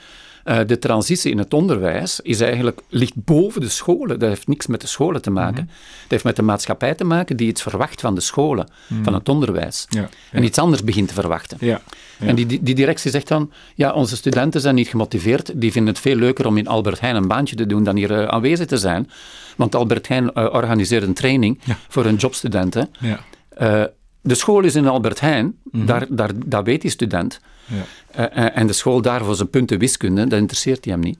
eh, 0.47 0.59
de 0.67 0.79
transitie 0.79 1.31
in 1.31 1.37
het 1.37 1.53
onderwijs 1.53 2.19
is 2.19 2.39
eigenlijk, 2.39 2.79
ligt 2.89 3.13
boven 3.15 3.61
de 3.61 3.69
scholen. 3.69 4.19
Dat 4.19 4.29
heeft 4.29 4.47
niks 4.47 4.67
met 4.67 4.81
de 4.81 4.87
scholen 4.87 5.21
te 5.21 5.29
maken. 5.29 5.63
Mhm. 5.63 5.73
Het 6.01 6.11
heeft 6.11 6.23
met 6.23 6.35
de 6.35 6.41
maatschappij 6.41 6.95
te 6.95 7.03
maken 7.03 7.37
die 7.37 7.47
iets 7.47 7.61
verwacht 7.61 8.01
van 8.01 8.15
de 8.15 8.21
scholen, 8.21 8.69
van 9.03 9.13
het 9.13 9.29
onderwijs. 9.29 9.85
Mhm. 9.89 9.99
Ja, 9.99 10.09
En 10.31 10.43
iets 10.43 10.57
anders 10.57 10.83
begint 10.83 11.07
te 11.07 11.13
verwachten. 11.13 11.57
Ja. 11.61 11.81
En 12.19 12.35
die, 12.35 12.45
die, 12.45 12.63
die 12.63 12.75
directie 12.75 13.11
zegt 13.11 13.27
dan, 13.27 13.51
ja, 13.75 13.93
onze 13.93 14.15
studenten 14.15 14.61
zijn 14.61 14.75
niet 14.75 14.87
gemotiveerd, 14.87 15.51
die 15.55 15.71
vinden 15.71 15.93
het 15.93 16.01
veel 16.01 16.15
leuker 16.15 16.47
om 16.47 16.57
in 16.57 16.67
Albert 16.67 16.99
Heijn 16.99 17.15
een 17.15 17.27
baantje 17.27 17.55
te 17.55 17.65
doen 17.65 17.83
dan 17.83 17.95
hier 17.95 18.19
eh, 18.19 18.27
aanwezig 18.27 18.65
te 18.65 18.77
zijn. 18.77 19.09
Want 19.55 19.75
Albert 19.75 20.07
Heijn 20.07 20.33
eh, 20.33 20.43
organiseert 20.51 21.03
een 21.03 21.13
training 21.13 21.59
voor 21.87 22.03
hun 22.03 22.15
jobstudenten. 22.15 22.89
De 24.27 24.35
school 24.35 24.63
is 24.63 24.75
in 24.75 24.87
Albert 24.87 25.19
Heijn, 25.19 25.55
daar, 25.71 26.05
daar, 26.09 26.31
dat 26.45 26.65
weet 26.65 26.81
die 26.81 26.91
student. 26.91 27.39
ja. 27.65 27.75
Eh, 28.11 28.45
eh, 28.45 28.57
en 28.57 28.67
de 28.67 28.73
school 28.73 29.01
daar 29.01 29.23
voor 29.23 29.35
zijn 29.35 29.49
punten 29.49 29.79
wiskunde, 29.79 30.27
dat 30.27 30.39
interesseert 30.39 30.85
hij 30.85 30.93
hem 30.93 31.03
niet. 31.03 31.17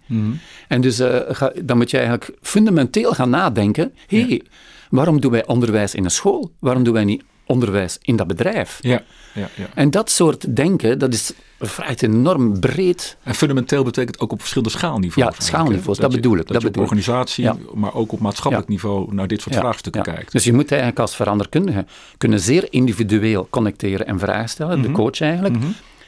En 0.67 0.81
dus 0.81 0.99
eh, 0.99 1.19
ga- 1.35 1.53
dan 1.63 1.77
moet 1.77 1.91
je 1.91 1.97
eigenlijk 1.97 2.31
fundamenteel 2.41 3.11
gaan 3.13 3.29
nadenken. 3.29 3.93
Hé, 4.07 4.21
hey, 4.21 4.41
waarom 4.89 5.21
doen 5.21 5.31
wij 5.31 5.45
onderwijs 5.47 5.95
in 5.95 6.03
een 6.03 6.11
school? 6.11 6.51
Waarom 6.59 6.83
doen 6.83 6.93
wij 6.93 7.03
niet 7.03 7.23
onderwijs 7.45 7.97
in 8.01 8.15
dat 8.15 8.27
bedrijf? 8.27 8.79
ja, 8.81 9.01
ja, 9.33 9.49
ja. 9.55 9.65
En 9.73 9.91
dat 9.91 10.09
soort 10.11 10.55
denken, 10.55 10.99
dat 10.99 11.13
is 11.13 11.31
vraagt 11.59 12.01
enorm 12.03 12.59
breed. 12.59 13.17
En 13.23 13.35
fundamenteel 13.35 13.83
betekent 13.83 14.19
ook 14.19 14.31
op 14.31 14.39
verschillende 14.39 14.73
schaalniveaus. 14.77 15.35
Ja, 15.37 15.41
schaalniveaus, 15.45 15.97
dat 15.97 16.11
je- 16.11 16.17
bedoel 16.17 16.37
ik, 16.37 16.37
Dat, 16.47 16.47
dat 16.47 16.61
je 16.61 16.67
op 16.67 16.77
organisatie, 16.77 17.43
Ja. 17.43 17.55
maar 17.73 17.93
ook 17.93 18.11
op 18.11 18.19
maatschappelijk 18.19 18.67
Ja. 18.69 18.73
niveau 18.73 19.13
naar 19.13 19.27
dit 19.27 19.41
soort 19.41 19.53
Ja, 19.55 19.59
vraagstukken 19.61 20.01
kijkt. 20.01 20.31
Dus 20.31 20.43
je 20.43 20.53
moet 20.53 20.69
eigenlijk 20.71 20.99
als 21.01 21.15
veranderkundige 21.15 21.85
kunnen 22.17 22.39
zeer 22.39 22.67
individueel 22.69 23.47
connecteren 23.49 24.07
en 24.07 24.19
vragen 24.19 24.49
stellen, 24.49 24.79
Mhm. 24.79 24.87
de 24.87 24.93
coach 24.93 25.21
eigenlijk. 25.21 25.55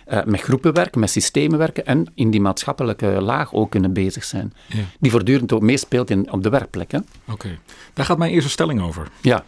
eh, 0.06 0.24
met 0.26 0.42
groepen 0.42 0.74
werken, 0.74 1.00
met 1.00 1.10
systemen 1.10 1.58
werken 1.58 1.86
en 1.86 2.06
in 2.16 2.32
die 2.32 2.42
maatschappelijke 2.42 3.06
laag 3.06 3.54
ook 3.54 3.70
kunnen 3.72 3.94
bezig 3.94 4.24
zijn. 4.24 4.54
Ja. 4.68 4.78
Die 5.00 5.12
voortdurend 5.12 5.54
ook 5.54 5.62
meespeelt 5.62 6.10
in, 6.10 6.32
op 6.32 6.44
de 6.44 6.50
werkplek. 6.50 6.92
Hè? 6.92 7.00
Oké, 7.32 7.58
daar 7.94 8.06
gaat 8.06 8.18
mijn 8.18 8.32
eerste 8.32 8.50
stelling 8.50 8.82
over. 8.82 9.08
Ja, 9.22 9.44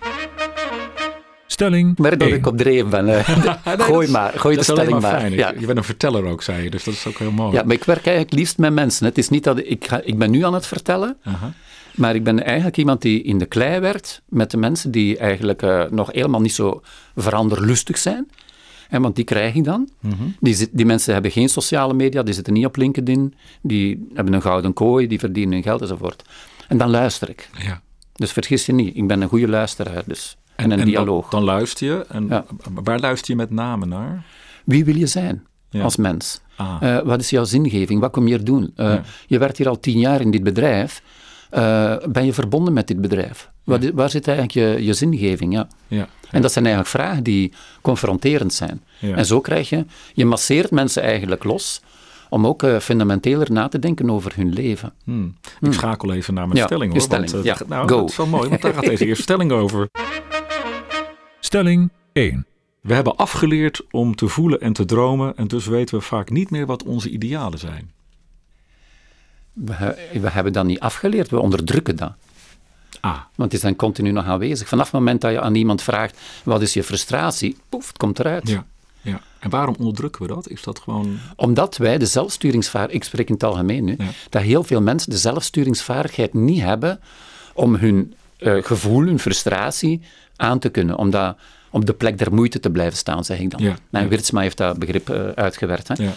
Stelling 1.62 1.92
ik 1.92 1.98
merk 1.98 2.20
dat 2.20 2.28
1. 2.28 2.38
ik 2.38 2.48
op 2.48 2.58
dreef 2.58 2.86
ben. 2.86 3.08
eh. 3.10 3.30
gooi 3.90 4.08
maar, 4.10 4.34
gooi 4.36 4.56
de 4.56 4.64
stelling 4.64 5.00
maar. 5.00 5.30
Ja. 5.32 5.54
Je 5.60 5.66
bent 5.66 5.78
een 5.78 5.84
verteller 5.84 6.26
ook, 6.26 6.42
zei 6.44 6.64
je, 6.64 6.70
dus 6.70 6.84
dat 6.84 6.94
is 6.94 7.06
ook 7.08 7.18
heel 7.18 7.32
mooi. 7.32 7.54
ja, 7.56 7.64
maar 7.64 7.76
ik 7.76 7.84
werk 7.84 8.06
eigenlijk 8.06 8.36
liefst 8.36 8.58
met 8.58 8.74
mensen. 8.74 9.06
Het 9.06 9.18
is 9.18 9.30
niet 9.30 9.44
dat 9.44 9.58
ik, 9.64 9.88
ga, 9.88 10.02
ik 10.04 10.18
ben 10.18 10.32
nu 10.32 10.46
aan 10.46 10.54
het 10.54 10.68
vertellen, 10.68 11.18
Aha. 11.24 11.54
Maar 11.96 12.16
ik 12.16 12.24
ben 12.24 12.44
eigenlijk 12.44 12.78
iemand 12.78 13.02
die 13.02 13.22
in 13.24 13.38
de 13.38 13.46
klei 13.46 13.80
werkt 13.80 14.22
met 14.26 14.52
de 14.52 14.58
mensen 14.58 14.92
die 14.92 15.18
eigenlijk 15.18 15.62
eh, 15.62 15.84
nog 15.90 16.12
helemaal 16.12 16.42
niet 16.42 16.54
zo 16.54 16.82
veranderlustig 17.16 17.98
zijn. 17.98 18.28
En 18.90 19.02
want 19.02 19.16
die 19.16 19.26
krijg 19.26 19.54
ik 19.56 19.64
dan. 19.64 19.90
Mhm. 20.00 20.14
die, 20.40 20.54
zit- 20.54 20.70
die 20.72 20.86
mensen 20.86 21.14
hebben 21.14 21.32
geen 21.32 21.50
sociale 21.50 21.94
media, 21.94 22.24
die 22.24 22.34
zitten 22.34 22.54
niet 22.54 22.66
op 22.66 22.76
LinkedIn, 22.76 23.34
die 23.62 24.08
hebben 24.14 24.34
een 24.34 24.42
gouden 24.42 24.74
kooi, 24.74 25.08
die 25.08 25.20
verdienen 25.20 25.54
hun 25.54 25.64
geld 25.64 25.82
enzovoort. 25.82 26.24
En 26.68 26.78
dan 26.78 26.90
luister 26.90 27.30
ik. 27.30 27.50
Ja. 27.58 27.82
Dus 28.14 28.32
vergis 28.32 28.66
je 28.66 28.74
niet, 28.74 28.96
ik 28.98 29.08
ben 29.08 29.22
een 29.22 29.30
goede 29.30 29.48
luisteraar 29.48 30.04
dus. 30.06 30.38
En, 30.64 30.72
een 30.80 30.86
dialoog. 30.86 31.30
Dan, 31.30 31.46
dan 31.46 31.50
luister 31.56 31.88
je. 31.88 32.06
En 32.10 32.28
Ja. 32.28 32.46
waar 32.84 33.00
luister 33.00 33.32
je 33.32 33.36
met 33.38 33.50
name 33.50 33.86
naar? 33.86 34.26
Wie 34.66 34.86
wil 34.86 34.96
je 34.96 35.08
zijn 35.08 35.46
Ja. 35.70 35.84
als 35.84 35.96
mens? 35.96 36.42
Ah. 36.56 36.76
Eh, 36.80 37.04
wat 37.06 37.20
is 37.20 37.30
jouw 37.30 37.44
zingeving? 37.44 38.00
Wat 38.00 38.12
kom 38.12 38.28
je 38.28 38.36
hier 38.36 38.44
doen? 38.44 38.72
Eh, 38.76 38.86
Ja. 38.86 39.02
Je 39.28 39.38
werkt 39.38 39.58
hier 39.58 39.68
al 39.70 39.80
tien 39.80 40.00
jaar 40.00 40.22
in 40.22 40.32
dit 40.32 40.44
bedrijf. 40.44 41.02
Eh, 41.50 41.96
ben 42.10 42.26
je 42.26 42.34
verbonden 42.34 42.74
met 42.74 42.88
dit 42.88 43.02
bedrijf? 43.02 43.50
Wat, 43.64 43.90
waar 43.94 44.10
zit 44.10 44.28
eigenlijk 44.28 44.58
je, 44.78 44.86
je 44.86 44.94
zingeving? 44.94 45.54
Ja. 45.54 45.68
Ja. 45.88 46.08
En 46.32 46.42
dat 46.42 46.52
zijn 46.52 46.66
eigenlijk 46.66 46.96
vragen 46.96 47.24
die 47.24 47.54
confronterend 47.82 48.54
zijn. 48.54 48.82
Ja. 49.00 49.16
En 49.16 49.26
zo 49.26 49.40
krijg 49.42 49.70
je, 49.70 49.86
je 50.14 50.26
masseert 50.26 50.72
mensen 50.72 51.04
eigenlijk 51.04 51.44
los 51.44 51.82
om 52.30 52.48
ook 52.48 52.64
eh, 52.64 52.78
fundamenteler 52.80 53.52
na 53.52 53.68
te 53.68 53.80
denken 53.80 54.10
over 54.10 54.32
hun 54.36 54.54
leven. 54.54 54.94
Hmm. 55.04 55.36
Ik 55.62 55.74
schakel 55.74 56.14
even 56.14 56.34
naar 56.34 56.46
mijn 56.48 56.58
Ja, 56.60 56.66
stelling 56.66 56.92
hoor. 56.92 57.02
stelling. 57.02 57.32
Want, 57.32 57.44
Ja, 57.46 57.58
nou, 57.68 57.88
go. 57.90 58.00
dat 58.00 58.10
is 58.10 58.18
wel 58.18 58.28
mooi, 58.28 58.50
want 58.50 58.62
daar 58.62 58.74
gaat 58.74 58.84
deze 58.86 59.06
eerste 59.10 59.24
stelling 59.24 59.52
over. 59.52 59.90
Stelling 61.46 61.90
1. 62.14 62.46
We 62.82 62.94
hebben 62.94 63.16
afgeleerd 63.16 63.82
om 63.92 64.16
te 64.16 64.28
voelen 64.28 64.62
en 64.62 64.74
te 64.74 64.86
dromen 64.86 65.38
en 65.38 65.48
dus 65.48 65.66
weten 65.66 65.96
we 65.98 66.02
vaak 66.04 66.30
niet 66.30 66.50
meer 66.50 66.66
wat 66.66 66.84
onze 66.84 67.10
idealen 67.10 67.60
zijn. 67.60 67.92
We, 69.54 69.98
we 70.22 70.30
hebben 70.30 70.54
dat 70.54 70.66
niet 70.66 70.80
afgeleerd, 70.80 71.30
we 71.30 71.40
onderdrukken 71.40 71.96
dat. 71.96 72.14
Ah, 73.00 73.20
Want 73.36 73.52
die 73.52 73.60
zijn 73.60 73.76
continu 73.76 74.12
nog 74.12 74.26
aanwezig. 74.26 74.68
Vanaf 74.68 74.84
het 74.84 74.94
moment 74.94 75.22
dat 75.22 75.32
je 75.32 75.42
aan 75.42 75.56
iemand 75.56 75.82
vraagt, 75.82 76.20
wat 76.44 76.62
is 76.62 76.74
je 76.74 76.84
frustratie? 76.84 77.58
Poef, 77.70 77.88
het 77.88 77.98
komt 77.98 78.20
eruit. 78.20 78.48
ja. 78.50 78.66
ja. 79.02 79.22
En 79.40 79.50
waarom 79.50 79.76
onderdrukken 79.80 80.22
we 80.22 80.28
dat? 80.28 80.48
Is 80.50 80.64
dat 80.64 80.80
gewoon... 80.80 81.18
Omdat 81.36 81.78
wij 81.78 81.98
de 81.98 82.06
zelfsturingsvaardigheid, 82.06 83.04
ik 83.04 83.10
spreek 83.10 83.28
in 83.28 83.34
het 83.34 83.44
algemeen 83.44 83.84
nu, 83.84 83.96
Ja. 83.98 84.06
dat 84.30 84.42
heel 84.42 84.64
veel 84.64 84.82
mensen 84.82 85.10
de 85.10 85.18
zelfsturingsvaardigheid 85.18 86.34
niet 86.34 86.62
hebben 86.62 87.00
om 87.54 87.76
hun 87.76 88.14
eh, 88.38 88.64
gevoel, 88.64 89.06
hun 89.06 89.20
frustratie 89.20 90.02
aan 90.42 90.60
te 90.60 90.70
kunnen. 90.70 90.98
Om 90.98 91.10
dat 91.10 91.38
op 91.70 91.86
de 91.86 91.94
plek 91.94 92.18
der 92.18 92.34
moeite 92.34 92.60
te 92.60 92.70
blijven 92.70 92.98
staan, 92.98 93.24
zeg 93.26 93.40
ik 93.40 93.50
dan. 93.50 93.62
Ja, 93.62 93.76
Mijn 93.90 94.04
ja. 94.04 94.10
Wirtsma 94.10 94.42
heeft 94.42 94.58
dat 94.58 94.80
begrip 94.80 95.10
eh, 95.10 95.28
uitgewerkt. 95.36 95.88
Hè. 95.88 96.04
Ja. 96.04 96.12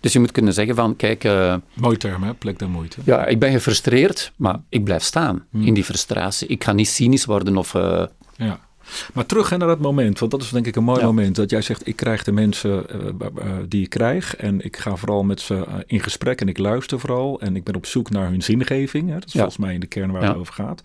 Dus 0.00 0.12
je 0.12 0.18
moet 0.18 0.32
kunnen 0.32 0.52
zeggen 0.54 0.74
van, 0.74 0.96
kijk, 0.96 1.24
eh, 1.24 1.54
Mooi 1.74 1.96
term 1.96 2.22
hè, 2.22 2.34
plek 2.34 2.58
der 2.58 2.68
moeite. 2.68 2.96
ja, 3.04 3.26
ik 3.26 3.38
ben 3.38 3.52
gefrustreerd, 3.52 4.32
maar 4.36 4.56
ik 4.68 4.84
blijf 4.84 5.02
staan 5.02 5.44
Hmm. 5.50 5.66
in 5.66 5.74
die 5.74 5.84
frustratie. 5.84 6.48
Ik 6.48 6.64
ga 6.64 6.72
niet 6.72 6.88
cynisch 6.88 7.24
worden 7.24 7.56
of... 7.56 7.74
eh, 7.74 8.04
Ja. 8.36 8.58
Maar 9.14 9.26
terug 9.26 9.50
hè, 9.50 9.56
naar 9.56 9.68
dat 9.68 9.78
moment, 9.80 10.18
want 10.18 10.30
dat 10.30 10.42
is 10.42 10.48
denk 10.50 10.66
ik 10.66 10.76
een 10.76 10.84
mooi 10.84 11.00
Ja. 11.00 11.06
moment. 11.06 11.36
Dat 11.36 11.50
jij 11.50 11.62
zegt, 11.62 11.86
ik 11.86 11.96
krijg 11.96 12.24
de 12.24 12.32
mensen 12.32 12.86
die 13.68 13.82
ik 13.82 13.90
krijg 13.90 14.36
en 14.36 14.64
ik 14.64 14.76
ga 14.76 14.96
vooral 14.96 15.22
met 15.22 15.40
ze 15.40 15.64
in 15.86 16.00
gesprek 16.00 16.40
en 16.40 16.48
ik 16.48 16.58
luister 16.58 17.00
vooral. 17.00 17.40
En 17.40 17.56
ik 17.56 17.64
ben 17.64 17.74
op 17.74 17.86
zoek 17.86 18.10
naar 18.10 18.28
hun 18.28 18.42
zingeving. 18.42 19.08
Hè. 19.08 19.14
Dat 19.14 19.26
is 19.26 19.32
Ja. 19.32 19.38
volgens 19.40 19.58
mij 19.64 19.74
in 19.74 19.80
de 19.80 19.86
kern 19.86 20.10
waar 20.12 20.22
Ja. 20.22 20.28
het 20.28 20.36
over 20.36 20.54
gaat. 20.54 20.82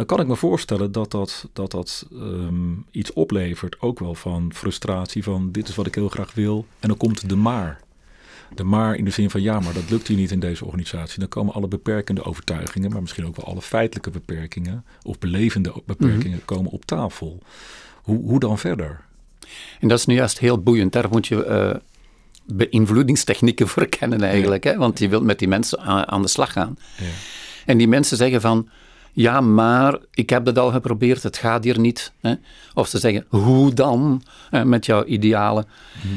Dan 0.00 0.08
kan 0.08 0.20
ik 0.20 0.26
me 0.26 0.36
voorstellen 0.36 0.92
dat 0.92 1.10
dat, 1.10 1.48
dat, 1.52 1.70
dat 1.70 2.06
ehm, 2.12 2.72
iets 2.90 3.12
oplevert, 3.12 3.80
ook 3.80 3.98
wel 3.98 4.14
van 4.14 4.52
frustratie, 4.54 5.22
van 5.22 5.52
dit 5.52 5.68
is 5.68 5.74
wat 5.74 5.86
ik 5.86 5.94
heel 5.94 6.08
graag 6.08 6.34
wil. 6.34 6.66
En 6.78 6.88
dan 6.88 6.96
komt 6.96 7.28
de 7.28 7.36
maar. 7.36 7.80
De 8.54 8.64
maar 8.64 8.94
in 8.94 9.04
de 9.04 9.10
zin 9.10 9.30
van 9.30 9.42
ja, 9.42 9.60
maar 9.60 9.72
dat 9.72 9.90
lukt 9.90 10.08
hier 10.08 10.16
niet 10.16 10.30
in 10.30 10.40
deze 10.40 10.64
organisatie. 10.64 11.18
Dan 11.18 11.28
komen 11.28 11.54
alle 11.54 11.68
beperkende 11.68 12.24
overtuigingen, 12.24 12.90
maar 12.90 13.00
misschien 13.00 13.26
ook 13.26 13.36
wel 13.36 13.44
alle 13.44 13.62
feitelijke 13.62 14.10
beperkingen 14.10 14.84
of 15.02 15.18
belevende 15.18 15.72
beperkingen 15.86 16.36
Mhm. 16.36 16.44
komen 16.44 16.70
op 16.70 16.84
tafel. 16.84 17.38
Hoe, 18.02 18.22
hoe 18.22 18.40
dan 18.40 18.58
verder? 18.58 19.00
En 19.80 19.88
dat 19.88 19.98
is 19.98 20.06
nu 20.06 20.14
juist 20.14 20.38
heel 20.38 20.62
boeiend. 20.62 20.92
Daar 20.92 21.08
moet 21.10 21.26
je 21.26 21.44
eh, 21.44 21.74
beïnvloedingstechnieken 22.44 23.68
voor 23.68 23.86
kennen 23.86 24.22
eigenlijk. 24.22 24.64
Hè? 24.64 24.76
Want 24.76 24.98
je 24.98 25.08
wilt 25.08 25.24
met 25.24 25.38
die 25.38 25.48
mensen 25.48 25.78
aan, 25.80 26.08
aan 26.08 26.22
de 26.22 26.28
slag 26.28 26.52
gaan. 26.52 26.78
Ja. 26.98 27.04
En 27.66 27.78
die 27.78 27.88
mensen 27.88 28.16
zeggen 28.16 28.40
van, 28.40 28.68
ja, 29.12 29.40
maar 29.40 29.98
ik 30.10 30.30
heb 30.30 30.44
dat 30.44 30.58
al 30.58 30.70
geprobeerd, 30.70 31.22
het 31.22 31.36
gaat 31.36 31.64
hier 31.64 31.78
niet. 31.78 32.12
Hè? 32.20 32.34
Of 32.74 32.88
ze 32.88 32.98
zeggen, 32.98 33.24
hoe 33.28 33.72
dan 33.74 34.22
hè, 34.50 34.64
met 34.64 34.86
jouw 34.86 35.04
idealen? 35.04 35.66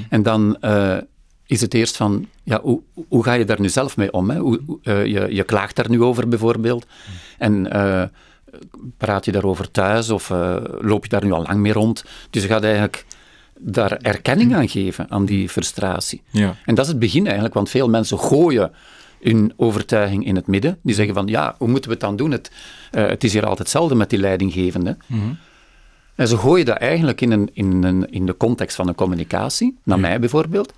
En 0.09 0.23
dan 0.23 0.57
eh, 0.59 0.97
is 1.45 1.61
het 1.61 1.73
eerst 1.73 1.97
van, 1.97 2.27
ja, 2.43 2.61
hoe, 2.61 2.81
hoe 3.07 3.23
ga 3.23 3.33
je 3.33 3.45
daar 3.45 3.61
nu 3.61 3.69
zelf 3.69 3.97
mee 3.97 4.13
om? 4.13 4.29
Hè? 4.29 4.37
Hoe, 4.39 4.59
eh, 4.83 5.05
je, 5.05 5.27
je 5.29 5.43
klaagt 5.43 5.75
daar 5.75 5.89
nu 5.89 6.01
over 6.01 6.27
bijvoorbeeld. 6.27 6.85
En 7.37 7.71
eh, 7.71 8.03
praat 8.97 9.25
je 9.25 9.31
daarover 9.31 9.71
thuis 9.71 10.09
of 10.09 10.29
loop 10.79 11.03
je 11.03 11.09
daar 11.09 11.25
nu 11.25 11.31
al 11.31 11.43
lang 11.43 11.59
mee 11.59 11.73
rond? 11.73 12.05
Dus 12.29 12.41
je 12.41 12.47
gaat 12.47 12.63
eigenlijk 12.63 13.05
daar 13.59 13.91
erkenning 13.91 14.55
aan 14.55 14.69
geven, 14.69 15.05
aan 15.09 15.25
die 15.25 15.49
frustratie. 15.49 16.21
Ja. 16.31 16.55
En 16.65 16.75
dat 16.75 16.85
is 16.85 16.91
het 16.91 16.99
begin 16.99 17.23
eigenlijk, 17.23 17.53
want 17.53 17.69
veel 17.69 17.89
mensen 17.89 18.19
gooien 18.19 18.71
hun 19.23 19.53
overtuiging 19.57 20.25
in 20.25 20.35
het 20.35 20.47
midden. 20.47 20.77
Die 20.83 20.95
zeggen 20.95 21.13
van, 21.13 21.27
ja, 21.27 21.55
hoe 21.57 21.67
moeten 21.67 21.89
we 21.89 21.95
het 21.95 22.05
dan 22.05 22.15
doen? 22.15 22.31
Het, 22.31 22.51
eh, 22.91 23.07
het 23.07 23.23
is 23.23 23.33
hier 23.33 23.41
altijd 23.41 23.59
hetzelfde 23.59 23.95
met 23.95 24.09
die 24.09 24.19
leidinggevende. 24.19 24.97
En 26.15 26.27
ze 26.27 26.37
gooien 26.37 26.65
dat 26.65 26.77
eigenlijk 26.77 27.21
in, 27.21 27.31
een, 27.31 27.49
in, 27.53 27.83
een, 27.83 28.11
in 28.11 28.25
de 28.25 28.37
context 28.37 28.75
van 28.75 28.87
een 28.87 28.95
communicatie, 28.95 29.77
naar 29.83 29.99
mij 29.99 30.19
bijvoorbeeld. 30.19 30.73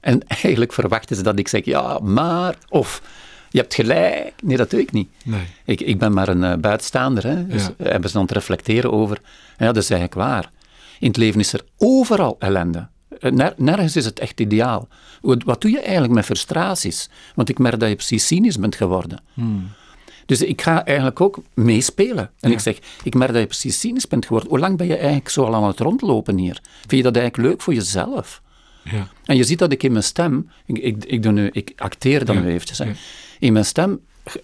En 0.00 0.20
eigenlijk 0.42 0.72
verwachten 0.72 1.16
ze 1.16 1.22
dat 1.22 1.38
ik 1.38 1.48
zeg, 1.48 1.64
ja, 1.64 1.98
maar, 1.98 2.54
of 2.68 3.02
je 3.50 3.58
hebt 3.58 3.74
gelijk. 3.74 4.32
Nee, 4.42 4.56
dat 4.56 4.70
doe 4.70 4.80
ik 4.80 4.92
niet. 4.92 5.08
Nee. 5.24 5.40
Ik, 5.64 5.80
ik 5.80 5.98
ben 5.98 6.12
maar 6.12 6.28
een 6.28 6.44
eh, 6.44 6.56
buitenstaander. 6.56 7.26
Hè. 7.26 7.46
Dus 7.46 7.62
Ja. 7.78 7.84
hebben 7.88 8.10
ze 8.10 8.16
dan 8.16 8.26
te 8.26 8.34
reflecteren 8.34 8.92
over. 8.92 9.18
Ja, 9.58 9.66
dat 9.66 9.82
is 9.82 9.90
eigenlijk 9.90 10.20
waar. 10.28 10.50
In 10.98 11.08
het 11.08 11.16
leven 11.16 11.40
is 11.40 11.52
er 11.52 11.60
overal 11.78 12.36
ellende. 12.38 12.86
Eh, 13.24 13.32
ner- 13.32 13.54
nergens 13.56 13.96
is 13.96 14.04
het 14.04 14.18
echt 14.18 14.40
ideaal. 14.40 14.88
Wat, 15.20 15.42
wat 15.42 15.60
doe 15.60 15.70
je 15.70 15.80
eigenlijk 15.80 16.12
met 16.12 16.24
frustraties? 16.24 17.08
Want 17.34 17.48
ik 17.48 17.58
merk 17.58 17.80
dat 17.80 17.88
je 17.88 17.94
precies 17.94 18.26
cynisch 18.26 18.58
bent 18.58 18.74
geworden. 18.76 19.22
Dus 20.26 20.42
ik 20.42 20.62
ga 20.62 20.84
eigenlijk 20.84 21.20
ook 21.20 21.38
meespelen. 21.54 22.30
En 22.40 22.50
ik 22.52 22.58
zeg, 22.60 22.78
ik 23.02 23.14
merk 23.14 23.30
dat 23.32 23.40
je 23.40 23.46
precies 23.46 23.80
cynisch 23.80 24.08
bent 24.08 24.26
geworden. 24.26 24.50
Hoe 24.50 24.58
lang 24.58 24.76
ben 24.76 24.86
je 24.86 24.96
eigenlijk 24.96 25.28
zo 25.28 25.44
al 25.44 25.54
aan 25.54 25.64
het 25.66 25.80
rondlopen 25.80 26.38
hier? 26.38 26.60
Vind 26.80 26.90
je 26.90 27.02
dat 27.02 27.16
eigenlijk 27.16 27.48
leuk 27.48 27.60
voor 27.62 27.74
jezelf? 27.74 28.42
Ja. 28.82 29.08
En 29.24 29.36
je 29.36 29.44
ziet 29.44 29.58
dat 29.58 29.72
ik 29.72 29.82
in 29.82 29.92
mijn 29.92 30.04
stem, 30.04 30.50
ik, 30.66 30.78
ik, 30.78 31.04
ik, 31.04 31.22
doe 31.22 31.32
nu, 31.32 31.48
ik 31.52 31.72
acteer 31.76 32.24
dan 32.24 32.36
Ja, 32.36 32.42
nu 32.42 32.48
eventjes, 32.52 32.78
hè. 32.78 32.90
in 33.38 33.52
mijn 33.52 33.64
stem 33.64 34.00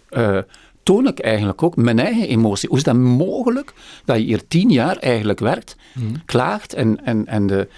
eh, 0.08 0.38
toon 0.82 1.06
ik 1.06 1.18
eigenlijk 1.18 1.62
ook 1.62 1.76
mijn 1.76 1.98
eigen 1.98 2.28
emotie. 2.28 2.68
Hoe 2.68 2.78
is 2.78 2.84
dat 2.84 2.96
mogelijk 2.96 3.72
dat 4.04 4.16
je 4.16 4.22
hier 4.22 4.46
tien 4.48 4.70
jaar 4.70 4.96
eigenlijk 4.96 5.38
werkt, 5.40 5.76
Mhm. 5.94 6.14
klaagt 6.24 6.74
en, 6.74 7.04
en, 7.04 7.26
en 7.26 7.46
de, 7.46 7.68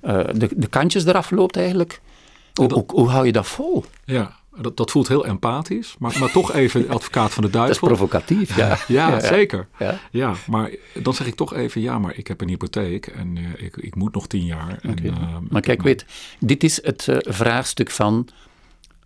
eh, 0.00 0.24
de, 0.34 0.48
de 0.56 0.66
kantjes 0.66 1.04
eraf 1.04 1.30
loopt 1.30 1.56
eigenlijk. 1.56 2.00
Hoe, 2.54 2.68
dat- 2.68 2.78
hoe, 2.78 3.00
hoe 3.00 3.08
hou 3.08 3.26
je 3.26 3.32
dat 3.32 3.46
vol? 3.46 3.84
Ja, 4.04 4.38
dat, 4.60 4.76
dat 4.76 4.90
voelt 4.90 5.08
heel 5.08 5.26
empathisch, 5.26 5.94
maar, 5.98 6.16
maar 6.18 6.30
toch 6.30 6.52
even 6.52 6.88
advocaat 6.96 7.32
van 7.32 7.42
de 7.42 7.50
Dat 7.50 7.60
is 7.62 7.66
duivel. 7.66 7.88
provocatief, 7.88 8.56
ja. 8.62 8.78
Ja, 8.88 9.20
zeker. 9.20 9.66
Ja. 9.78 9.98
Ja, 10.10 10.34
maar 10.46 10.70
dan 10.94 11.14
zeg 11.14 11.26
ik 11.26 11.34
toch 11.34 11.54
even, 11.54 11.80
ja, 11.80 11.98
maar 11.98 12.16
ik 12.16 12.26
heb 12.26 12.40
een 12.40 12.48
hypotheek 12.48 13.06
en 13.06 13.36
eh, 13.36 13.64
ik, 13.64 13.76
ik 13.76 13.94
moet 13.94 14.14
nog 14.14 14.26
tien 14.26 14.44
jaar. 14.44 14.78
En, 14.82 15.04
eh, 15.04 15.12
Maar 15.48 15.60
kijk, 15.62 15.82
weet, 15.82 16.04
dit 16.38 16.64
is 16.64 16.84
het 16.84 17.06
vraagstuk 17.20 17.90
van 17.90 18.28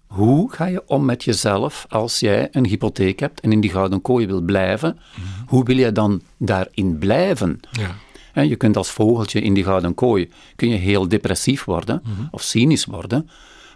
hoe 0.07 0.53
ga 0.53 0.67
je 0.67 0.83
om 0.87 1.05
met 1.05 1.25
jezelf 1.25 1.87
als 1.89 2.21
jij 2.21 2.49
een 2.53 2.67
hypotheek 2.67 3.21
hebt 3.21 3.41
en 3.41 3.53
in 3.53 3.61
die 3.61 3.71
gouden 3.71 4.03
kooi 4.03 4.27
wil 4.27 4.41
blijven? 4.41 4.99
Hoe 5.47 5.65
wil 5.65 5.77
je 5.77 5.93
dan 5.93 6.23
daarin 6.37 6.99
blijven? 6.99 7.61
Ja, 7.71 7.95
Je 8.35 8.57
kunt 8.57 8.77
als 8.77 8.91
vogeltje 8.91 9.41
in 9.41 9.55
die 9.55 9.65
gouden 9.65 9.95
kooi 9.95 10.31
kun 10.57 10.69
je 10.69 10.77
heel 10.77 11.09
depressief 11.09 11.65
worden 11.65 12.03
of 12.31 12.43
cynisch 12.43 12.85
worden, 12.85 13.29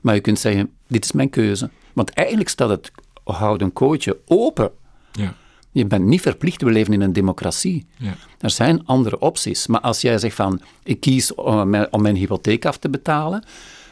maar 0.02 0.14
je 0.14 0.20
kunt 0.20 0.38
zeggen, 0.38 0.70
dit 0.86 1.04
is 1.04 1.12
mijn 1.12 1.30
keuze. 1.30 1.70
Want 1.92 2.10
eigenlijk 2.10 2.48
staat 2.48 2.68
het 2.68 2.90
gouden 3.24 3.72
kooitje 3.72 4.18
open. 4.26 4.70
ja, 5.12 5.34
Je 5.72 5.84
bent 5.86 6.04
niet 6.04 6.20
verplicht, 6.20 6.62
we 6.62 6.70
leven 6.70 6.92
in 6.92 7.00
een 7.00 7.12
democratie. 7.12 7.86
ja. 7.96 8.14
Er 8.40 8.50
zijn 8.50 8.86
andere 8.86 9.18
opties. 9.18 9.66
Maar 9.66 9.80
als 9.80 10.00
jij 10.00 10.18
zegt 10.18 10.34
van, 10.36 10.60
ik 10.84 11.00
kies 11.00 11.34
om 11.34 11.68
mijn, 11.70 11.92
om 11.92 12.02
mijn 12.02 12.16
hypotheek 12.16 12.64
af 12.66 12.76
te 12.76 12.88
betalen, 12.90 13.44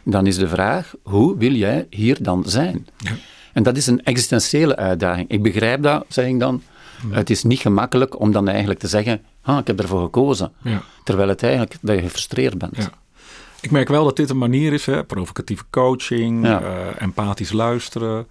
dan 0.04 0.26
is 0.26 0.36
de 0.36 0.48
vraag, 0.48 0.94
hoe 1.02 1.36
wil 1.36 1.52
jij 1.52 1.86
hier 1.90 2.22
dan 2.22 2.44
zijn? 2.46 2.86
Ja. 2.96 3.10
En 3.52 3.62
dat 3.62 3.76
is 3.76 3.86
een 3.86 4.04
existentiële 4.04 4.76
uitdaging. 4.76 5.28
Ik 5.30 5.42
begrijp 5.42 5.82
dat, 5.82 6.04
zeg 6.08 6.26
ik 6.26 6.38
dan. 6.40 6.62
Het 7.10 7.30
is 7.30 7.42
niet 7.42 7.58
gemakkelijk 7.60 8.20
om 8.20 8.32
dan 8.32 8.48
eigenlijk 8.48 8.78
te 8.78 8.88
zeggen, 8.88 9.22
ah, 9.46 9.58
ik 9.58 9.66
heb 9.66 9.80
ervoor 9.80 10.02
gekozen. 10.02 10.52
Ja. 10.62 10.82
Terwijl 11.04 11.28
het 11.28 11.42
eigenlijk, 11.42 11.76
dat 11.80 11.96
je 11.96 12.02
gefrustreerd 12.02 12.58
bent. 12.58 12.76
Ja. 12.76 12.90
Ik 13.60 13.70
merk 13.70 13.88
wel 13.88 14.04
dat 14.04 14.16
dit 14.16 14.30
een 14.30 14.38
manier 14.38 14.72
is, 14.72 14.86
hè? 14.86 15.04
provocatieve 15.04 15.64
coaching, 15.70 16.46
Ja. 16.46 16.60
eh, 16.60 17.02
empathisch 17.02 17.52
luisteren. 17.52 18.26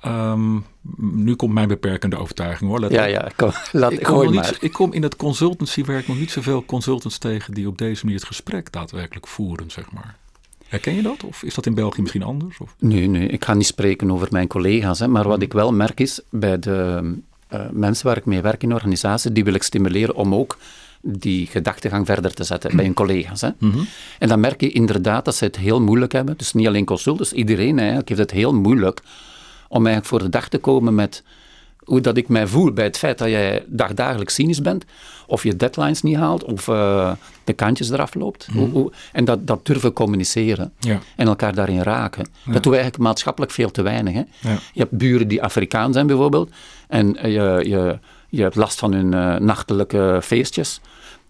Ehm, 0.00 0.58
nu 0.96 1.34
komt 1.34 1.52
mijn 1.52 1.68
beperkende 1.68 2.16
overtuiging 2.16 2.70
hoor. 2.70 2.80
Let 2.80 2.90
ja, 2.90 3.02
op. 3.04 3.10
ja, 3.10 3.28
kom, 3.36 3.50
laat, 3.80 3.92
Ik 3.92 4.02
kom, 4.02 4.30
niet, 4.30 4.56
ik 4.60 4.72
kom 4.72 4.92
in 4.92 5.02
het 5.02 5.16
consultancywerk 5.16 6.08
nog 6.08 6.18
niet 6.18 6.30
zoveel 6.30 6.64
consultants 6.64 7.18
tegen 7.18 7.54
die 7.54 7.68
op 7.68 7.78
deze 7.78 8.04
manier 8.04 8.18
het 8.18 8.28
gesprek 8.28 8.72
daadwerkelijk 8.72 9.26
voeren, 9.26 9.70
zeg 9.70 9.92
maar. 9.92 10.16
Herken 10.68 10.94
je 10.94 11.02
dat? 11.02 11.24
Of 11.24 11.42
is 11.42 11.54
dat 11.54 11.66
in 11.66 11.74
België 11.74 12.00
misschien 12.00 12.22
anders? 12.22 12.58
Of? 12.58 12.74
Nee, 12.78 13.06
nee, 13.06 13.26
ik 13.28 13.44
ga 13.44 13.54
niet 13.54 13.66
spreken 13.66 14.10
over 14.10 14.28
mijn 14.30 14.46
collega's. 14.46 14.98
Hè, 14.98 15.08
maar 15.08 15.28
wat 15.28 15.42
ik 15.42 15.52
wel 15.52 15.72
merk 15.72 16.00
is, 16.00 16.20
bij 16.30 16.58
de 16.58 17.14
mensen 17.70 18.06
waar 18.06 18.16
ik 18.16 18.24
mee 18.24 18.40
werk 18.40 18.62
in 18.62 18.74
organisaties, 18.74 19.32
die 19.32 19.44
wil 19.44 19.54
ik 19.54 19.62
stimuleren 19.62 20.14
om 20.14 20.34
ook 20.34 20.58
die 21.02 21.46
gedachtegang 21.46 22.06
verder 22.06 22.34
te 22.34 22.44
zetten 22.44 22.76
bij 22.76 22.84
hun 22.84 22.94
collega's. 22.94 23.40
Hè. 23.40 23.48
En 24.18 24.28
dan 24.28 24.40
merk 24.40 24.60
je 24.60 24.70
inderdaad 24.70 25.24
dat 25.24 25.34
ze 25.34 25.44
het 25.44 25.56
heel 25.56 25.80
moeilijk 25.80 26.12
hebben. 26.12 26.36
Dus 26.36 26.52
niet 26.52 26.66
alleen 26.66 26.84
consultants, 26.84 27.32
iedereen 27.32 27.78
eigenlijk 27.78 28.08
heeft 28.08 28.20
het 28.20 28.30
heel 28.30 28.54
moeilijk 28.54 29.00
om 29.68 29.86
eigenlijk 29.86 30.06
voor 30.06 30.18
de 30.18 30.28
dag 30.28 30.48
te 30.48 30.58
komen 30.58 30.94
met 30.94 31.22
hoe 31.84 32.00
dat 32.00 32.16
ik 32.16 32.28
mij 32.28 32.46
voel 32.46 32.72
bij 32.72 32.84
het 32.84 32.98
feit 32.98 33.18
dat 33.18 33.28
jij 33.28 33.64
dagdagelijks 33.66 34.34
cynisch 34.34 34.60
bent, 34.62 34.84
of 35.26 35.42
je 35.42 35.56
deadlines 35.56 36.02
niet 36.02 36.16
haalt, 36.16 36.44
of 36.44 36.68
eh, 36.68 37.12
de 37.44 37.52
kantjes 37.52 37.90
eraf 37.90 38.14
loopt. 38.14 38.48
Hoe- 38.52 38.68
hoe- 38.68 38.92
en 39.12 39.24
dat, 39.24 39.46
dat 39.46 39.66
durven 39.66 39.92
communiceren 39.92 40.72
Ja. 40.78 40.98
en 41.16 41.26
elkaar 41.26 41.54
daarin 41.54 41.82
raken. 41.82 42.24
Dat 42.44 42.62
doen 42.62 42.72
we 42.72 42.78
eigenlijk 42.78 42.98
maatschappelijk 43.08 43.52
veel 43.52 43.70
te 43.70 43.82
weinig. 43.82 44.14
Hè? 44.14 44.22
Ja. 44.40 44.58
Je 44.72 44.80
hebt 44.80 44.90
buren 44.92 45.28
die 45.28 45.42
Afrikaan 45.42 45.92
zijn 45.92 46.06
bijvoorbeeld, 46.06 46.50
en 46.88 47.16
eh, 47.16 47.32
je, 47.32 47.68
je, 47.68 47.98
je 48.28 48.42
hebt 48.42 48.54
last 48.56 48.78
van 48.78 48.92
hun 48.92 49.14
eh, 49.14 49.36
nachtelijke 49.36 50.18
feestjes. 50.22 50.80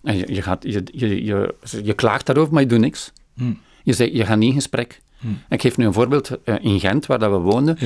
En 0.02 0.16
je, 0.16 0.34
je, 0.34 0.42
gaat, 0.42 0.62
je, 0.62 0.82
je, 0.92 1.24
je, 1.24 1.54
je 1.82 1.92
klaagt 1.92 2.26
daarover, 2.26 2.52
maar 2.52 2.62
je 2.62 2.68
doet 2.68 2.78
niks. 2.80 3.12
Hm. 3.36 3.52
Je, 3.82 3.92
zegt, 3.92 4.12
je 4.12 4.24
gaat 4.26 4.38
niet 4.38 4.48
in 4.48 4.54
gesprek. 4.54 5.00
Ik 5.48 5.60
geef 5.60 5.76
nu 5.76 5.86
een 5.86 5.92
voorbeeld 5.92 6.30
in 6.60 6.80
Gent, 6.80 7.06
waar 7.06 7.18
dat 7.18 7.30
we 7.30 7.36
woonden. 7.36 7.76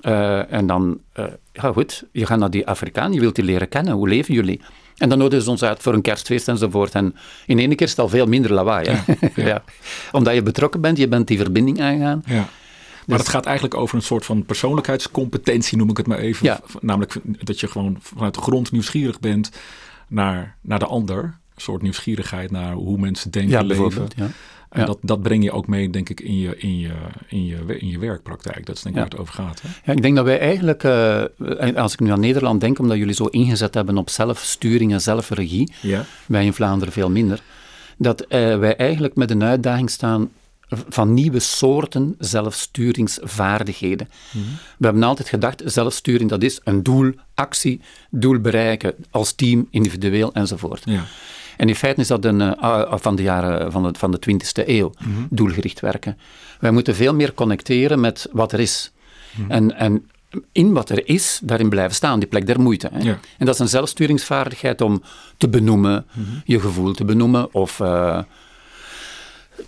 Ja. 0.00 0.42
Eh, 0.46 0.58
en 0.58 0.66
dan, 0.66 0.98
eh, 1.12 1.24
ja 1.52 1.72
goed, 1.72 2.04
je 2.12 2.26
gaat 2.26 2.38
naar 2.38 2.50
die 2.50 2.66
Afrikaan, 2.66 3.12
je 3.12 3.20
wilt 3.20 3.34
die 3.34 3.44
leren 3.44 3.68
kennen. 3.68 3.94
Hoe 3.94 4.08
leven 4.08 4.34
jullie? 4.34 4.60
En 4.96 5.08
dan 5.08 5.18
nodigen 5.18 5.44
ze 5.44 5.50
ons 5.50 5.62
uit 5.62 5.82
voor 5.82 5.94
een 5.94 6.02
kerstfeest 6.02 6.48
enzovoort. 6.48 6.92
En 6.94 7.14
in 7.46 7.58
één 7.58 7.68
keer 7.68 7.82
is 7.86 7.90
het 7.90 7.98
al 7.98 8.08
veel 8.08 8.26
minder 8.26 8.52
lawaai. 8.52 8.88
Hè? 8.90 9.16
Ja, 9.42 9.62
Omdat 10.12 10.34
je 10.34 10.42
betrokken 10.42 10.80
bent, 10.80 10.98
je 10.98 11.08
bent 11.08 11.28
die 11.28 11.38
verbinding 11.38 11.80
aangaan. 11.80 12.22
Ja. 12.26 12.34
Maar 12.34 12.48
Dus- 13.06 13.26
het 13.26 13.28
gaat 13.28 13.44
eigenlijk 13.46 13.76
over 13.76 13.96
een 13.96 14.02
soort 14.02 14.24
van 14.24 14.44
persoonlijkheidscompetentie, 14.44 15.78
noem 15.78 15.90
ik 15.90 15.96
het 15.96 16.06
maar 16.06 16.18
even. 16.18 16.46
Ja. 16.46 16.60
Namelijk 16.80 17.16
dat 17.24 17.60
je 17.60 17.68
gewoon 17.68 17.96
vanuit 18.00 18.34
de 18.34 18.40
grond 18.40 18.72
nieuwsgierig 18.72 19.20
bent 19.20 19.50
naar, 20.08 20.56
naar 20.60 20.78
de 20.78 20.86
ander. 20.86 21.22
Een 21.24 21.62
soort 21.62 21.82
nieuwsgierigheid 21.82 22.50
naar 22.50 22.72
hoe 22.72 22.98
mensen 22.98 23.30
denken, 23.30 23.50
Ja, 23.50 23.62
leven. 23.62 24.08
Ja. 24.16 24.28
En 24.68 24.80
Ja. 24.80 24.86
dat, 24.86 24.98
dat 25.02 25.22
breng 25.22 25.44
je 25.44 25.52
ook 25.52 25.66
mee, 25.66 25.90
denk 25.90 26.08
ik, 26.08 26.20
in 26.20 26.38
je, 26.38 26.56
in 26.56 26.78
je, 26.78 26.92
in 27.28 27.46
je, 27.46 27.78
in 27.78 27.88
je 27.88 27.98
werkpraktijk. 27.98 28.66
Dat 28.66 28.76
is 28.76 28.82
denk 28.82 28.94
ik 28.96 29.02
Ja. 29.02 29.08
waar 29.08 29.18
het 29.18 29.28
over 29.28 29.34
gaat. 29.44 29.62
Hè? 29.62 29.68
Ja, 29.84 29.92
ik 29.96 30.02
denk 30.02 30.16
dat 30.16 30.24
wij 30.24 30.38
eigenlijk, 30.38 30.84
eh, 30.84 31.74
als 31.76 31.92
ik 31.92 32.00
nu 32.00 32.10
aan 32.10 32.20
Nederland 32.20 32.60
denk, 32.60 32.78
omdat 32.78 32.96
jullie 32.96 33.14
zo 33.14 33.24
ingezet 33.24 33.74
hebben 33.74 33.98
op 33.98 34.10
zelfsturing 34.10 34.92
en 34.92 35.00
zelfregie, 35.00 35.72
Ja. 35.82 36.04
wij 36.26 36.44
in 36.44 36.52
Vlaanderen 36.52 36.92
veel 36.92 37.10
minder, 37.10 37.42
dat 37.98 38.20
eh, 38.20 38.58
wij 38.58 38.76
eigenlijk 38.76 39.14
met 39.16 39.30
een 39.30 39.42
uitdaging 39.44 39.90
staan 39.90 40.30
van 40.88 41.14
nieuwe 41.14 41.38
soorten 41.38 42.14
zelfsturingsvaardigheden. 42.18 44.08
We 44.78 44.84
hebben 44.84 45.02
altijd 45.02 45.28
gedacht, 45.28 45.62
zelfsturing 45.64 46.30
dat 46.30 46.42
is 46.42 46.60
een 46.64 46.82
doel, 46.82 47.12
actie, 47.34 47.80
doel 48.10 48.38
bereiken, 48.40 48.94
als 49.10 49.32
team, 49.32 49.66
individueel 49.70 50.32
enzovoort. 50.32 50.82
Ja. 50.84 51.04
En 51.56 51.68
in 51.68 51.74
feite 51.74 52.00
is 52.00 52.06
dat 52.06 52.24
een, 52.24 52.40
eh, 52.40 52.52
ah, 52.58 52.98
van 52.98 53.16
de 53.16 53.22
jaren 53.22 53.72
van 53.72 53.82
de, 53.82 53.98
van 53.98 54.10
de 54.10 54.18
20e 54.18 54.68
eeuw, 54.68 54.92
doelgericht 55.30 55.80
werken. 55.80 56.18
Wij 56.60 56.70
moeten 56.70 56.94
veel 56.94 57.14
meer 57.14 57.34
connecteren 57.34 58.00
met 58.00 58.28
wat 58.32 58.52
er 58.52 58.60
is. 58.60 58.92
En, 59.48 59.76
en 59.76 60.06
in 60.52 60.72
wat 60.72 60.90
er 60.90 61.08
is, 61.08 61.40
daarin 61.42 61.68
blijven 61.68 61.94
staan, 61.94 62.18
die 62.18 62.28
plek 62.28 62.46
der 62.46 62.60
moeite. 62.60 62.88
Hè. 62.92 62.98
Ja. 62.98 63.18
En 63.38 63.46
dat 63.46 63.54
is 63.54 63.60
een 63.60 63.68
zelfsturingsvaardigheid 63.68 64.80
om 64.80 65.02
te 65.36 65.48
benoemen, 65.48 66.06
je 66.44 66.60
gevoel 66.60 66.92
te 66.92 67.04
benoemen 67.04 67.54
of 67.54 67.80
eh, 67.80 68.18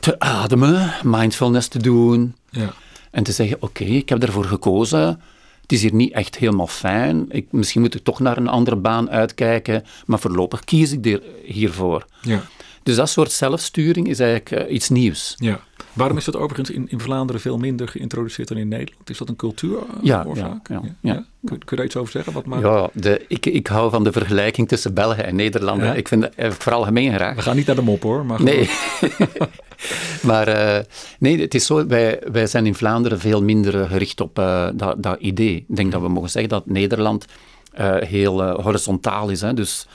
te 0.01 0.19
ademen, 0.19 0.93
mindfulness 1.03 1.69
te 1.69 1.79
doen. 1.79 2.35
Ja. 2.51 2.73
En 3.11 3.23
te 3.23 3.33
zeggen, 3.33 3.57
oké, 3.61 3.85
ik 3.85 4.09
heb 4.09 4.23
ervoor 4.23 4.45
gekozen. 4.45 5.21
Het 5.69 5.77
is 5.77 5.83
hier 5.83 5.95
niet 5.95 6.13
echt 6.13 6.37
helemaal 6.37 6.67
fijn. 6.67 7.27
Ik, 7.29 7.47
misschien 7.51 7.81
moet 7.81 7.95
ik 7.95 8.03
toch 8.05 8.21
naar 8.21 8.37
een 8.37 8.49
andere 8.49 8.77
baan 8.77 9.11
uitkijken. 9.11 9.85
Maar 10.07 10.19
voorlopig 10.19 10.65
kies 10.65 10.93
ik 10.93 11.05
hier, 11.05 11.23
hiervoor. 11.45 12.05
Ja. 12.23 12.41
Dus 12.83 12.97
dat 12.97 13.09
soort 13.09 13.33
zelfsturing 13.33 14.09
is 14.09 14.19
eigenlijk 14.21 14.51
eh, 14.51 14.75
iets 14.75 14.89
nieuws. 14.89 15.35
ja. 15.39 15.61
Waarom 15.93 16.17
is 16.17 16.25
dat 16.25 16.37
overigens 16.37 16.71
in, 16.71 16.87
in 16.91 17.01
Vlaanderen 17.01 17.41
veel 17.41 17.59
minder 17.59 17.89
geïntroduceerd 17.89 18.49
dan 18.49 18.57
in 18.57 18.69
Nederland? 18.69 19.11
Is 19.11 19.19
dat 19.19 19.29
een 19.29 19.37
cultuuroorzaak? 19.37 19.97
Ja, 20.03 20.25
ja, 20.35 20.61
ja, 20.69 20.81
ja. 21.01 21.15
Kun, 21.45 21.59
kun 21.59 21.59
je 21.71 21.77
daar 21.77 21.85
iets 21.85 21.97
over 21.97 22.13
zeggen? 22.13 22.33
Wat 22.33 22.47
maakt... 22.47 22.63
Ja, 22.63 22.89
de, 22.93 23.25
ik, 23.29 23.47
ik 23.47 23.67
hou 23.67 23.91
van 23.91 24.05
de 24.05 24.13
vergelijking 24.13 24.69
tussen 24.69 24.95
België 24.95 25.21
en 25.21 25.37
Nederland. 25.37 25.83
Ja? 25.83 25.95
Ik 25.95 26.09
vind 26.09 26.23
dat 26.23 26.33
eh, 26.35 26.51
vooral 26.51 26.83
gemeen 26.83 27.11
We 27.11 27.17
graag. 27.17 27.43
gaan 27.43 27.57
niet 27.57 27.67
naar 27.67 27.77
de 27.77 27.83
mop 27.83 28.03
hoor. 28.03 28.25
Maar 28.27 28.43
Nee. 28.43 28.71
maar 30.23 30.49
eh, 30.49 30.85
nee, 31.19 31.41
het 31.41 31.55
is 31.55 31.67
zo, 31.67 31.87
wij, 31.87 32.23
wij 32.33 32.47
zijn 32.47 32.67
in 32.67 32.75
Vlaanderen 32.75 33.21
veel 33.21 33.43
minder 33.43 33.81
eh, 33.81 33.91
gericht 33.91 34.21
op 34.21 34.39
eh, 34.39 34.69
dat, 34.75 35.03
dat 35.03 35.21
idee. 35.21 35.57
Ik 35.69 35.77
denk 35.77 35.93
dat 35.93 36.01
we 36.01 36.09
mogen 36.09 36.31
zeggen 36.31 36.51
dat 36.51 36.67
Nederland 36.67 37.27
heel 38.01 38.43
horizontaal 38.43 39.29
is. 39.29 39.41
Hè? 39.41 39.55
Dus, 39.55 39.87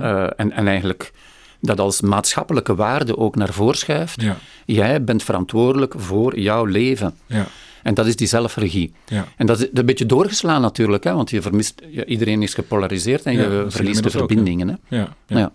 eh, 0.00 0.22
en, 0.36 0.52
en 0.52 0.66
eigenlijk 0.66 1.12
dat 1.60 1.80
als 1.80 2.00
maatschappelijke 2.00 2.74
waarde 2.74 3.16
ook 3.16 3.36
naar 3.36 3.52
voren 3.52 3.78
schuift. 3.78 4.20
Ja. 4.20 4.36
Jij 4.66 5.04
bent 5.04 5.22
verantwoordelijk 5.22 5.94
voor 5.96 6.38
jouw 6.38 6.64
leven. 6.64 7.14
Ja. 7.26 7.46
En 7.82 7.94
dat 7.94 8.06
is 8.06 8.16
die 8.16 8.26
zelfregie. 8.26 8.92
Ja. 9.06 9.26
En 9.36 9.46
dat 9.46 9.60
is 9.60 9.68
een 9.72 9.86
beetje 9.86 10.06
doorgeslaan 10.06 10.60
natuurlijk, 10.60 11.04
hè, 11.04 11.12
want 11.14 11.30
je 11.30 11.42
vermist, 11.42 11.82
iedereen 12.06 12.42
is 12.42 12.54
gepolariseerd 12.54 13.22
en 13.22 13.32
je 13.32 13.40
verliest 13.68 13.76
de 13.76 13.84
inmiddels 13.84 14.16
ook, 14.16 14.28
hè. 14.28 14.34
verbindingen. 14.34 14.68
hè. 14.68 14.96
Ja, 14.96 15.08
ja. 15.26 15.38
Ja. 15.38 15.52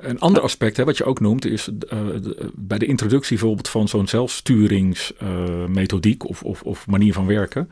Een 0.00 0.20
ander 0.20 0.42
aspect 0.42 0.76
hè, 0.76 0.84
wat 0.84 0.96
je 0.96 1.04
ook 1.04 1.20
noemt 1.20 1.44
is 1.44 1.68
eh, 1.68 1.72
de- 2.22 2.50
bij 2.54 2.78
de 2.78 2.86
introductie 2.86 3.36
bijvoorbeeld 3.36 3.68
van 3.68 3.88
zo'n 3.88 4.08
zelfsturingsmethodiek 4.08 6.28
of, 6.28 6.42
of, 6.42 6.62
of 6.62 6.86
manier 6.86 7.12
van 7.12 7.26
werken. 7.26 7.70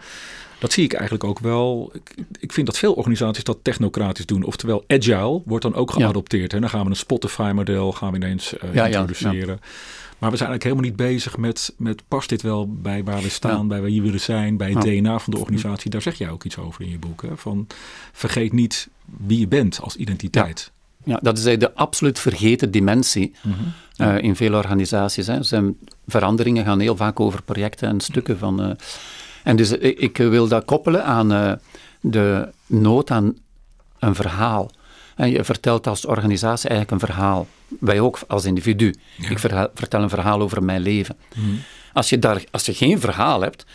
Dat 0.59 0.73
zie 0.73 0.85
ik 0.85 0.93
eigenlijk 0.93 1.25
ook 1.25 1.39
wel. 1.39 1.91
Ik, 1.95 2.15
ik 2.41 2.53
vind 2.53 2.67
dat 2.67 2.79
veel 2.79 2.93
organisaties 2.93 3.45
dat 3.45 3.59
technocratisch 3.63 4.27
doen. 4.27 4.43
Oftewel, 4.43 4.85
agile 4.87 5.43
wordt 5.45 5.65
dan 5.65 5.75
ook 5.75 5.89
Ja. 5.91 5.95
geadopteerd. 5.95 6.53
Hè. 6.53 6.61
Dan 6.61 6.71
gaan 6.71 6.85
we 6.85 6.91
een 6.91 6.97
Spotify-model 6.97 7.93
gaan 7.93 8.11
we 8.11 8.17
ineens 8.17 8.59
eh, 8.59 8.75
Ja, 8.75 8.87
ja, 8.87 9.01
introduceren. 9.01 9.61
Maar 10.19 10.31
we 10.31 10.37
zijn 10.37 10.49
eigenlijk 10.51 10.63
helemaal 10.63 10.85
niet 10.85 10.97
bezig 11.15 11.37
met, 11.37 11.75
met 11.77 12.03
past 12.09 12.29
dit 12.29 12.43
wel 12.43 12.73
bij 12.73 13.05
waar 13.05 13.23
we 13.23 13.29
staan, 13.29 13.61
Ja. 13.61 13.65
bij 13.67 13.81
waar 13.81 13.91
je 13.91 14.03
willen 14.03 14.21
zijn, 14.21 14.57
bij 14.57 14.71
het 14.73 14.85
Ja. 14.85 15.01
DNA 15.01 15.19
van 15.19 15.33
de 15.33 15.39
organisatie. 15.39 15.91
Daar 15.91 16.03
zeg 16.03 16.19
jij 16.19 16.31
ook 16.31 16.45
iets 16.45 16.59
over 16.59 16.83
in 16.83 16.91
je 16.91 16.99
boek. 16.99 17.23
Hè? 17.23 17.37
Van, 17.37 17.67
vergeet 18.13 18.53
niet 18.53 18.89
wie 19.27 19.39
je 19.39 19.49
bent 19.49 19.81
als 19.83 19.97
identiteit. 19.97 20.71
Ja, 21.09 21.19
dat 21.23 21.39
is 21.39 21.45
eigenlijk 21.45 21.75
de 21.75 21.81
absoluut 21.81 22.19
vergeten 22.19 22.71
dimensie 22.71 23.35
Mhm. 23.43 23.55
eh, 23.97 24.19
in 24.23 24.37
veel 24.37 24.55
organisaties. 24.55 25.27
Hè. 25.27 25.43
Zijn, 25.43 25.77
veranderingen 26.07 26.65
gaan 26.65 26.81
heel 26.81 26.97
vaak 26.97 27.21
over 27.21 27.43
projecten 27.43 27.89
en 27.89 28.01
stukken 28.01 28.39
van. 28.39 28.63
eh, 28.63 28.71
en 29.45 29.57
dus 29.57 29.71
ik, 29.71 29.99
ik 29.99 30.17
wil 30.17 30.49
dat 30.49 30.65
koppelen 30.65 31.05
aan 31.05 31.33
eh, 31.33 31.53
de 32.01 32.49
nood 32.67 33.11
aan 33.11 33.37
een 33.99 34.15
verhaal. 34.15 34.71
En 35.17 35.31
je 35.31 35.45
vertelt 35.45 35.87
als 35.87 36.07
organisatie 36.07 36.69
eigenlijk 36.71 37.03
een 37.03 37.09
verhaal. 37.09 37.47
Wij 37.81 38.01
ook 38.01 38.19
als 38.27 38.45
individu. 38.45 38.95
Ik 39.29 39.39
vertel 39.75 40.03
een 40.03 40.09
verhaal 40.09 40.41
over 40.41 40.63
mijn 40.63 40.81
leven. 40.81 41.17
Als, 41.93 42.09
je 42.09 42.19
daar, 42.19 42.45
als 42.51 42.67
je 42.67 42.75
geen 42.75 43.01
verhaal 43.01 43.41
hebt, 43.41 43.67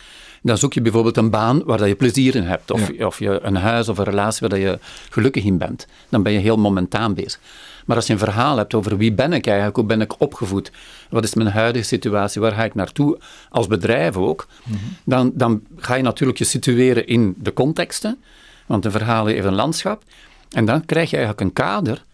dan 0.44 0.58
zoek 0.58 0.72
je 0.72 0.80
bijvoorbeeld 0.80 1.16
een 1.16 1.30
baan 1.30 1.62
waar 1.64 1.78
dat 1.78 1.88
je 1.88 1.94
plezier 1.94 2.34
in 2.34 2.42
hebt. 2.42 2.70
Of, 2.70 2.90
of 2.90 3.18
je 3.18 3.38
een 3.42 3.56
huis 3.56 3.88
of 3.88 3.98
een 3.98 4.04
relatie 4.04 4.40
waar 4.40 4.58
dat 4.58 4.68
je 4.68 4.78
gelukkig 5.10 5.44
in 5.44 5.58
bent. 5.58 5.86
Dan 6.08 6.22
ben 6.22 6.32
je 6.32 6.38
heel 6.38 6.56
momentaan 6.56 7.14
bezig. 7.14 7.40
Maar 7.86 7.96
als 7.96 8.06
je 8.06 8.12
een 8.12 8.18
verhaal 8.18 8.56
hebt 8.56 8.74
over 8.74 8.96
wie 8.96 9.12
ben 9.12 9.32
ik 9.32 9.46
eigenlijk, 9.46 9.76
hoe 9.76 9.84
ben 9.84 10.00
ik 10.00 10.20
opgevoed, 10.20 10.72
wat 11.10 11.24
is 11.24 11.34
mijn 11.34 11.48
huidige 11.48 11.84
situatie, 11.84 12.40
waar 12.40 12.52
ga 12.52 12.64
ik 12.64 12.74
naartoe, 12.74 13.18
als 13.50 13.66
bedrijf 13.66 14.16
ook, 14.16 14.46
dan, 15.04 15.32
dan 15.34 15.62
ga 15.76 15.94
je 15.94 16.02
natuurlijk 16.02 16.38
je 16.38 16.44
situeren 16.44 17.06
in 17.06 17.34
de 17.38 17.52
contexten, 17.52 18.18
want 18.66 18.84
een 18.84 18.90
verhaal 18.90 19.26
heeft 19.26 19.44
een 19.44 19.54
landschap. 19.54 20.02
En 20.50 20.64
dan 20.64 20.84
krijg 20.84 21.10
je 21.10 21.16
eigenlijk 21.16 21.46
een 21.46 21.64
kader 21.64 22.04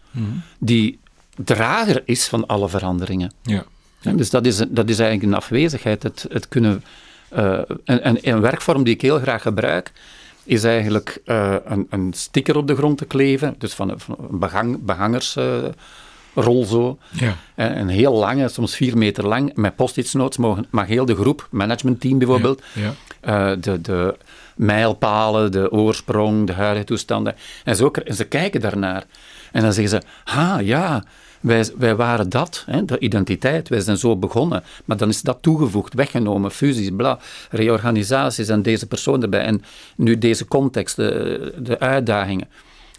die 0.59 0.99
drager 1.35 2.01
is 2.05 2.27
van 2.27 2.45
alle 2.47 2.69
veranderingen. 2.69 3.31
Ja. 3.41 3.65
Ja, 4.01 4.11
dus 4.11 4.29
dat 4.29 4.45
is, 4.45 4.57
dat 4.57 4.89
is 4.89 4.99
eigenlijk 4.99 5.31
een 5.31 5.37
afwezigheid. 5.37 6.03
Het, 6.03 6.25
het 6.29 6.47
kunnen, 6.47 6.83
eh, 7.31 7.59
een, 7.85 8.07
een, 8.07 8.17
een 8.21 8.41
werkvorm 8.41 8.83
die 8.83 8.93
ik 8.93 9.01
heel 9.01 9.19
graag 9.19 9.41
gebruik, 9.41 9.91
is 10.43 10.63
eigenlijk 10.63 11.21
eh, 11.25 11.55
een, 11.65 11.87
een 11.89 12.13
sticker 12.15 12.57
op 12.57 12.67
de 12.67 12.75
grond 12.75 12.97
te 12.97 13.05
kleven. 13.05 13.55
Dus 13.57 13.73
van, 13.73 13.89
een- 13.89 13.99
van 13.99 14.15
een 14.31 14.39
behang, 14.39 14.85
behangersrol 14.85 16.65
zo. 16.65 16.97
Ja. 17.09 17.35
En 17.55 17.79
een 17.79 17.87
heel 17.89 18.13
lange, 18.13 18.47
soms 18.49 18.75
vier 18.75 18.97
meter 18.97 19.27
lang, 19.27 19.51
met 19.55 19.75
post-its 19.75 20.13
notes 20.13 20.37
mogen, 20.37 20.65
mag 20.69 20.87
heel 20.87 21.05
de 21.05 21.15
groep, 21.15 21.47
managementteam 21.51 22.17
bijvoorbeeld, 22.17 22.61
Ja. 22.73 22.93
eh, 23.19 23.57
de, 23.61 23.81
de 23.81 24.15
mijlpalen, 24.55 25.51
de 25.51 25.71
oorsprong, 25.71 26.47
de 26.47 26.53
huidige 26.53 26.85
toestanden. 26.85 27.35
En, 27.63 27.75
zo, 27.75 27.91
en 27.91 28.15
ze 28.15 28.23
kijken 28.25 28.61
daarnaar. 28.61 29.03
En 29.51 29.61
dan 29.61 29.73
zeggen 29.73 30.01
ze, 30.01 30.31
ah 30.31 30.61
ja, 30.61 31.03
wij, 31.41 31.69
wij 31.77 31.95
waren 31.95 32.29
dat, 32.29 32.63
hè, 32.65 32.85
de 32.85 32.99
identiteit, 32.99 33.69
wij 33.69 33.79
zijn 33.79 33.97
zo 33.97 34.17
begonnen. 34.17 34.63
Maar 34.85 34.97
dan 34.97 35.09
is 35.09 35.21
dat 35.21 35.37
toegevoegd, 35.41 35.93
weggenomen, 35.93 36.51
fusies, 36.51 36.89
bla, 36.95 37.19
reorganisaties 37.49 38.47
en 38.47 38.61
deze 38.61 38.87
persoon 38.87 39.21
erbij. 39.21 39.41
En 39.41 39.63
nu 39.95 40.17
deze 40.17 40.47
context, 40.47 40.95
de, 40.95 41.53
de 41.59 41.79
uitdagingen. 41.79 42.47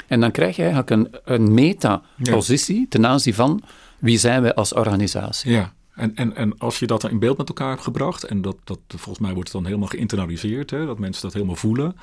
En 0.07 0.21
dan 0.21 0.31
krijg 0.31 0.57
je 0.57 0.63
eigenlijk 0.63 0.91
een, 0.91 1.09
een 1.25 1.55
meta-positie 1.55 2.87
ten 2.89 3.07
aanzien 3.07 3.35
van 3.35 3.63
wie 3.99 4.19
zijn 4.19 4.43
wij 4.43 4.55
als 4.55 4.73
organisatie. 4.73 5.53
Ja, 5.53 5.73
en, 5.95 6.15
en, 6.15 6.37
en 6.37 6.59
als 6.59 6.79
je 6.79 6.87
dat 6.87 7.01
dan 7.01 7.11
in 7.11 7.19
beeld 7.19 7.39
met 7.39 7.49
elkaar 7.49 7.71
hebt 7.71 7.83
gebracht, 7.83 8.25
en 8.25 8.43
dat, 8.43 8.57
dat 8.65 8.79
volgens 8.87 9.19
mij 9.19 9.33
wordt 9.33 9.49
het 9.49 9.57
dan 9.57 9.67
helemaal 9.67 9.89
geïnternaliseerd, 9.89 10.71
hè, 10.71 10.87
dat 10.87 10.99
mensen 10.99 11.23
dat 11.23 11.33
helemaal 11.33 11.57
voelen. 11.57 11.97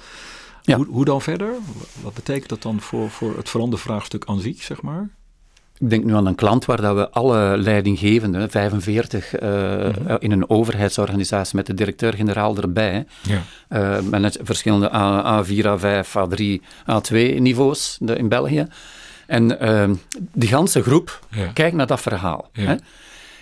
Ja. 0.62 0.76
Hoe, 0.76 0.86
hoe 0.86 1.06
dan 1.06 1.22
verder? 1.22 1.54
Wat 2.02 2.14
betekent 2.14 2.50
dat 2.50 2.62
dan 2.62 2.80
voor, 2.80 3.10
voor 3.10 3.38
het 3.38 3.50
verandervraagstuk 3.50 4.26
aan 4.26 4.40
zich, 4.40 4.64
zeg 4.64 4.82
maar? 4.82 5.10
Ik 5.80 5.90
denk 5.90 6.04
nu 6.04 6.14
aan 6.14 6.26
een 6.26 6.36
klant 6.36 6.66
waar 6.66 6.82
dat 6.82 6.96
we 6.96 7.10
alle 7.10 7.58
leidinggevenden, 7.58 8.50
45 8.50 9.36
eh, 9.36 9.90
in 10.20 10.32
een 10.32 10.50
overheidsorganisatie 10.50 11.56
met 11.56 11.66
de 11.66 11.74
directeur-generaal 11.74 12.58
erbij, 12.58 13.06
Ja. 13.22 13.42
eh, 13.68 14.00
met 14.20 14.40
verschillende 14.42 14.94
A, 14.94 15.44
A4, 15.44 15.66
A5, 15.66 16.16
A3, 16.18 16.62
A2 16.86 17.40
niveaus 17.40 17.98
de- 18.02 18.16
in 18.16 18.28
België. 18.30 18.68
En 19.28 19.60
eh, 19.60 19.90
die 20.34 20.50
ganse 20.50 20.82
groep 20.84 21.20
Ja. 21.30 21.46
kijkt 21.54 21.76
naar 21.76 21.88
dat 21.88 22.02
verhaal. 22.02 22.50
Ja. 22.54 22.66
Hè? 22.66 22.76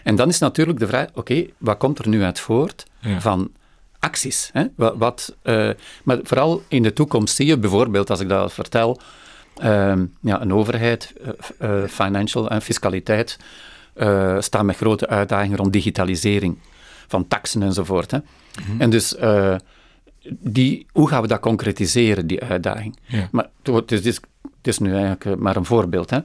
En 0.04 0.15
dan 0.15 0.28
is 0.30 0.39
natuurlijk 0.39 0.80
de 0.80 0.88
vraag, 0.88 1.08
oké, 1.13 1.45
wat 1.58 1.78
komt 1.78 2.00
er 2.00 2.08
nu 2.08 2.23
uit 2.23 2.39
voort 2.39 2.86
van 3.19 3.52
acties? 4.00 4.50
Hè? 4.54 4.63
Wat, 4.76 4.93
wat, 4.97 5.36
eh, 5.41 5.69
maar 6.04 6.17
vooral 6.23 6.62
in 6.67 6.84
de 6.84 6.93
toekomst 6.93 7.36
zie 7.36 7.45
je 7.45 7.58
bijvoorbeeld, 7.58 8.10
als 8.10 8.19
ik 8.19 8.30
dat 8.30 8.54
vertel, 8.54 9.00
ehm, 9.60 10.06
ja, 10.22 10.41
een 10.41 10.54
overheid, 10.54 11.13
eh, 11.60 11.84
financial 11.88 12.50
en 12.50 12.62
fiscaliteit, 12.62 13.38
eh 13.93 14.36
staan 14.39 14.65
met 14.65 14.76
grote 14.76 15.08
uitdagingen 15.08 15.58
rond 15.58 15.74
digitalisering 15.74 16.58
van 17.08 17.28
taxen 17.28 17.63
enzovoort. 17.63 18.12
Hè? 18.12 18.20
En 18.78 18.89
dus, 18.89 19.15
die, 20.30 20.86
hoe 20.91 21.08
gaan 21.08 21.22
we 21.22 21.28
dat 21.28 21.39
concretiseren, 21.39 22.28
die 22.28 22.43
uitdaging? 22.43 22.98
Ja. 23.06 23.28
Maar 23.32 23.50
het 23.63 24.06
is, 24.06 24.20
het 24.62 24.80
nu 24.80 24.93
eigenlijk 24.93 25.39
maar 25.39 25.56
een 25.56 25.65
voorbeeld. 25.65 26.10
Hè? 26.10 26.20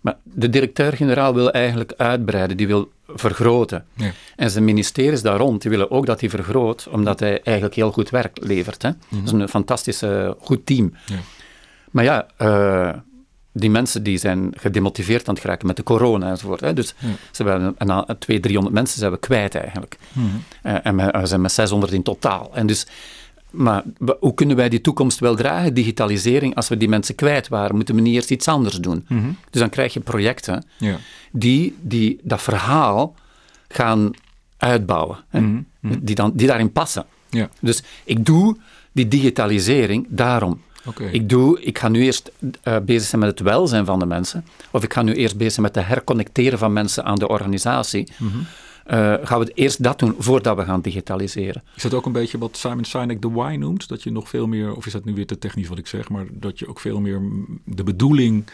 Maar 0.00 0.16
de 0.22 0.50
directeur-generaal 0.50 1.34
wil 1.34 1.50
eigenlijk 1.50 1.92
uitbreiden, 1.96 2.56
die 2.56 2.66
wil 2.66 2.92
vergroten. 3.06 3.84
Ja. 3.94 4.10
En 4.36 4.50
zijn 4.50 4.64
ministeries 4.64 5.22
daar 5.22 5.38
rond, 5.38 5.62
die 5.62 5.70
willen 5.70 5.90
ook 5.90 6.06
dat 6.06 6.20
hij 6.20 6.30
vergroot, 6.30 6.88
omdat 6.90 7.20
hij 7.20 7.42
eigenlijk 7.42 7.76
heel 7.76 7.92
goed 7.92 8.10
werk 8.10 8.38
levert. 8.40 8.82
Hè? 8.82 8.90
Dat 9.08 9.24
is 9.24 9.32
een 9.32 9.48
fantastisch 9.48 10.02
goed 10.38 10.66
team. 10.66 10.92
Ja. 11.06 11.16
Maar 11.92 12.04
ja, 12.04 12.26
eh, 12.36 12.92
die 13.52 13.70
mensen 13.70 14.02
die 14.02 14.18
zijn 14.18 14.52
gedemotiveerd 14.56 15.28
aan 15.28 15.34
het 15.34 15.42
geraken 15.42 15.66
met 15.66 15.76
de 15.76 15.82
corona 15.82 16.30
enzovoort. 16.30 16.60
Hè? 16.60 16.72
Dus 16.72 16.94
ze 17.30 17.42
hebben 17.42 17.62
een, 17.62 17.74
een, 17.78 17.90
a- 17.90 18.02
200, 18.04 18.42
300 18.42 18.74
mensen 18.74 18.98
zijn 18.98 19.12
we 19.12 19.18
kwijt 19.18 19.54
eigenlijk. 19.54 19.98
Eh, 20.62 20.86
en 20.86 20.96
we 20.96 21.18
we 21.20 21.26
zijn 21.26 21.40
met 21.40 21.52
600 21.52 21.92
in 21.92 22.02
totaal. 22.02 22.50
En 22.54 22.66
dus, 22.66 22.86
maar 23.50 23.82
hoe 24.20 24.34
kunnen 24.34 24.56
wij 24.56 24.68
die 24.68 24.80
toekomst 24.80 25.18
wel 25.18 25.34
dragen, 25.36 25.74
digitalisering, 25.74 26.54
als 26.54 26.68
we 26.68 26.76
die 26.76 26.88
mensen 26.88 27.14
kwijt 27.14 27.48
waren? 27.48 27.76
Moeten 27.76 27.94
we 27.94 28.00
niet 28.00 28.14
eerst 28.14 28.30
iets 28.30 28.48
anders 28.48 28.76
doen? 28.76 29.04
Dus 29.50 29.60
dan 29.60 29.68
krijg 29.70 29.92
je 29.92 30.00
projecten 30.00 30.64
Ja. 30.78 30.96
die, 31.32 31.76
die 31.80 32.18
dat 32.22 32.42
verhaal 32.42 33.14
gaan 33.68 34.10
uitbouwen. 34.56 35.16
Hè? 35.28 35.40
Die, 35.80 36.14
dan, 36.14 36.32
die 36.34 36.46
daarin 36.46 36.72
passen. 36.72 37.04
Ja. 37.30 37.48
Dus 37.60 37.82
ik 38.04 38.24
doe 38.26 38.56
die 38.92 39.08
digitalisering 39.08 40.06
daarom. 40.08 40.60
Ik, 41.12 41.28
doe, 41.28 41.62
ik 41.62 41.78
ga 41.78 41.88
nu 41.88 42.02
eerst 42.02 42.32
eh, 42.62 42.76
bezig 42.78 43.08
zijn 43.08 43.20
met 43.20 43.30
het 43.30 43.40
welzijn 43.40 43.84
van 43.84 43.98
de 43.98 44.06
mensen, 44.06 44.44
of 44.70 44.82
ik 44.82 44.92
ga 44.92 45.02
nu 45.02 45.14
eerst 45.14 45.36
bezig 45.36 45.52
zijn 45.52 45.66
met 45.66 45.74
het 45.74 45.86
herconnecteren 45.86 46.58
van 46.58 46.72
mensen 46.72 47.04
aan 47.04 47.18
de 47.18 47.28
organisatie. 47.28 48.08
Eh, 48.84 49.14
gaan 49.22 49.38
we 49.40 49.50
eerst 49.54 49.82
dat 49.82 49.98
doen 49.98 50.14
voordat 50.18 50.56
we 50.56 50.64
gaan 50.64 50.80
digitaliseren? 50.80 51.62
Is 51.76 51.82
dat 51.82 51.94
ook 51.94 52.06
een 52.06 52.12
beetje 52.12 52.38
wat 52.38 52.56
Simon 52.56 52.84
Sinek 52.84 53.22
de 53.22 53.30
why 53.30 53.56
noemt? 53.58 53.88
Dat 53.88 54.02
je 54.02 54.10
nog 54.10 54.28
veel 54.28 54.46
meer, 54.46 54.74
of 54.74 54.86
is 54.86 54.92
dat 54.92 55.04
nu 55.04 55.14
weer 55.14 55.26
te 55.26 55.38
technisch 55.38 55.68
wat 55.68 55.78
ik 55.78 55.86
zeg, 55.86 56.08
maar 56.08 56.24
dat 56.30 56.58
je 56.58 56.68
ook 56.68 56.80
veel 56.80 57.00
meer 57.00 57.20
de 57.64 57.82
bedoeling 57.82 58.44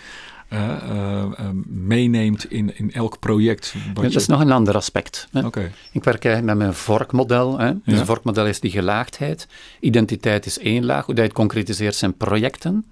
meeneemt 1.66 2.50
in, 2.50 2.76
in 2.78 2.92
elk 2.92 3.18
project. 3.18 3.74
Dat 3.94 4.14
is 4.14 4.26
nog 4.26 4.40
een 4.40 4.52
ander 4.52 4.74
aspect. 4.74 5.28
Hè? 5.32 5.46
Oké. 5.46 5.70
Ik 5.92 6.04
werk 6.04 6.24
eigenlijk 6.24 6.56
met 6.56 6.66
mijn 6.66 6.78
vorkmodel. 6.78 7.58
Hè? 7.58 7.72
Dus 7.72 7.94
Ja. 7.94 8.00
een 8.00 8.06
vorkmodel 8.06 8.46
is 8.46 8.61
die 8.61 8.70
gelaagdheid. 8.70 9.46
Identiteit 9.80 10.46
is 10.46 10.58
één 10.58 10.84
laag. 10.84 11.04
Hoe 11.06 11.14
dat 11.14 11.24
je 11.24 11.30
het 11.30 11.38
concretiseert 11.38 11.94
zijn 11.94 12.16
projecten. 12.16 12.84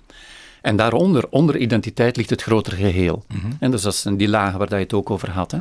En 0.62 0.76
daaronder, 0.76 1.28
onder 1.28 1.56
identiteit, 1.56 2.16
ligt 2.16 2.30
het 2.30 2.42
grotere 2.42 2.76
geheel. 2.76 3.24
En 3.60 3.70
dus 3.70 3.82
dat 3.82 3.94
zijn 3.94 4.16
die 4.16 4.28
lagen 4.28 4.58
waar 4.58 4.68
dat 4.68 4.78
je 4.78 4.84
het 4.84 4.92
ook 4.94 5.10
over 5.10 5.30
had. 5.30 5.50
Hè? 5.50 5.58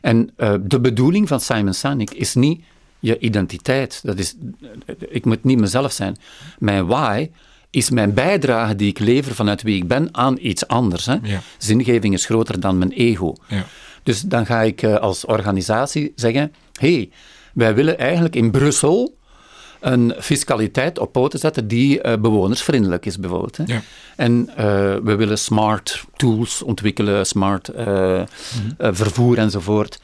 En 0.00 0.30
eh, 0.36 0.54
de 0.60 0.80
bedoeling 0.80 1.28
van 1.28 1.40
Simon 1.40 1.74
Sinek 1.74 2.10
is 2.10 2.34
niet 2.34 2.62
je 2.98 3.18
identiteit. 3.18 4.00
Dat 4.02 4.18
is, 4.18 4.34
ik 5.08 5.24
moet 5.24 5.44
niet 5.44 5.58
mezelf 5.58 5.92
zijn. 5.92 6.16
Mijn 6.58 6.86
why 6.86 7.28
is 7.72 7.90
mijn 7.90 8.14
bijdrage 8.14 8.76
die 8.76 8.88
ik 8.88 8.98
lever 8.98 9.34
vanuit 9.34 9.62
wie 9.62 9.76
ik 9.76 9.88
ben 9.88 10.08
aan 10.12 10.36
iets 10.40 10.66
anders. 10.66 11.06
Hè? 11.06 11.16
Ja. 11.22 11.40
Zingeving 11.58 12.14
is 12.14 12.24
groter 12.24 12.60
dan 12.60 12.78
mijn 12.78 12.92
ego. 12.92 13.34
Ja. 13.48 13.64
Dus 14.02 14.20
dan 14.20 14.46
ga 14.46 14.60
ik 14.60 14.82
eh, 14.82 14.96
als 14.96 15.24
organisatie 15.24 16.12
zeggen: 16.16 16.52
hey, 16.72 17.10
wij 17.54 17.74
willen 17.74 17.98
eigenlijk 17.98 18.36
in 18.36 18.50
Brussel 18.50 19.16
een 19.80 20.14
fiscaliteit 20.18 20.98
op 20.98 21.12
poten 21.12 21.38
zetten 21.38 21.68
die 21.68 22.00
eh, 22.00 22.20
bewonersvriendelijk 22.20 23.06
is, 23.06 23.18
bijvoorbeeld. 23.18 23.56
Hè. 23.56 23.64
Ja. 23.66 23.82
En 24.16 24.48
eh, 24.56 24.64
we 25.02 25.14
willen 25.16 25.38
smart 25.38 26.04
tools 26.16 26.62
ontwikkelen, 26.62 27.26
smart 27.26 27.68
eh, 27.68 28.22
vervoer 28.78 29.38
enzovoort. 29.38 30.00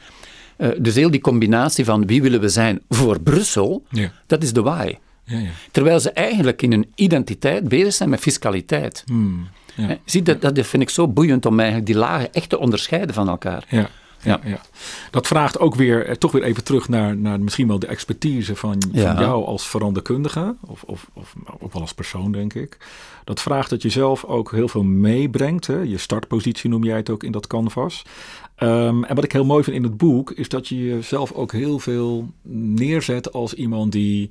Dus 0.77 0.95
heel 0.95 1.11
die 1.11 1.21
combinatie 1.21 1.85
van 1.85 2.05
wie 2.05 2.21
willen 2.21 2.39
we 2.39 2.49
zijn 2.49 2.81
voor 2.89 3.19
Brussel, 3.21 3.83
Ja. 3.89 4.11
dat 4.27 4.43
is 4.43 4.53
de 4.53 4.61
why. 4.61 4.95
Ja, 5.29 5.37
ja. 5.37 5.49
Terwijl 5.71 5.99
ze 5.99 6.11
eigenlijk 6.11 6.61
in 6.61 6.71
hun 6.71 6.91
identiteit 6.95 7.67
bezig 7.67 7.93
zijn 7.93 8.09
met 8.09 8.19
fiscaliteit. 8.19 9.03
Hmm. 9.05 9.47
Ja. 9.75 9.97
Zie, 10.05 10.21
dat, 10.21 10.41
dat 10.41 10.67
vind 10.67 10.83
ik 10.83 10.89
zo 10.89 11.07
boeiend 11.07 11.45
om 11.45 11.57
eigenlijk 11.57 11.87
die 11.87 11.97
lagen 11.97 12.33
echt 12.33 12.49
te 12.49 12.59
onderscheiden 12.59 13.15
van 13.15 13.29
elkaar. 13.29 13.65
Ja. 13.69 13.89
Ja, 14.23 14.39
ja. 14.43 14.61
Dat 15.11 15.27
vraagt 15.27 15.59
ook 15.59 15.75
weer, 15.75 16.05
eh, 16.05 16.15
toch 16.15 16.31
weer 16.31 16.43
even 16.43 16.63
terug 16.63 16.89
naar, 16.89 17.17
naar 17.17 17.39
misschien 17.39 17.67
wel 17.67 17.79
de 17.79 17.87
expertise 17.87 18.55
van, 18.55 18.81
Ja. 18.91 19.13
van 19.13 19.23
jou 19.23 19.45
als 19.45 19.67
veranderkundige, 19.67 20.55
of, 20.67 20.83
of, 20.83 21.09
of 21.13 21.33
ook 21.59 21.73
wel 21.73 21.81
als 21.81 21.93
persoon, 21.93 22.31
denk 22.31 22.53
ik. 22.53 22.77
Dat 23.23 23.41
vraagt 23.41 23.69
dat 23.69 23.81
je 23.81 23.89
zelf 23.89 24.23
ook 24.23 24.51
heel 24.51 24.67
veel 24.67 24.83
meebrengt. 24.83 25.67
Hè? 25.67 25.77
Je 25.79 25.97
startpositie 25.97 26.69
noem 26.69 26.83
jij 26.83 26.97
het 26.97 27.09
ook 27.09 27.23
in 27.23 27.31
dat 27.31 27.47
canvas. 27.47 28.03
Ehm, 28.55 29.03
en 29.03 29.15
wat 29.15 29.23
ik 29.23 29.31
heel 29.31 29.45
mooi 29.45 29.63
vind 29.63 29.75
in 29.75 29.83
het 29.83 29.97
boek, 29.97 30.31
is 30.31 30.49
dat 30.49 30.67
je 30.67 30.85
jezelf 30.85 31.31
ook 31.31 31.51
heel 31.51 31.79
veel 31.79 32.31
neerzet 32.51 33.33
als 33.33 33.53
iemand 33.53 33.91
die 33.91 34.29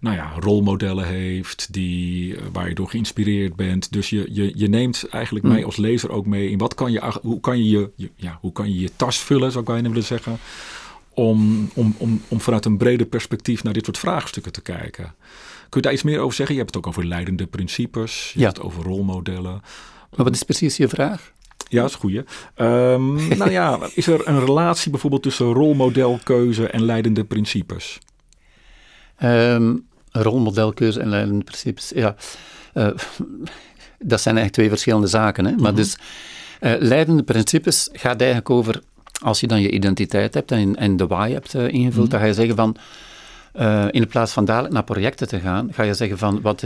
nou 0.00 0.16
ja, 0.16 0.32
rolmodellen 0.40 1.06
heeft, 1.06 1.72
die, 1.72 2.36
eh, 2.36 2.42
waar 2.52 2.68
je 2.68 2.74
door 2.74 2.88
geïnspireerd 2.88 3.56
bent. 3.56 3.92
Dus 3.92 4.10
je, 4.10 4.28
je, 4.30 4.52
je 4.54 4.68
neemt 4.68 5.04
eigenlijk 5.10 5.44
mij 5.44 5.64
als 5.64 5.76
lezer 5.76 6.10
ook 6.10 6.26
mee 6.26 6.50
in 6.50 6.58
wat 6.58 6.74
kan 6.74 6.92
je, 6.92 7.12
hoe 7.22 7.40
kan 7.40 7.58
je 7.64 7.70
je, 7.70 7.90
je- 7.96 8.10
ja, 8.16 8.38
hoe 8.40 8.52
kan 8.52 8.72
je 8.74 8.80
je 8.80 8.90
tas 8.96 9.18
vullen, 9.18 9.50
zou 9.52 9.64
ik 9.64 9.70
bijna 9.70 9.88
willen 9.88 10.04
zeggen, 10.04 10.38
om, 11.14 11.70
om, 11.74 11.94
om, 11.98 12.22
om 12.28 12.40
vanuit 12.40 12.64
een 12.64 12.76
breder 12.76 13.06
perspectief 13.06 13.62
naar 13.62 13.72
dit 13.72 13.84
soort 13.84 13.98
vraagstukken 13.98 14.52
te 14.52 14.60
kijken. 14.62 15.14
Kun 15.68 15.80
je 15.80 15.86
daar 15.86 15.92
iets 15.92 16.02
meer 16.02 16.18
over 16.20 16.34
zeggen? 16.36 16.54
Je 16.54 16.60
hebt 16.60 16.74
het 16.74 16.84
ook 16.84 16.90
over 16.90 17.06
leidende 17.06 17.46
principes, 17.46 18.30
je 18.34 18.38
Ja. 18.40 18.44
hebt 18.44 18.56
het 18.56 18.66
over 18.66 18.82
rolmodellen. 18.82 19.60
Maar 20.16 20.24
wat 20.24 20.34
is 20.34 20.42
precies 20.42 20.76
je 20.76 20.88
vraag? 20.88 21.32
Ja, 21.68 21.80
dat 21.80 21.88
is 21.88 21.94
een 21.94 22.00
goeie. 22.00 22.22
Ehm, 22.54 23.14
nou 23.38 23.50
ja, 23.50 23.78
is 23.94 24.06
er 24.06 24.28
een 24.28 24.44
relatie 24.44 24.90
bijvoorbeeld 24.90 25.22
tussen 25.22 25.46
rolmodelkeuze 25.52 26.66
en 26.68 26.82
leidende 26.82 27.24
principes? 27.24 27.98
Ehm, 29.16 29.76
rolmodelkeuze 30.22 31.00
en 31.00 31.08
leidende 31.08 31.44
principes, 31.44 31.92
ja. 31.94 32.14
Eh, 32.72 32.86
dat 33.98 34.20
zijn 34.20 34.36
eigenlijk 34.36 34.52
twee 34.52 34.68
verschillende 34.68 35.06
zaken. 35.06 35.44
Hè? 35.44 35.50
Maar 35.52 35.72
Mhm. 35.72 35.80
dus, 35.80 35.96
eh, 36.60 36.72
leidende 36.78 37.22
principes 37.22 37.88
gaat 37.92 38.20
eigenlijk 38.20 38.50
over, 38.50 38.80
als 39.22 39.40
je 39.40 39.46
dan 39.46 39.60
je 39.60 39.70
identiteit 39.70 40.34
hebt 40.34 40.50
en, 40.52 40.76
en 40.76 40.96
de 40.96 41.06
why 41.06 41.30
hebt 41.32 41.54
eh, 41.54 41.68
ingevuld, 41.68 42.02
Mhm. 42.04 42.10
dan 42.10 42.20
ga 42.20 42.26
je 42.26 42.34
zeggen 42.34 42.56
van, 42.56 42.76
in 43.90 44.06
plaats 44.06 44.32
van 44.32 44.44
dadelijk 44.44 44.74
naar 44.74 44.84
projecten 44.84 45.28
te 45.28 45.40
gaan, 45.40 45.68
ga 45.72 45.82
je 45.82 45.94
zeggen 45.94 46.18
van, 46.18 46.40
wat, 46.40 46.64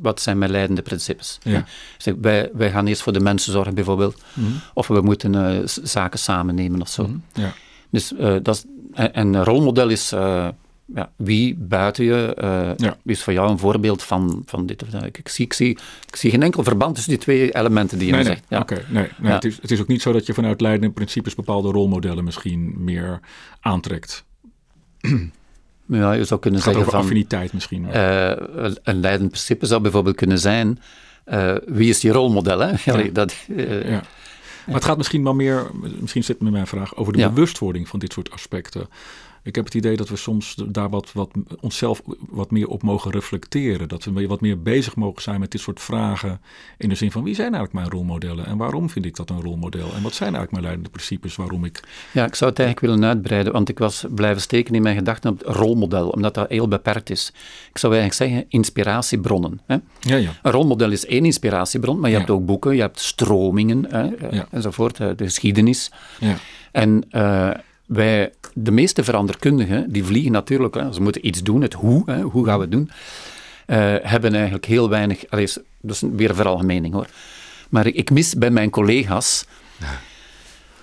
wat 0.00 0.20
zijn 0.20 0.38
mijn 0.38 0.50
leidende 0.50 0.82
principes? 0.82 1.38
Ja. 1.42 1.64
Zeg, 1.98 2.14
wij, 2.20 2.50
wij 2.52 2.70
gaan 2.70 2.86
eerst 2.86 3.02
voor 3.02 3.12
de 3.12 3.20
mensen 3.20 3.52
zorgen 3.52 3.74
bijvoorbeeld, 3.74 4.22
Mhm. 4.34 4.46
of 4.74 4.86
we 4.86 5.00
moeten 5.00 5.62
zaken 5.82 6.18
samen 6.18 6.54
nemen 6.54 6.80
of 6.80 6.88
zo. 6.88 7.02
Mhm. 7.02 7.16
Ja. 7.32 7.52
Dus 7.90 8.12
dat 8.42 8.48
is, 8.56 8.64
en, 9.12 9.44
rolmodel 9.44 9.88
is 9.88 10.12
ja, 10.94 11.10
wie 11.16 11.54
buiten 11.58 12.04
je 12.04 12.34
Ja. 12.76 12.96
is 13.04 13.22
voor 13.22 13.32
jou 13.32 13.50
een 13.50 13.58
voorbeeld 13.58 14.02
van, 14.02 14.42
van 14.46 14.66
dit 14.66 14.82
of 14.82 14.88
dat. 14.88 15.04
Ik, 15.04 15.18
ik, 15.18 15.28
zie, 15.28 15.44
ik, 15.44 15.52
zie, 15.52 15.70
ik 16.06 16.16
zie 16.16 16.30
geen 16.30 16.42
enkel 16.42 16.62
verband 16.64 16.94
tussen 16.94 17.12
die 17.12 17.22
twee 17.22 17.54
elementen 17.54 17.98
die 17.98 18.06
je 18.06 18.12
Nee, 18.12 18.22
nee. 18.24 18.32
zegt. 18.32 18.44
Ja. 18.48 18.60
Oké, 18.60 18.74
nee, 18.74 19.08
nee. 19.18 19.28
Ja. 19.28 19.34
Het, 19.34 19.44
is, 19.44 19.58
het 19.62 19.70
is 19.70 19.80
ook 19.80 19.86
niet 19.88 20.02
zo 20.02 20.12
dat 20.12 20.26
je 20.26 20.34
vanuit 20.34 20.60
leidende 20.60 20.94
principes 20.94 21.34
bepaalde 21.34 21.70
rolmodellen 21.70 22.24
misschien 22.24 22.74
meer 22.84 23.20
aantrekt. 23.60 24.24
Ja, 25.88 26.12
je 26.12 26.24
zou 26.24 26.40
kunnen 26.40 26.60
Het 26.60 26.68
zeggen 26.68 26.86
over 26.86 26.98
van 26.98 27.00
affiniteit 27.08 27.52
misschien. 27.52 27.90
eh, 27.90 28.30
een- 28.82 29.00
leidend 29.00 29.30
principe 29.30 29.66
zou 29.66 29.80
bijvoorbeeld 29.80 30.16
kunnen 30.16 30.38
zijn 30.38 30.80
eh, 31.24 31.54
wie 31.66 31.88
is 31.88 32.00
je 32.00 32.12
rolmodel? 32.12 32.58
Hè? 32.60 32.72
Allee, 32.92 33.12
dat, 33.12 33.34
ja. 33.56 34.02
Maar 34.66 34.74
het 34.74 34.84
gaat 34.84 34.96
misschien 34.96 35.22
wel 35.24 35.34
meer, 35.34 35.70
misschien 36.00 36.24
zit 36.24 36.40
met 36.40 36.52
mijn 36.52 36.66
vraag, 36.66 36.96
over 36.96 37.12
de 37.12 37.18
Ja. 37.18 37.28
bewustwording 37.28 37.88
van 37.88 37.98
dit 37.98 38.12
soort 38.12 38.30
aspecten. 38.30 38.88
Ik 39.46 39.54
heb 39.54 39.64
het 39.64 39.74
idee 39.74 39.96
dat 39.96 40.08
we 40.08 40.16
soms 40.16 40.54
daar 40.68 40.90
wat, 40.90 41.12
wat 41.12 41.30
onszelf 41.60 42.02
wat 42.28 42.50
meer 42.50 42.66
op 42.68 42.82
mogen 42.82 43.10
reflecteren. 43.10 43.88
Dat 43.88 44.04
we 44.04 44.26
wat 44.26 44.40
meer 44.40 44.62
bezig 44.62 44.96
mogen 44.96 45.22
zijn 45.22 45.40
met 45.40 45.50
dit 45.50 45.60
soort 45.60 45.80
vragen. 45.80 46.40
In 46.78 46.88
de 46.88 46.94
zin 46.94 47.10
van 47.10 47.22
wie 47.24 47.34
zijn 47.34 47.54
eigenlijk 47.54 47.74
mijn 47.74 47.90
rolmodellen? 47.90 48.46
En 48.46 48.56
waarom 48.56 48.90
vind 48.90 49.04
ik 49.04 49.16
dat 49.16 49.30
een 49.30 49.40
rolmodel? 49.42 49.94
En 49.94 50.02
wat 50.02 50.14
zijn 50.14 50.34
eigenlijk 50.34 50.50
mijn 50.50 50.62
leidende 50.62 50.90
principes 50.90 51.36
waarom 51.36 51.64
ik. 51.64 51.80
Ja, 52.12 52.26
ik 52.26 52.34
zou 52.34 52.50
het 52.50 52.58
eigenlijk 52.60 52.92
willen 52.92 53.08
uitbreiden, 53.08 53.52
want 53.52 53.68
ik 53.68 53.78
was 53.78 54.04
blijven 54.14 54.42
steken 54.42 54.74
in 54.74 54.82
mijn 54.82 54.96
gedachten 54.96 55.30
op 55.30 55.38
het 55.38 55.56
rolmodel, 55.56 56.08
omdat 56.08 56.34
dat 56.34 56.48
heel 56.48 56.68
beperkt 56.68 57.10
is. 57.10 57.32
Ik 57.70 57.78
zou 57.78 57.94
eigenlijk 57.94 58.30
zeggen 58.30 58.46
inspiratiebronnen. 58.48 59.60
Hè? 59.66 59.76
Ja, 60.00 60.16
ja. 60.16 60.30
Een 60.42 60.52
rolmodel 60.52 60.90
is 60.90 61.06
één 61.06 61.24
inspiratiebron, 61.24 61.98
maar 62.00 62.08
je 62.10 62.14
Ja. 62.14 62.18
hebt 62.22 62.30
ook 62.32 62.46
boeken, 62.46 62.74
je 62.74 62.80
hebt 62.80 63.00
stromingen 63.00 63.84
hè, 63.90 64.14
eh, 64.14 64.42
enzovoort, 64.50 65.00
eh, 65.00 65.08
de 65.16 65.24
geschiedenis. 65.24 65.90
ja. 66.20 66.36
En 66.72 67.04
eh, 67.10 67.50
wij, 67.86 68.32
de 68.54 68.70
meeste 68.70 69.04
veranderkundigen, 69.04 69.92
die 69.92 70.04
vliegen 70.04 70.32
natuurlijk, 70.32 70.74
hè, 70.74 70.92
ze 70.92 71.02
moeten 71.02 71.26
iets 71.26 71.42
doen, 71.42 71.62
het 71.62 71.72
hoe, 71.72 72.02
hè, 72.06 72.20
hoe 72.20 72.44
gaan 72.44 72.56
we 72.56 72.62
het 72.62 72.72
doen, 72.72 72.90
eh, 73.66 73.94
hebben 74.02 74.34
eigenlijk 74.34 74.64
heel 74.64 74.88
weinig, 74.88 75.24
allee, 75.28 75.48
dat 75.80 75.94
is 75.94 76.02
weer 76.12 76.30
een 76.30 76.36
veralgemening 76.36 76.94
hoor, 76.94 77.06
maar 77.68 77.86
ik, 77.86 77.94
ik 77.94 78.10
mis 78.10 78.34
bij 78.34 78.50
mijn 78.50 78.70
collega's 78.70 79.44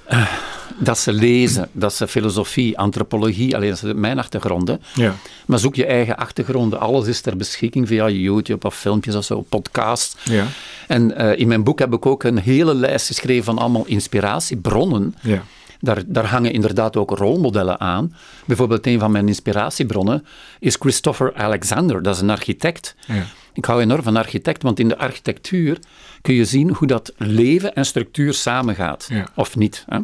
eh, 0.03 0.31
dat 0.79 0.97
ze 0.99 1.13
lezen, 1.13 1.69
dat 1.71 1.93
ze 1.93 2.07
filosofie, 2.07 2.77
antropologie, 2.77 3.55
alleen 3.55 3.69
dat 3.69 3.83
is 3.83 3.93
mijn 3.93 4.19
achtergronden, 4.19 4.81
ja. 4.95 5.15
maar 5.45 5.59
zoek 5.59 5.75
je 5.75 5.85
eigen 5.85 6.17
achtergronden, 6.17 6.79
alles 6.79 7.07
is 7.07 7.21
ter 7.21 7.37
beschikking 7.37 7.87
via 7.87 8.09
YouTube 8.09 8.67
of 8.67 8.75
filmpjes 8.75 9.15
of 9.15 9.23
zo, 9.23 9.41
podcasts. 9.41 10.15
ja. 10.23 10.45
En 10.87 11.15
eh, 11.15 11.39
in 11.39 11.47
mijn 11.47 11.63
boek 11.63 11.79
heb 11.79 11.93
ik 11.93 12.05
ook 12.05 12.23
een 12.23 12.37
hele 12.37 12.75
lijst 12.75 13.07
geschreven 13.07 13.43
van 13.43 13.57
allemaal 13.57 13.85
inspiratiebronnen. 13.85 15.15
ja. 15.21 15.43
Daar, 15.83 16.03
daar 16.05 16.25
hangen 16.25 16.51
inderdaad 16.51 16.97
ook 16.97 17.11
rolmodellen 17.17 17.79
aan. 17.79 18.15
Bijvoorbeeld 18.45 18.87
een 18.87 18.99
van 18.99 19.11
mijn 19.11 19.27
inspiratiebronnen 19.27 20.25
is 20.59 20.75
Christopher 20.79 21.33
Alexander. 21.35 22.01
Dat 22.01 22.15
is 22.15 22.21
een 22.21 22.29
architect. 22.29 22.95
Ja. 23.07 23.23
Ik 23.53 23.65
hou 23.65 23.81
enorm 23.81 24.03
van 24.03 24.15
architect, 24.15 24.63
want 24.63 24.79
in 24.79 24.87
de 24.87 24.97
architectuur 24.97 25.79
kun 26.21 26.33
je 26.33 26.45
zien 26.45 26.73
hoe 26.73 26.87
dat 26.87 27.13
leven 27.17 27.75
en 27.75 27.85
structuur 27.85 28.33
samengaat. 28.33 29.05
Ja. 29.09 29.27
Of 29.35 29.55
niet. 29.55 29.85
Hè? 29.87 29.99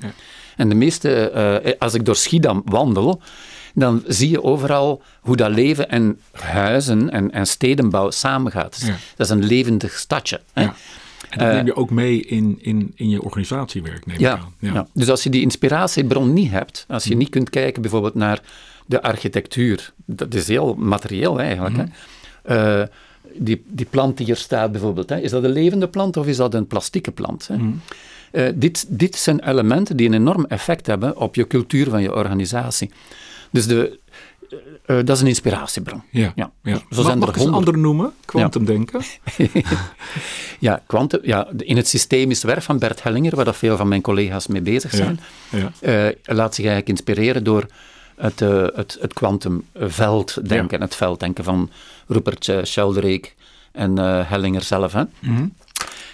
En 0.56 0.70
de 0.70 0.76
meeste, 0.76 1.30
eh, 1.30 1.72
als 1.80 1.94
ik 1.94 2.06
door 2.06 2.16
Schiedam 2.16 2.62
wandel, 2.66 3.22
dan 3.74 4.04
zie 4.08 4.30
je 4.30 4.44
overal 4.44 5.02
hoe 5.22 5.36
dat 5.36 5.50
leven 5.50 5.90
en 5.90 6.20
huizen 6.32 7.10
en, 7.10 7.32
en 7.32 7.48
stedenbouw 7.48 8.12
samengaat. 8.12 8.80
Dus 8.80 8.88
Ja. 8.88 8.96
Dat 9.16 9.26
is 9.28 9.34
een 9.34 9.46
levendig 9.46 9.98
stadje. 9.98 10.42
Hè? 10.54 10.62
Ja. 10.62 10.76
En 11.30 11.38
dat 11.40 11.48
Eh, 11.48 11.54
neem 11.54 11.66
je 11.66 11.76
ook 11.76 11.90
mee 11.90 12.22
in, 12.22 12.58
in, 12.62 12.92
in 12.96 13.10
je 13.10 13.22
organisatiewerk, 13.24 14.06
neem 14.06 14.16
ik 14.16 14.22
Ja, 14.22 14.32
aan. 14.32 14.54
ja. 14.60 14.88
dus 14.94 15.10
als 15.10 15.24
je 15.24 15.30
die 15.30 15.42
inspiratiebron 15.42 16.34
niet 16.34 16.52
hebt, 16.52 16.86
als 16.88 17.04
je 17.04 17.16
niet 17.16 17.30
kunt 17.30 17.50
kijken 17.50 17.82
bijvoorbeeld 17.82 18.16
naar 18.16 18.42
de 18.86 19.02
architectuur, 19.02 19.94
dat 20.06 20.34
is 20.34 20.48
heel 20.48 20.76
materieel 20.76 21.40
eigenlijk. 21.40 21.76
Hè? 21.78 21.84
Eh, 22.82 22.88
die, 23.38 23.64
die 23.68 23.86
plant 23.90 24.18
die 24.18 24.26
hier 24.26 24.36
staat 24.36 24.72
bijvoorbeeld, 24.72 25.10
hè? 25.10 25.20
is 25.20 25.32
dat 25.32 25.44
een 25.44 25.50
levende 25.52 25.88
plant 25.88 26.18
of 26.18 26.28
is 26.28 26.38
dat 26.38 26.54
een 26.54 26.68
plastieke 26.68 27.12
plant? 27.12 27.48
Hè? 27.48 27.56
Eh, 28.32 28.54
dit, 28.56 28.86
dit 28.90 29.16
zijn 29.16 29.50
elementen 29.50 29.98
die 29.98 30.08
een 30.08 30.14
enorm 30.14 30.46
effect 30.46 30.86
hebben 30.88 31.18
op 31.18 31.36
je 31.36 31.48
cultuur 31.48 31.90
van 31.90 32.02
je 32.02 32.16
organisatie. 32.16 32.92
Dus 33.52 33.68
de, 33.68 33.99
eh, 34.86 35.00
eh, 35.00 35.06
dat 35.06 35.16
is 35.16 35.22
een 35.22 35.28
inspiratiebron. 35.28 36.04
Ja, 36.12 36.32
Ja. 36.36 36.52
ja. 36.64 36.76
Zo 36.76 36.82
Mag, 36.90 37.06
zijn 37.06 37.18
mag 37.20 37.30
er 37.30 37.36
eens 37.36 37.46
een 37.46 37.54
andere 37.54 37.78
noemen? 37.78 38.14
Quantumdenken. 38.26 39.02
Ja, 40.60 40.82
quantum, 40.88 41.20
ja, 41.24 41.48
in 41.58 41.78
het 41.78 41.88
systemisch 41.88 42.44
werk 42.44 42.62
van 42.62 42.80
Bert 42.80 43.04
Hellinger, 43.04 43.36
waar 43.36 43.46
dat 43.46 43.56
veel 43.58 43.78
van 43.78 43.88
mijn 43.88 44.02
collega's 44.02 44.48
mee 44.48 44.62
bezig 44.62 44.92
zijn, 44.92 45.20
Ja. 45.50 45.72
eh, 45.80 46.16
laat 46.36 46.56
zich 46.56 46.66
eigenlijk 46.66 46.90
inspireren 46.98 47.44
door 47.44 47.66
het, 48.16 48.42
eh, 48.42 48.66
het, 48.74 48.98
het 49.02 49.14
kwantumvelddenken, 49.14 50.82
het 50.82 50.96
velddenken 50.96 51.44
van 51.44 51.70
Rupert 52.08 52.52
Sheldrake 52.66 53.30
en 53.72 53.98
Hellinger 54.28 54.62
zelf. 54.64 54.94
Hè. 54.94 55.04
Mhm. 55.20 55.48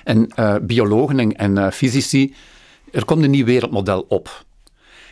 En 0.03 0.29
biologen 0.67 1.19
en, 1.19 1.35
en 1.35 1.73
fysici, 1.73 2.33
er 2.91 3.05
komt 3.05 3.23
een 3.23 3.29
nieuw 3.31 3.45
wereldmodel 3.45 4.05
op. 4.09 4.45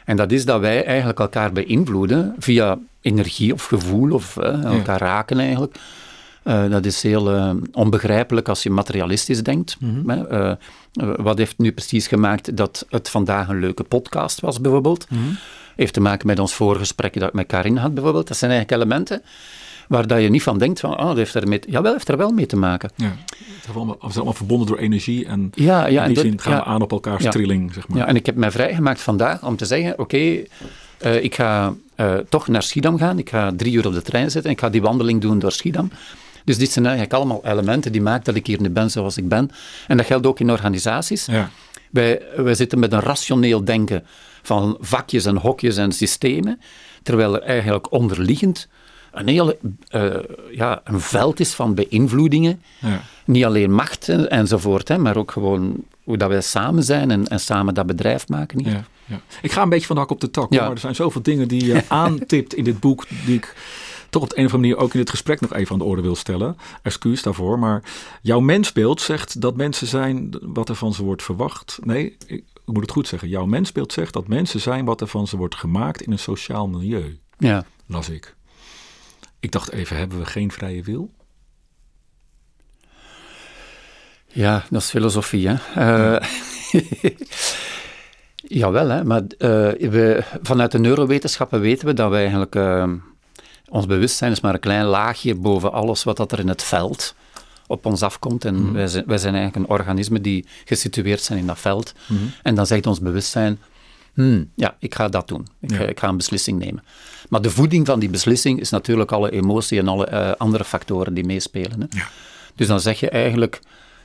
En 0.06 0.16
dat 0.18 0.32
is 0.32 0.46
dat 0.46 0.60
wij 0.60 0.86
eigenlijk 0.86 1.20
elkaar 1.20 1.52
beïnvloeden 1.52 2.36
via 2.40 2.78
energie 3.02 3.54
of 3.54 3.66
gevoel 3.66 4.12
of 4.12 4.38
eh, 4.38 4.64
elkaar 4.64 5.00
raken 5.00 5.40
eigenlijk. 5.40 5.76
Eh, 6.44 6.70
dat 6.70 6.86
is 6.86 7.04
heel 7.04 7.32
eh, 7.34 7.52
onbegrijpelijk 7.72 8.50
als 8.50 8.64
je 8.64 8.70
materialistisch 8.70 9.44
denkt. 9.44 9.78
hè. 10.08 10.28
Eh, 10.28 10.56
wat 11.16 11.38
heeft 11.38 11.58
nu 11.58 11.72
precies 11.72 12.08
gemaakt 12.08 12.58
dat 12.58 12.86
het 12.90 13.10
vandaag 13.10 13.48
een 13.48 13.60
leuke 13.60 13.84
podcast 13.84 14.40
was, 14.40 14.62
bijvoorbeeld? 14.62 15.08
Heeft 15.76 15.94
te 15.94 16.00
maken 16.02 16.28
met 16.28 16.40
ons 16.40 16.54
voorgesprek 16.54 17.20
dat 17.20 17.28
ik 17.28 17.34
met 17.34 17.48
Karin 17.48 17.78
had, 17.78 17.94
bijvoorbeeld. 17.94 18.28
Dat 18.28 18.38
zijn 18.38 18.52
eigenlijk 18.52 18.82
elementen 18.82 19.22
waar 19.94 20.08
dat 20.08 20.22
je 20.22 20.30
niet 20.30 20.44
van 20.44 20.58
denkt 20.58 20.80
van, 20.80 20.98
ah, 20.98 21.08
dat 21.08 21.18
heeft 21.18 21.34
er 21.34 21.48
mee 21.48 21.60
te, 21.60 21.72
jawel, 21.72 21.92
heeft 21.92 22.10
er 22.10 22.18
wel 22.18 22.32
mee 22.32 22.46
te 22.46 22.56
maken. 22.56 22.92
Ja. 22.96 23.06
Het 23.28 23.70
is 23.70 23.76
allemaal, 23.76 23.94
we 23.96 24.00
zijn 24.02 24.16
allemaal 24.16 24.34
verbonden 24.34 24.68
door 24.68 24.78
energie 24.78 25.26
en 25.26 25.50
Ja, 25.54 25.86
ja, 25.86 25.88
in 25.88 25.98
en 25.98 26.06
die 26.06 26.16
dat- 26.16 26.24
zin 26.26 26.40
gaan 26.40 26.54
ja. 26.54 26.60
we 26.60 26.66
aan 26.66 26.82
op 26.82 26.92
elkaars 26.92 27.24
Ja. 27.24 27.30
trilling, 27.30 27.74
zeg 27.74 27.88
maar. 27.88 27.98
Ja, 27.98 28.08
en 28.08 28.16
ik 28.16 28.26
heb 28.26 28.36
mij 28.36 28.52
vrijgemaakt 28.52 29.02
vandaag 29.02 29.44
om 29.46 29.56
te 29.56 29.66
zeggen, 29.66 30.00
oké, 30.00 30.18
eh, 30.98 31.24
ik 31.24 31.36
ga 31.36 31.74
eh, 31.96 32.14
toch 32.30 32.48
naar 32.48 32.64
Schiedam 32.64 32.98
gaan. 32.98 33.20
Ik 33.20 33.30
ga 33.30 33.52
drie 33.56 33.74
uur 33.74 33.88
op 33.88 33.94
de 33.94 34.02
trein 34.02 34.32
zitten 34.32 34.44
en 34.50 34.56
ik 34.56 34.62
ga 34.62 34.70
die 34.70 34.82
wandeling 34.82 35.22
doen 35.22 35.40
door 35.40 35.52
Schiedam. 35.52 35.92
Dus 36.46 36.58
dit 36.58 36.72
zijn 36.72 36.86
eigenlijk 36.86 37.14
allemaal 37.16 37.42
elementen 37.44 37.92
die 37.92 38.02
maken 38.02 38.24
dat 38.24 38.36
ik 38.36 38.48
hier 38.48 38.62
nu 38.62 38.70
ben 38.70 38.92
zoals 38.92 39.18
ik 39.18 39.28
ben. 39.28 39.50
En 39.88 39.98
dat 39.98 40.06
geldt 40.06 40.26
ook 40.26 40.40
in 40.40 40.52
organisaties. 40.52 41.26
Ja. 41.26 41.50
Wij, 41.92 42.22
wij 42.36 42.56
zitten 42.56 42.80
met 42.80 42.94
een 42.94 43.00
rationeel 43.00 43.64
denken 43.64 44.04
van 44.42 44.78
vakjes 44.80 45.26
en 45.26 45.38
hokjes 45.38 45.78
en 45.78 45.92
systemen, 45.92 46.60
terwijl 47.04 47.36
er 47.36 47.42
eigenlijk 47.42 47.92
onderliggend 47.92 48.68
een 49.14 49.28
heel 49.28 49.54
eh, 49.88 50.16
ja, 50.52 50.82
een 50.84 51.00
veld 51.00 51.40
is 51.40 51.54
van 51.54 51.74
beïnvloedingen. 51.76 52.62
Ja. 52.80 53.02
Niet 53.26 53.46
alleen 53.46 53.72
macht 53.74 54.10
en- 54.10 54.30
enzovoort, 54.30 54.88
hè, 54.88 54.98
maar 54.98 55.18
ook 55.18 55.32
gewoon 55.32 55.76
hoe 56.04 56.18
dat 56.18 56.30
wij 56.30 56.42
samen 56.42 56.84
zijn 56.84 57.12
en, 57.12 57.28
en 57.28 57.40
samen 57.40 57.74
dat 57.74 57.86
bedrijf 57.86 58.28
maken. 58.28 58.64
Hier. 58.64 58.72
Ja, 58.74 58.84
ja. 59.06 59.22
Ik 59.42 59.52
ga 59.52 59.62
een 59.62 59.70
beetje 59.70 59.86
van 59.88 59.96
de 59.96 60.02
hak 60.02 60.12
op 60.12 60.22
de 60.22 60.32
tak, 60.32 60.50
maar 60.50 60.72
er 60.72 60.78
zijn 60.78 60.96
zoveel 60.96 61.22
dingen 61.22 61.48
die 61.48 61.66
je 61.66 61.84
aantipt 62.04 62.54
in 62.54 62.64
dit 62.64 62.80
boek, 62.80 63.06
die 63.26 63.36
ik 63.36 63.56
toch 64.10 64.24
op 64.24 64.30
de 64.30 64.38
een 64.40 64.46
of 64.46 64.54
andere 64.54 64.70
manier 64.74 64.86
ook 64.88 64.94
in 64.94 65.00
het 65.00 65.10
gesprek 65.10 65.42
nog 65.42 65.54
even 65.54 65.72
aan 65.72 65.78
de 65.78 65.84
orde 65.84 66.02
wil 66.02 66.16
stellen. 66.16 66.58
Excuus 66.82 67.22
daarvoor, 67.22 67.60
maar 67.60 67.84
jouw 68.22 68.40
mensbeeld 68.40 69.02
zegt 69.02 69.42
dat 69.42 69.56
mensen 69.56 69.88
zijn 69.88 70.34
wat 70.42 70.70
er 70.70 70.76
van 70.76 70.94
ze 70.94 71.04
wordt 71.04 71.24
verwacht. 71.24 71.80
Nee, 71.84 72.18
ik 72.28 72.44
moet 72.66 72.82
het 72.82 72.92
goed 72.92 73.08
zeggen. 73.08 73.30
Jouw 73.30 73.46
mensbeeld 73.46 73.94
zegt 73.94 74.14
dat 74.14 74.28
mensen 74.28 74.60
zijn 74.60 74.86
wat 74.86 75.02
er 75.02 75.08
van 75.08 75.28
ze 75.28 75.38
wordt 75.38 75.56
gemaakt 75.56 76.02
in 76.02 76.12
een 76.12 76.20
sociaal 76.20 76.68
milieu, 76.68 77.18
Ja. 77.38 77.66
las 77.86 78.10
ik. 78.10 78.36
Ik 79.44 79.52
dacht 79.52 79.72
even, 79.72 79.98
hebben 79.98 80.18
we 80.20 80.26
geen 80.26 80.52
vrije 80.52 80.84
wil? 80.84 81.12
Ja, 84.28 84.64
dat 84.70 84.82
is 84.82 84.90
filosofie, 84.90 85.48
hè. 85.50 85.56
Eh, 85.76 86.28
jawel, 88.62 88.90
hè, 88.90 89.04
maar 89.04 89.22
eh, 89.38 89.90
we, 89.90 90.24
vanuit 90.42 90.72
de 90.72 90.80
neurowetenschappen 90.80 91.60
weten 91.60 91.88
we 91.88 91.94
dat 91.94 92.10
we 92.10 92.16
eigenlijk... 92.16 92.56
eh, 92.56 92.92
ons 93.70 93.86
bewustzijn 93.86 94.32
is 94.32 94.42
maar 94.42 94.54
een 94.54 94.60
klein 94.60 94.86
laagje 94.86 95.36
boven 95.36 95.72
alles 95.72 96.04
wat 96.04 96.18
dat 96.18 96.32
er 96.32 96.40
in 96.40 96.48
het 96.48 96.64
veld 96.64 97.16
op 97.68 97.86
ons 97.86 98.02
afkomt. 98.04 98.46
En 98.46 98.56
Mhm. 98.64 98.74
wij, 98.74 98.88
zijn, 98.88 99.04
wij 99.06 99.18
zijn 99.18 99.36
eigenlijk 99.36 99.66
een 99.66 99.76
organisme 99.76 100.22
die 100.22 100.46
gesitueerd 100.66 101.22
zijn 101.22 101.40
in 101.40 101.48
dat 101.48 101.60
veld. 101.60 101.94
Mhm. 102.08 102.24
En 102.44 102.56
dan 102.56 102.68
zegt 102.68 102.88
ons 102.88 103.00
bewustzijn, 103.00 103.60
hmm, 104.14 104.52
ja, 104.56 104.76
ik 104.80 104.96
ga 104.96 105.08
dat 105.08 105.28
doen. 105.28 105.48
Ik, 105.62 105.72
Ja. 105.72 105.80
ik 105.80 106.00
ga 106.00 106.08
een 106.08 106.18
beslissing 106.18 106.60
nemen. 106.60 106.84
Maar 107.30 107.42
de 107.42 107.50
voeding 107.50 107.86
van 107.86 108.00
die 108.00 108.10
beslissing 108.10 108.60
is 108.60 108.70
natuurlijk 108.70 109.12
alle 109.12 109.32
emotie 109.32 109.80
en 109.80 109.88
alle 109.88 110.06
eh, 110.06 110.32
andere 110.38 110.64
factoren 110.64 111.14
die 111.14 111.26
meespelen. 111.26 111.80
Hè. 111.82 111.86
Ja. 111.90 112.08
Dus 112.56 112.68
dan 112.68 112.80
zeg 112.80 113.00
je 113.00 113.10
eigenlijk, 113.10 113.60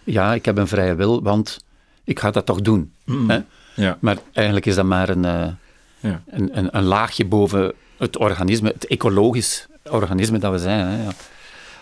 ja, 0.05 0.35
ik 0.35 0.45
heb 0.45 0.57
een 0.59 0.69
vrije 0.69 0.95
wil, 0.95 1.23
want 1.23 1.65
ik 2.05 2.19
ga 2.19 2.31
dat 2.31 2.47
toch 2.47 2.61
doen. 2.61 2.93
Mhm. 3.05 3.31
Hè? 3.31 3.39
Ja, 3.75 3.99
Maar 4.01 4.19
eigenlijk 4.33 4.67
is 4.67 4.75
dat 4.75 4.85
maar 4.85 5.09
een, 5.09 5.25
eh, 5.25 5.47
ja. 6.01 6.23
een, 6.27 6.59
een, 6.59 6.77
een 6.77 6.85
laagje 6.85 7.25
boven 7.25 7.73
het 7.97 8.17
organisme, 8.17 8.69
het 8.69 8.87
ecologisch 8.87 9.67
organisme 9.91 10.39
dat 10.39 10.53
we 10.53 10.59
zijn. 10.59 10.87
Hè? 10.87 11.03
Ja. 11.03 11.11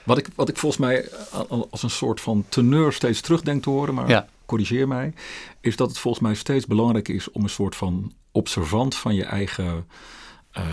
Wat 0.05 0.18
ik, 0.18 0.28
wat 0.34 0.49
ik 0.49 0.57
volgens 0.57 0.80
mij 0.80 1.09
als 1.70 1.82
een 1.82 1.91
soort 1.91 2.20
van 2.20 2.45
teneur 2.49 2.93
steeds 2.93 3.20
terugdenk 3.20 3.62
te 3.62 3.70
horen, 3.70 3.95
maar 3.95 4.09
Ja. 4.09 4.26
corrigeer 4.47 4.89
mij, 4.89 5.12
is 5.61 5.76
dat 5.76 5.89
het 5.89 5.99
volgens 5.99 6.22
mij 6.22 6.34
steeds 6.34 6.66
belangrijk 6.66 7.09
is 7.09 7.30
om 7.30 7.43
een 7.43 7.49
soort 7.49 7.76
van 7.76 8.12
observant 8.32 8.95
van 8.95 9.14
je 9.14 9.24
eigen 9.24 9.87
eh, 10.57 10.64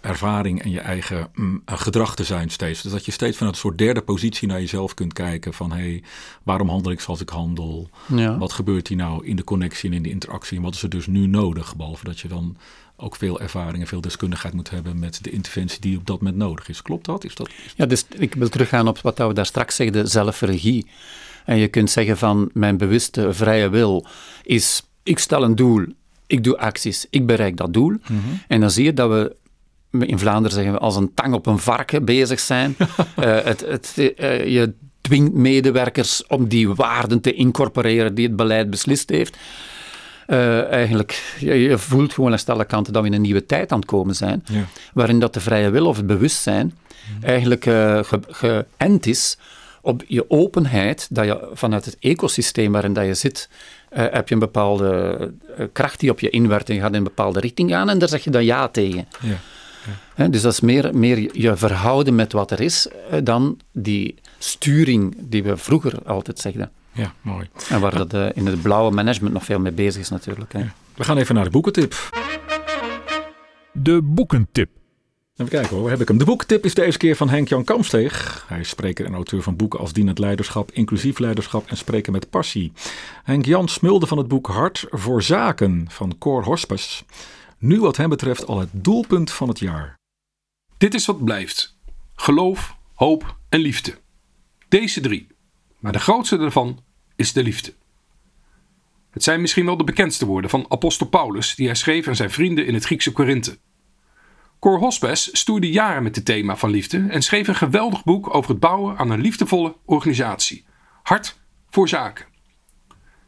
ervaring 0.00 0.62
en 0.62 0.70
je 0.70 0.80
eigen 0.80 1.28
mm, 1.34 1.62
eh, 1.64 1.78
gedrag 1.78 2.14
te 2.14 2.24
zijn 2.24 2.50
steeds. 2.50 2.82
Dus 2.82 2.92
dat 2.92 3.04
je 3.04 3.12
steeds 3.12 3.36
vanuit 3.36 3.54
een 3.54 3.60
soort 3.60 3.78
derde 3.78 4.02
positie 4.02 4.48
naar 4.48 4.60
jezelf 4.60 4.94
kunt 4.94 5.12
kijken 5.12 5.54
van 5.54 5.72
hé, 5.72 5.78
hey, 5.78 6.02
waarom 6.42 6.68
handel 6.68 6.92
ik 6.92 7.00
zoals 7.00 7.20
ik 7.20 7.28
handel? 7.28 7.88
Ja. 8.06 8.38
Wat 8.38 8.52
gebeurt 8.52 8.88
hier 8.88 8.96
nou 8.96 9.26
in 9.26 9.36
de 9.36 9.44
connectie 9.44 9.90
en 9.90 9.96
in 9.96 10.02
de 10.02 10.10
interactie? 10.10 10.56
En 10.56 10.62
wat 10.62 10.74
is 10.74 10.82
er 10.82 10.88
dus 10.88 11.06
nu 11.06 11.26
nodig? 11.26 11.76
Behalve 11.76 12.04
dat 12.04 12.20
je 12.20 12.28
dan 12.28 12.56
ook 12.96 13.16
veel 13.16 13.40
ervaring 13.40 13.80
en 13.82 13.88
veel 13.88 14.00
deskundigheid 14.00 14.54
moet 14.54 14.70
hebben 14.70 14.98
met 14.98 15.24
de 15.24 15.30
interventie 15.30 15.80
die 15.80 15.98
op 15.98 16.06
dat 16.06 16.20
moment 16.20 16.36
nodig 16.36 16.68
is. 16.68 16.82
Klopt 16.82 17.04
dat? 17.04 17.24
Is 17.24 17.34
dat 17.34 17.50
Ja, 17.76 17.86
dus 17.86 18.04
ik 18.08 18.34
wil 18.34 18.48
teruggaan 18.48 18.88
op 18.88 18.98
wat 19.00 19.18
we 19.18 19.32
daar 19.32 19.46
straks 19.46 19.76
zegden, 19.76 20.08
zelfregie. 20.08 20.86
En 21.44 21.56
je 21.56 21.68
kunt 21.68 21.90
zeggen 21.90 22.18
van 22.18 22.50
mijn 22.52 22.76
bewuste 22.76 23.32
vrije 23.32 23.68
wil 23.68 24.06
is, 24.42 24.82
ik 25.02 25.18
stel 25.18 25.42
een 25.42 25.54
doel, 25.54 25.86
ik 26.32 26.44
doe 26.44 26.58
acties, 26.58 27.06
ik 27.10 27.26
bereik 27.26 27.56
dat 27.56 27.72
doel. 27.72 27.96
En 28.48 28.60
dan 28.60 28.70
zie 28.70 28.84
je 28.84 28.92
dat 28.92 29.10
we, 29.10 29.36
in 30.06 30.18
Vlaanderen 30.18 30.52
zeggen 30.52 30.72
we, 30.72 30.78
als 30.78 30.96
een 30.96 31.14
tang 31.14 31.34
op 31.34 31.46
een 31.46 31.58
varken 31.58 32.04
bezig 32.04 32.40
zijn. 32.40 32.76
Eh, 33.16 33.38
het, 33.44 33.60
het, 33.60 33.92
eh, 34.16 34.46
je 34.46 34.72
dwingt 35.00 35.32
medewerkers 35.32 36.26
om 36.26 36.48
die 36.48 36.68
waarden 36.68 37.20
te 37.20 37.32
incorporeren 37.32 38.14
die 38.14 38.26
het 38.26 38.36
beleid 38.36 38.70
beslist 38.70 39.10
heeft. 39.10 39.36
Eh, 40.26 40.70
eigenlijk, 40.70 41.36
je, 41.38 41.54
je 41.54 41.78
voelt 41.78 42.12
gewoon 42.12 42.32
aan 42.32 42.38
alle 42.46 42.64
kanten 42.64 42.92
dat 42.92 43.02
we 43.02 43.08
in 43.08 43.14
een 43.14 43.20
nieuwe 43.20 43.46
tijd 43.46 43.72
aan 43.72 43.78
het 43.78 43.88
komen 43.88 44.14
zijn 44.14 44.44
Ja. 44.50 44.64
waarin 44.94 45.18
dat 45.18 45.34
de 45.34 45.40
vrije 45.40 45.70
wil 45.70 45.86
of 45.86 45.96
het 45.96 46.06
bewustzijn 46.06 46.78
eigenlijk 47.22 47.66
eh, 47.66 47.98
ge- 48.02 48.20
geënt 48.76 49.06
is 49.06 49.38
op 49.80 50.02
je 50.06 50.30
openheid, 50.30 51.06
dat 51.10 51.24
je 51.24 51.48
vanuit 51.52 51.84
het 51.84 51.96
ecosysteem 52.00 52.72
waarin 52.72 52.92
dat 52.92 53.04
je 53.06 53.14
zit, 53.14 53.48
eh, 53.92 54.04
heb 54.10 54.28
je 54.28 54.34
een 54.34 54.40
bepaalde 54.40 55.32
eh, 55.56 55.66
kracht 55.72 56.00
die 56.00 56.10
op 56.10 56.20
je 56.20 56.30
inwerkt 56.30 56.68
en 56.68 56.74
je 56.74 56.80
gaat 56.80 56.90
in 56.90 56.96
een 56.96 57.04
bepaalde 57.04 57.40
richting 57.40 57.70
gaan 57.70 57.88
en 57.88 57.98
daar 57.98 58.08
zeg 58.08 58.24
je 58.24 58.30
dan 58.30 58.44
ja 58.44 58.68
tegen. 58.68 59.08
Ja. 59.20 59.36
Hè, 60.14 60.30
dus 60.30 60.42
dat 60.42 60.52
is 60.52 60.60
meer, 60.60 60.96
meer 60.96 61.38
je 61.38 61.56
verhouden 61.56 62.14
met 62.14 62.32
wat 62.32 62.50
er 62.50 62.60
is 62.60 62.88
eh, 63.10 63.18
dan 63.24 63.58
die 63.72 64.14
sturing 64.38 65.16
die 65.18 65.42
we 65.42 65.56
vroeger 65.56 65.98
altijd 66.04 66.38
zegden. 66.38 66.70
Ja, 66.92 67.12
mooi. 67.20 67.48
En 67.68 67.80
waar 67.80 67.96
dat 67.96 68.14
eh, 68.14 68.26
in 68.34 68.46
het 68.46 68.62
blauwe 68.62 68.90
management 68.90 69.34
nog 69.34 69.44
veel 69.44 69.60
mee 69.60 69.72
bezig 69.72 70.00
is 70.00 70.08
natuurlijk. 70.08 70.52
Hè. 70.52 70.64
We 70.94 71.04
gaan 71.04 71.16
even 71.16 71.34
naar 71.34 71.44
de 71.44 71.50
boekentip. 71.50 71.94
De 73.72 74.02
boekentip. 74.02 74.70
Even 75.36 75.52
kijken 75.52 75.70
hoor, 75.70 75.82
waar 75.82 75.90
heb 75.90 76.00
ik 76.00 76.08
hem? 76.08 76.18
De 76.18 76.24
boekentip 76.24 76.64
is 76.64 76.74
deze 76.74 76.98
keer 76.98 77.16
van 77.16 77.28
Henk-Jan 77.28 77.64
Kamsteeg. 77.64 78.44
Hij 78.48 78.60
is 78.60 78.68
spreker 78.68 79.06
en 79.06 79.14
auteur 79.14 79.42
van 79.42 79.56
boeken 79.56 79.80
als 79.80 79.92
Dienend 79.92 80.18
Leiderschap, 80.18 80.70
Inclusief 80.72 81.18
Leiderschap 81.18 81.68
en 81.68 81.76
Spreken 81.76 82.12
met 82.12 82.30
Passie. 82.30 82.72
Henk-Jan 83.24 83.68
smulde 83.68 84.06
van 84.06 84.18
het 84.18 84.28
boek 84.28 84.46
Hart 84.46 84.86
voor 84.90 85.22
Zaken 85.22 85.86
van 85.88 86.18
Cor 86.18 86.44
Hospes. 86.44 87.04
Nu 87.58 87.80
wat 87.80 87.96
hem 87.96 88.08
betreft 88.08 88.46
al 88.46 88.58
het 88.58 88.68
doelpunt 88.72 89.30
van 89.30 89.48
het 89.48 89.58
jaar. 89.58 89.98
Dit 90.78 90.94
is 90.94 91.06
wat 91.06 91.24
blijft: 91.24 91.78
geloof, 92.14 92.76
hoop 92.94 93.36
en 93.48 93.60
liefde. 93.60 93.94
Deze 94.68 95.00
drie. 95.00 95.26
Maar 95.78 95.92
de 95.92 95.98
grootste 95.98 96.36
daarvan 96.36 96.78
is 97.16 97.32
de 97.32 97.42
liefde. 97.42 97.74
Het 99.10 99.22
zijn 99.22 99.40
misschien 99.40 99.64
wel 99.64 99.76
de 99.76 99.84
bekendste 99.84 100.26
woorden 100.26 100.50
van 100.50 100.66
apostel 100.68 101.06
Paulus 101.06 101.54
die 101.54 101.66
hij 101.66 101.74
schreef 101.74 102.08
aan 102.08 102.16
zijn 102.16 102.30
vrienden 102.30 102.66
in 102.66 102.74
het 102.74 102.84
Griekse 102.84 103.12
Korinthe. 103.12 103.58
Cor 104.62 104.78
Hospes 104.78 105.28
stoerde 105.32 105.70
jaren 105.70 106.02
met 106.02 106.16
het 106.16 106.24
thema 106.24 106.56
van 106.56 106.70
liefde 106.70 107.06
en 107.08 107.22
schreef 107.22 107.48
een 107.48 107.54
geweldig 107.54 108.04
boek 108.04 108.34
over 108.34 108.50
het 108.50 108.60
bouwen 108.60 108.98
aan 108.98 109.10
een 109.10 109.20
liefdevolle 109.20 109.76
organisatie. 109.84 110.64
Hart 111.02 111.38
voor 111.70 111.88
zaken. 111.88 112.26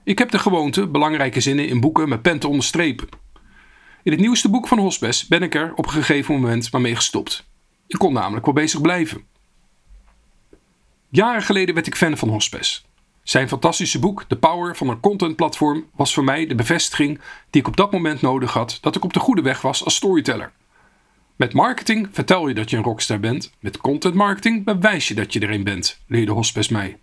Ik 0.04 0.18
heb 0.18 0.30
de 0.30 0.38
gewoonte 0.38 0.86
belangrijke 0.86 1.40
zinnen 1.40 1.68
in 1.68 1.80
boeken 1.80 2.08
met 2.08 2.22
pen 2.22 2.38
te 2.38 2.48
onderstrepen. 2.48 3.08
In 4.02 4.12
het 4.12 4.20
nieuwste 4.20 4.50
boek 4.50 4.68
van 4.68 4.78
Hospes 4.78 5.26
ben 5.26 5.42
ik 5.42 5.54
er 5.54 5.72
op 5.74 5.86
een 5.86 5.92
gegeven 5.92 6.34
moment 6.34 6.72
maar 6.72 6.80
mee 6.80 6.96
gestopt. 6.96 7.46
Ik 7.86 7.98
kon 7.98 8.12
namelijk 8.12 8.44
wel 8.44 8.54
bezig 8.54 8.80
blijven. 8.80 9.24
Jaren 11.08 11.42
geleden 11.42 11.74
werd 11.74 11.86
ik 11.86 11.96
fan 11.96 12.16
van 12.16 12.28
Hospes. 12.28 12.86
Zijn 13.22 13.48
fantastische 13.48 13.98
boek 13.98 14.24
The 14.28 14.36
Power 14.36 14.76
van 14.76 14.88
een 14.88 15.00
contentplatform 15.00 15.86
was 15.94 16.14
voor 16.14 16.24
mij 16.24 16.46
de 16.46 16.54
bevestiging 16.54 17.20
die 17.50 17.60
ik 17.60 17.68
op 17.68 17.76
dat 17.76 17.92
moment 17.92 18.20
nodig 18.20 18.52
had 18.52 18.78
dat 18.80 18.96
ik 18.96 19.04
op 19.04 19.12
de 19.12 19.20
goede 19.20 19.42
weg 19.42 19.60
was 19.60 19.84
als 19.84 19.94
storyteller. 19.94 20.52
Met 21.36 21.52
marketing 21.52 22.08
vertel 22.12 22.48
je 22.48 22.54
dat 22.54 22.70
je 22.70 22.76
een 22.76 22.82
rockstar 22.82 23.20
bent, 23.20 23.52
met 23.60 23.76
content 23.76 24.14
marketing 24.14 24.64
bewijs 24.64 25.08
je 25.08 25.14
dat 25.14 25.32
je 25.32 25.40
er 25.40 25.50
een 25.50 25.64
bent, 25.64 26.00
leerde 26.06 26.32
Hospes 26.32 26.68
mij. 26.68 26.98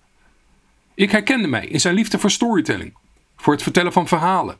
Ik 0.93 1.11
herkende 1.11 1.47
mij 1.47 1.65
in 1.65 1.79
zijn 1.79 1.95
liefde 1.95 2.19
voor 2.19 2.31
storytelling, 2.31 2.97
voor 3.35 3.53
het 3.53 3.63
vertellen 3.63 3.93
van 3.93 4.07
verhalen, 4.07 4.57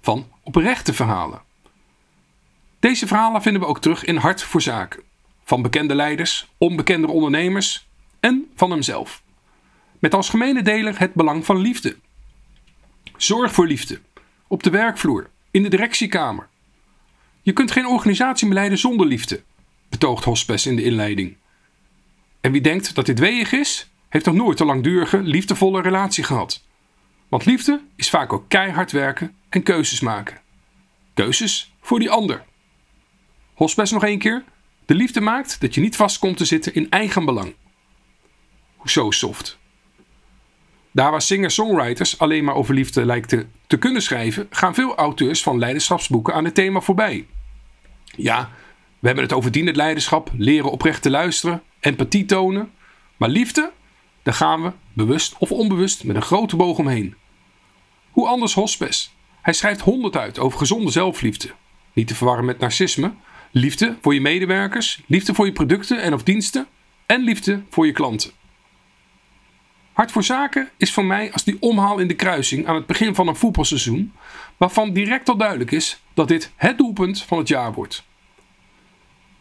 van 0.00 0.26
oprechte 0.42 0.94
verhalen. 0.94 1.42
Deze 2.78 3.06
verhalen 3.06 3.42
vinden 3.42 3.62
we 3.62 3.68
ook 3.68 3.80
terug 3.80 4.04
in 4.04 4.16
Hart 4.16 4.42
voor 4.42 4.62
Zaken. 4.62 5.02
Van 5.44 5.62
bekende 5.62 5.94
leiders, 5.94 6.48
onbekende 6.58 7.08
ondernemers 7.08 7.86
en 8.20 8.50
van 8.54 8.70
hemzelf. 8.70 9.22
Met 9.98 10.14
als 10.14 10.28
gemene 10.28 10.62
deler 10.62 10.98
het 10.98 11.14
belang 11.14 11.44
van 11.44 11.58
liefde. 11.58 11.96
Zorg 13.16 13.52
voor 13.52 13.66
liefde. 13.66 14.00
Op 14.46 14.62
de 14.62 14.70
werkvloer, 14.70 15.30
in 15.50 15.62
de 15.62 15.68
directiekamer. 15.68 16.48
Je 17.46 17.52
kunt 17.52 17.70
geen 17.70 17.86
organisatie 17.86 18.52
leiden 18.52 18.78
zonder 18.78 19.06
liefde, 19.06 19.42
betoogt 19.88 20.24
Hospes 20.24 20.66
in 20.66 20.76
de 20.76 20.82
inleiding. 20.82 21.36
En 22.40 22.52
wie 22.52 22.60
denkt 22.60 22.94
dat 22.94 23.06
dit 23.06 23.18
weeig 23.18 23.52
is, 23.52 23.90
heeft 24.08 24.24
nog 24.24 24.34
nooit 24.34 24.60
een 24.60 24.66
langdurige, 24.66 25.22
liefdevolle 25.22 25.82
relatie 25.82 26.24
gehad. 26.24 26.64
Want 27.28 27.44
liefde 27.44 27.80
is 27.96 28.10
vaak 28.10 28.32
ook 28.32 28.48
keihard 28.48 28.92
werken 28.92 29.34
en 29.48 29.62
keuzes 29.62 30.00
maken. 30.00 30.40
Keuzes 31.14 31.72
voor 31.80 31.98
die 31.98 32.10
ander. 32.10 32.44
Hospes 33.54 33.90
nog 33.90 34.04
één 34.04 34.18
keer. 34.18 34.44
De 34.86 34.94
liefde 34.94 35.20
maakt 35.20 35.60
dat 35.60 35.74
je 35.74 35.80
niet 35.80 35.96
vast 35.96 36.18
komt 36.18 36.36
te 36.36 36.44
zitten 36.44 36.74
in 36.74 36.90
eigen 36.90 37.24
belang. 37.24 37.54
Hoezo 38.76 39.10
soft? 39.10 39.58
Daar 40.92 41.10
waar 41.10 41.22
singer-songwriters 41.22 42.18
alleen 42.18 42.44
maar 42.44 42.54
over 42.54 42.74
liefde 42.74 43.04
lijken 43.04 43.52
te 43.66 43.76
kunnen 43.76 44.02
schrijven, 44.02 44.46
gaan 44.50 44.74
veel 44.74 44.94
auteurs 44.94 45.42
van 45.42 45.58
leiderschapsboeken 45.58 46.34
aan 46.34 46.44
het 46.44 46.54
thema 46.54 46.80
voorbij. 46.80 47.26
Ja, 48.16 48.50
we 48.98 49.06
hebben 49.06 49.24
het 49.24 49.32
over 49.32 49.50
dienend 49.52 49.76
leiderschap, 49.76 50.30
leren 50.36 50.70
oprecht 50.70 51.02
te 51.02 51.10
luisteren, 51.10 51.62
empathie 51.80 52.24
tonen. 52.24 52.70
Maar 53.16 53.28
liefde, 53.28 53.72
daar 54.22 54.34
gaan 54.34 54.62
we, 54.62 54.72
bewust 54.92 55.34
of 55.38 55.52
onbewust, 55.52 56.04
met 56.04 56.16
een 56.16 56.22
grote 56.22 56.56
boog 56.56 56.78
omheen. 56.78 57.14
Hoe 58.10 58.26
anders 58.26 58.54
Hospes? 58.54 59.14
Hij 59.42 59.52
schrijft 59.52 59.80
honderd 59.80 60.16
uit 60.16 60.38
over 60.38 60.58
gezonde 60.58 60.90
zelfliefde. 60.90 61.50
Niet 61.92 62.06
te 62.06 62.14
verwarren 62.14 62.44
met 62.44 62.58
narcisme. 62.58 63.12
Liefde 63.50 63.96
voor 64.00 64.14
je 64.14 64.20
medewerkers, 64.20 65.02
liefde 65.06 65.34
voor 65.34 65.46
je 65.46 65.52
producten 65.52 66.02
en 66.02 66.14
of 66.14 66.22
diensten 66.22 66.66
en 67.06 67.20
liefde 67.20 67.62
voor 67.70 67.86
je 67.86 67.92
klanten. 67.92 68.30
Hart 69.92 70.12
voor 70.12 70.24
zaken 70.24 70.70
is 70.76 70.92
voor 70.92 71.04
mij 71.04 71.32
als 71.32 71.44
die 71.44 71.56
omhaal 71.60 71.98
in 71.98 72.08
de 72.08 72.14
kruising 72.14 72.66
aan 72.66 72.74
het 72.74 72.86
begin 72.86 73.14
van 73.14 73.28
een 73.28 73.36
voetbalseizoen, 73.36 74.12
waarvan 74.56 74.92
direct 74.92 75.28
al 75.28 75.36
duidelijk 75.36 75.70
is 75.70 76.02
dat 76.14 76.28
dit 76.28 76.52
het 76.56 76.78
doelpunt 76.78 77.22
van 77.22 77.38
het 77.38 77.48
jaar 77.48 77.72
wordt. 77.72 78.04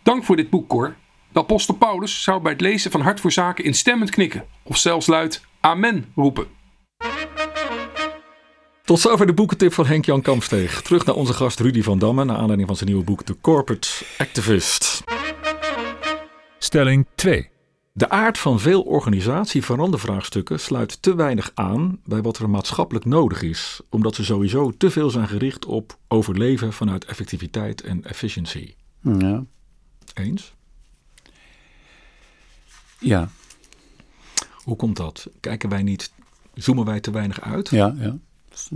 Dank 0.04 0.24
voor 0.24 0.36
dit 0.36 0.50
boek, 0.50 0.70
Cor. 0.70 0.96
De 1.32 1.40
apostel 1.40 1.76
Paulus 1.76 2.24
zou 2.24 2.42
bij 2.42 2.52
het 2.52 2.62
lezen 2.62 2.92
van 2.92 3.02
Hart 3.02 3.20
voor 3.20 3.32
Zaken 3.32 3.64
instemmend 3.64 4.10
knikken 4.10 4.46
of 4.64 4.78
zelfs 4.78 5.08
luid 5.08 5.46
Amen 5.60 6.12
roepen. 6.16 6.48
Tot 8.84 9.00
zover 9.00 9.26
de 9.26 9.34
boekentip 9.34 9.74
van 9.74 9.86
Henk-Jan 9.86 10.22
Kamsteeg. 10.22 10.82
Terug 10.82 11.06
naar 11.06 11.16
onze 11.16 11.34
gast 11.34 11.60
Rudy 11.60 11.82
van 11.82 12.00
Damme, 12.00 12.24
naar 12.26 12.38
aanleiding 12.38 12.68
van 12.68 12.78
zijn 12.78 12.90
nieuwe 12.90 13.06
boek 13.06 13.24
The 13.24 13.38
Corporate 13.42 13.88
Activist. 14.18 15.04
Stelling 16.58 17.06
2. 17.16 17.55
De 17.98 18.10
aard 18.10 18.38
van 18.38 18.60
veel 18.60 18.82
organisatie-verandervraagstukken 18.82 20.60
sluit 20.60 21.02
te 21.02 21.16
weinig 21.16 21.52
aan 21.54 22.00
bij 22.06 22.22
wat 22.22 22.38
er 22.38 22.50
maatschappelijk 22.50 23.06
nodig 23.06 23.42
is, 23.42 23.82
omdat 23.90 24.16
ze 24.16 24.24
sowieso 24.24 24.72
te 24.78 24.92
veel 24.92 25.10
zijn 25.10 25.28
gericht 25.28 25.66
op 25.66 25.98
overleven 26.08 26.74
vanuit 26.74 27.06
effectiviteit 27.06 27.82
en 27.82 28.04
efficiëntie. 28.04 28.76
Ja. 29.02 29.44
Eens? 30.14 30.54
ja. 33.00 33.30
Hoe 34.64 34.76
komt 34.76 34.98
dat? 34.98 35.28
Kijken 35.40 35.70
wij 35.70 35.84
niet, 35.84 36.12
zoomen 36.54 36.86
wij 36.86 37.00
te 37.00 37.12
weinig 37.12 37.42
uit? 37.42 37.70
Ja, 37.70 37.96
ja. 37.98 38.18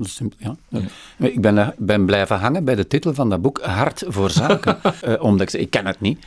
Simpel, 0.02 0.38
ja. 0.70 0.80
Ik 1.18 1.42
ben, 1.42 1.58
eh, 1.58 1.68
ben 1.78 2.06
blijven 2.06 2.40
hangen 2.40 2.64
bij 2.64 2.76
de 2.76 2.88
titel 2.88 3.14
van 3.14 3.30
dat 3.30 3.42
boek, 3.42 3.62
Hart 3.62 4.04
voor 4.08 4.30
Zaken. 4.30 4.80
uh, 5.06 5.24
omdat 5.24 5.54
ik, 5.54 5.62
ik 5.62 5.70
ken 5.70 5.86
het 5.86 6.00
niet. 6.00 6.26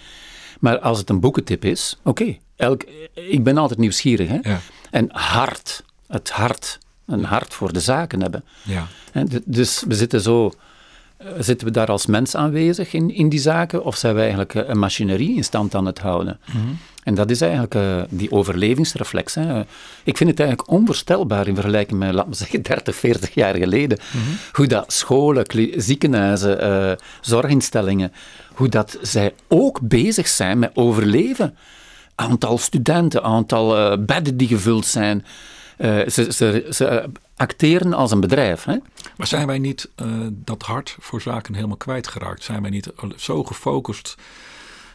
Maar 0.60 0.78
als 0.78 0.98
het 0.98 1.10
een 1.10 1.20
boekentip 1.20 1.64
is, 1.64 1.98
oké. 2.02 2.38
Elk 2.62 2.84
ik 3.14 3.44
ben 3.44 3.56
altijd 3.56 3.78
nieuwsgierig. 3.78 4.28
Hè? 4.28 4.38
Ja. 4.42 4.60
En 4.90 5.08
hart, 5.10 5.84
het 6.06 6.30
hart, 6.30 6.78
een 7.06 7.24
hart 7.24 7.54
voor 7.54 7.72
de 7.72 7.80
zaken 7.80 8.20
hebben. 8.20 8.44
Ja. 8.62 8.86
Dus 9.44 9.84
we 9.86 9.94
zitten 9.94 10.20
zo 10.20 10.52
Zitten 11.38 11.66
we 11.66 11.72
daar 11.72 11.90
als 11.90 12.06
mens 12.06 12.34
aanwezig 12.34 12.92
in, 12.92 13.14
in 13.14 13.28
die 13.28 13.40
zaken, 13.40 13.84
of 13.84 13.96
zijn 13.96 14.14
we 14.14 14.20
eigenlijk 14.20 14.54
een 14.54 14.78
machinerie 14.78 15.36
in 15.36 15.44
stand 15.44 15.74
aan 15.74 15.86
het 15.86 15.98
houden? 15.98 16.38
Mm 16.52 16.78
En 17.02 17.14
dat 17.14 17.30
is 17.30 17.40
eigenlijk 17.40 17.74
uh, 17.74 18.02
die 18.08 18.30
overlevingsreflex. 18.30 19.34
Hè. 19.34 19.60
Ik 20.04 20.16
vind 20.16 20.30
het 20.30 20.40
eigenlijk 20.40 20.70
onvoorstelbaar 20.70 21.46
in 21.46 21.54
vergelijking 21.54 21.98
met, 21.98 22.12
laten 22.12 22.30
we 22.30 22.36
zeggen, 22.36 22.62
30, 22.72 22.96
40 22.96 23.34
jaar 23.34 23.54
geleden, 23.54 23.98
mm 24.12 24.22
-hmm. 24.22 24.36
hoe 24.52 24.66
dat 24.66 24.92
scholen, 24.92 25.46
ziekenhuizen, 25.76 26.64
uh, 26.64 26.92
zorginstellingen, 27.20 28.12
hoe 28.54 28.68
dat 28.68 28.98
zij 29.02 29.34
ook 29.48 29.80
bezig 29.80 30.28
zijn 30.28 30.58
met 30.58 30.70
overleven. 30.74 31.56
Aantal 32.30 32.58
studenten, 32.58 33.22
aantal 33.22 33.92
uh, 33.92 34.04
bedden 34.04 34.36
die 34.36 34.48
gevuld 34.48 34.86
zijn. 34.86 35.24
ze, 35.78 36.26
ze, 36.28 36.66
ze 36.70 37.10
acteren 37.36 37.92
als 37.92 38.10
een 38.10 38.20
bedrijf. 38.20 38.64
Hè? 38.64 38.76
Maar 39.16 39.26
zijn 39.26 39.46
wij 39.46 39.58
niet 39.58 39.90
uh, 40.02 40.06
dat 40.30 40.62
hart 40.62 40.96
voor 41.00 41.20
zaken 41.20 41.54
helemaal 41.54 41.76
kwijtgeraakt? 41.76 42.42
Zijn 42.42 42.62
wij 42.62 42.70
niet 42.70 42.92
zo 43.16 43.44
gefocust? 43.44 44.16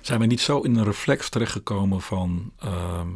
Zijn 0.02 0.20
wij 0.20 0.28
niet 0.28 0.42
zo 0.42 0.60
in 0.60 0.76
een 0.76 0.84
reflex 0.84 1.30
terechtgekomen 1.30 2.02
van, 2.02 2.52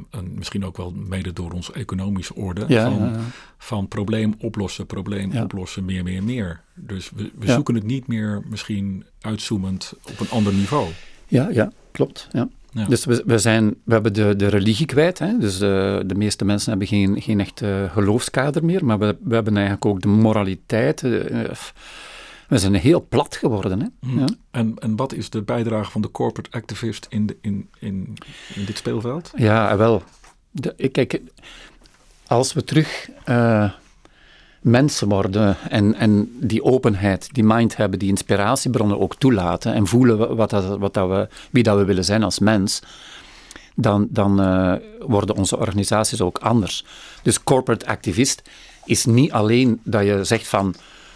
en 0.09 0.34
misschien 0.36 0.66
ook 0.66 0.78
wel 0.78 0.93
mede 0.95 1.34
door 1.34 1.51
onze 1.51 1.74
economische 1.74 2.36
orde, 2.36 2.66
ja, 2.68 2.84
van, 2.84 2.99
ja, 2.99 3.05
ja. 3.05 3.20
van 3.57 3.88
probleem 3.88 4.36
oplossen, 4.39 4.86
probleem 4.86 5.38
oplossen, 5.38 5.86
meer, 5.86 6.03
meer, 6.03 6.24
meer. 6.24 6.62
Dus 6.76 7.12
we, 7.16 7.32
we 7.36 7.51
zoeken 7.51 7.76
het 7.76 7.84
niet 7.84 8.07
meer 8.07 8.41
misschien 8.49 9.05
uitzoomend 9.22 9.93
op 10.03 10.20
een 10.20 10.30
ander 10.30 10.53
niveau. 10.53 10.89
Ja, 11.28 11.49
ja 11.49 11.72
klopt. 11.91 12.28
Ja. 12.32 12.47
Ja. 12.72 12.86
Dus 12.86 13.05
we, 13.05 13.24
we, 13.26 13.38
zijn, 13.38 13.76
we 13.84 13.93
hebben 13.93 14.13
de, 14.13 14.36
de 14.36 14.47
religie 14.47 14.86
kwijt. 14.86 15.19
Hè? 15.19 15.38
Dus 15.38 15.57
de, 15.57 16.03
de 16.05 16.15
meeste 16.15 16.45
mensen 16.45 16.69
hebben 16.69 16.88
geen, 16.88 17.22
geen 17.22 17.39
echt 17.39 17.61
uh, 17.61 17.91
geloofskader 17.91 18.65
meer. 18.65 18.86
Maar 18.86 18.99
we, 18.99 19.17
we 19.24 19.34
hebben 19.34 19.53
eigenlijk 19.53 19.86
ook 19.86 20.01
de 20.01 20.07
moraliteit. 20.07 21.01
Uh, 21.01 21.49
we 22.47 22.57
zijn 22.57 22.74
heel 22.74 23.05
plat 23.09 23.36
geworden. 23.36 23.82
Hè? 23.82 23.88
Mm. 23.99 24.19
Ja. 24.19 24.28
En, 24.51 24.74
en 24.80 24.95
wat 24.95 25.13
is 25.13 25.30
de 25.30 25.41
bijdrage 25.41 25.91
van 25.91 26.01
de 26.01 26.11
corporate 26.11 26.57
activist 26.57 27.07
in, 27.09 27.26
de, 27.26 27.38
in, 27.41 27.69
in, 27.80 28.17
in 28.55 28.65
dit 28.65 28.78
speelveld? 28.78 29.32
Ja, 29.36 29.78
wel. 29.78 30.03
De, 30.51 30.89
kijk, 30.91 31.22
als 32.28 32.53
we 32.53 32.63
terug 32.63 33.09
uh, 33.30 33.72
mensen 34.62 35.07
worden 35.07 35.57
en, 35.70 35.95
en 35.95 36.38
die 36.39 36.64
openheid, 36.64 37.30
die 37.32 37.43
mind 37.43 37.78
hebben, 37.78 37.99
die 37.99 38.09
inspiratiebronnen 38.09 38.99
ook 38.99 39.16
toelaten 39.16 39.74
en 39.74 39.88
voelen 39.88 40.36
wat 40.36 40.49
dat, 40.49 40.78
wat 40.78 40.93
dat 40.93 41.09
we, 41.09 41.28
wie 41.51 41.64
dat 41.64 41.78
we 41.78 41.86
willen 41.86 42.05
zijn 42.05 42.24
als 42.24 42.39
mens, 42.39 42.82
dan, 43.76 44.07
dan 44.09 44.41
uh, 44.41 44.74
worden 44.99 45.36
onze 45.36 45.57
organisaties 45.57 46.22
ook 46.22 46.38
anders. 46.38 46.86
Dus 47.22 47.43
corporate 47.43 47.86
activist 47.86 48.41
is 48.86 49.05
niet 49.05 49.32
alleen 49.32 49.80
dat 49.84 50.05
je 50.05 50.24
zegt 50.24 50.47
van 50.47 50.76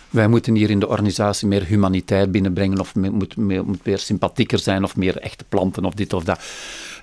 wij 0.10 0.28
moeten 0.28 0.56
hier 0.56 0.70
in 0.70 0.80
de 0.80 0.88
organisatie 0.88 1.48
meer 1.48 1.64
humaniteit 1.64 2.32
binnenbrengen 2.32 2.80
of 2.80 2.96
moet, 2.96 3.38
meer, 3.38 3.66
moet 3.66 3.86
meer 3.86 4.00
sympathieker 4.00 4.60
zijn 4.60 4.84
of 4.84 4.96
meer 4.96 5.18
echte 5.18 5.44
planten 5.50 5.86
of 5.86 5.94
dit 5.94 6.14
of 6.14 6.24
dat. 6.24 6.40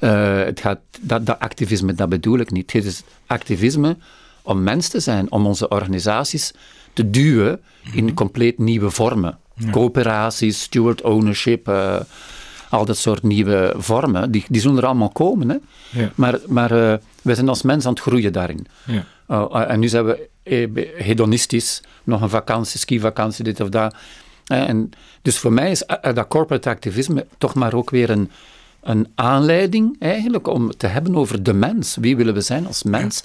Uh, 0.00 0.36
het 0.36 0.60
gaat, 0.60 0.78
dat, 1.00 1.26
dat 1.26 1.38
activisme, 1.38 1.94
dat 1.94 2.08
bedoel 2.08 2.38
ik 2.38 2.50
niet. 2.50 2.72
Het 2.72 2.84
is 2.84 3.02
activisme 3.26 3.96
om 4.42 4.62
mens 4.62 4.88
te 4.88 5.00
zijn, 5.00 5.30
om 5.30 5.46
onze 5.46 5.68
organisaties 5.68 6.52
te 6.92 7.10
duwen 7.10 7.60
in 7.92 8.14
compleet 8.14 8.58
nieuwe 8.58 8.90
vormen. 8.90 9.38
Ja. 9.54 9.70
Coöperaties, 9.70 10.62
steward 10.62 11.02
ownership, 11.02 11.68
uh, 11.68 11.96
al 12.68 12.84
dat 12.84 12.96
soort 12.96 13.22
nieuwe 13.22 13.74
vormen, 13.76 14.30
die, 14.30 14.44
die 14.48 14.60
zullen 14.60 14.76
er 14.76 14.86
allemaal 14.86 15.10
komen. 15.10 15.48
Hè? 15.48 15.56
Ja. 16.00 16.12
Maar, 16.14 16.38
maar 16.46 16.72
uh, 16.72 16.94
wij 17.22 17.34
zijn 17.34 17.48
als 17.48 17.62
mens 17.62 17.86
aan 17.86 17.92
het 17.92 18.02
groeien 18.02 18.32
daarin. 18.32 18.66
Ja. 18.84 19.04
Uh, 19.28 19.70
en 19.70 19.80
nu 19.80 19.88
zijn 19.88 20.04
we 20.04 20.28
hedonistisch, 20.96 21.82
nog 22.04 22.20
een 22.20 22.28
vakantie, 22.28 22.78
skivakantie, 22.78 23.44
dit 23.44 23.60
of 23.60 23.68
dat. 23.68 23.94
En 24.46 24.90
dus 25.22 25.38
voor 25.38 25.52
mij 25.52 25.70
is 25.70 25.84
dat 26.14 26.28
corporate 26.28 26.68
activisme 26.68 27.26
toch 27.38 27.54
maar 27.54 27.74
ook 27.74 27.90
weer 27.90 28.10
een, 28.10 28.30
een 28.80 29.08
aanleiding 29.14 29.96
eigenlijk 29.98 30.46
om 30.48 30.76
te 30.76 30.86
hebben 30.86 31.16
over 31.16 31.42
de 31.42 31.52
mens. 31.52 31.96
Wie 32.00 32.16
willen 32.16 32.34
we 32.34 32.40
zijn 32.40 32.66
als 32.66 32.82
mens? 32.82 33.22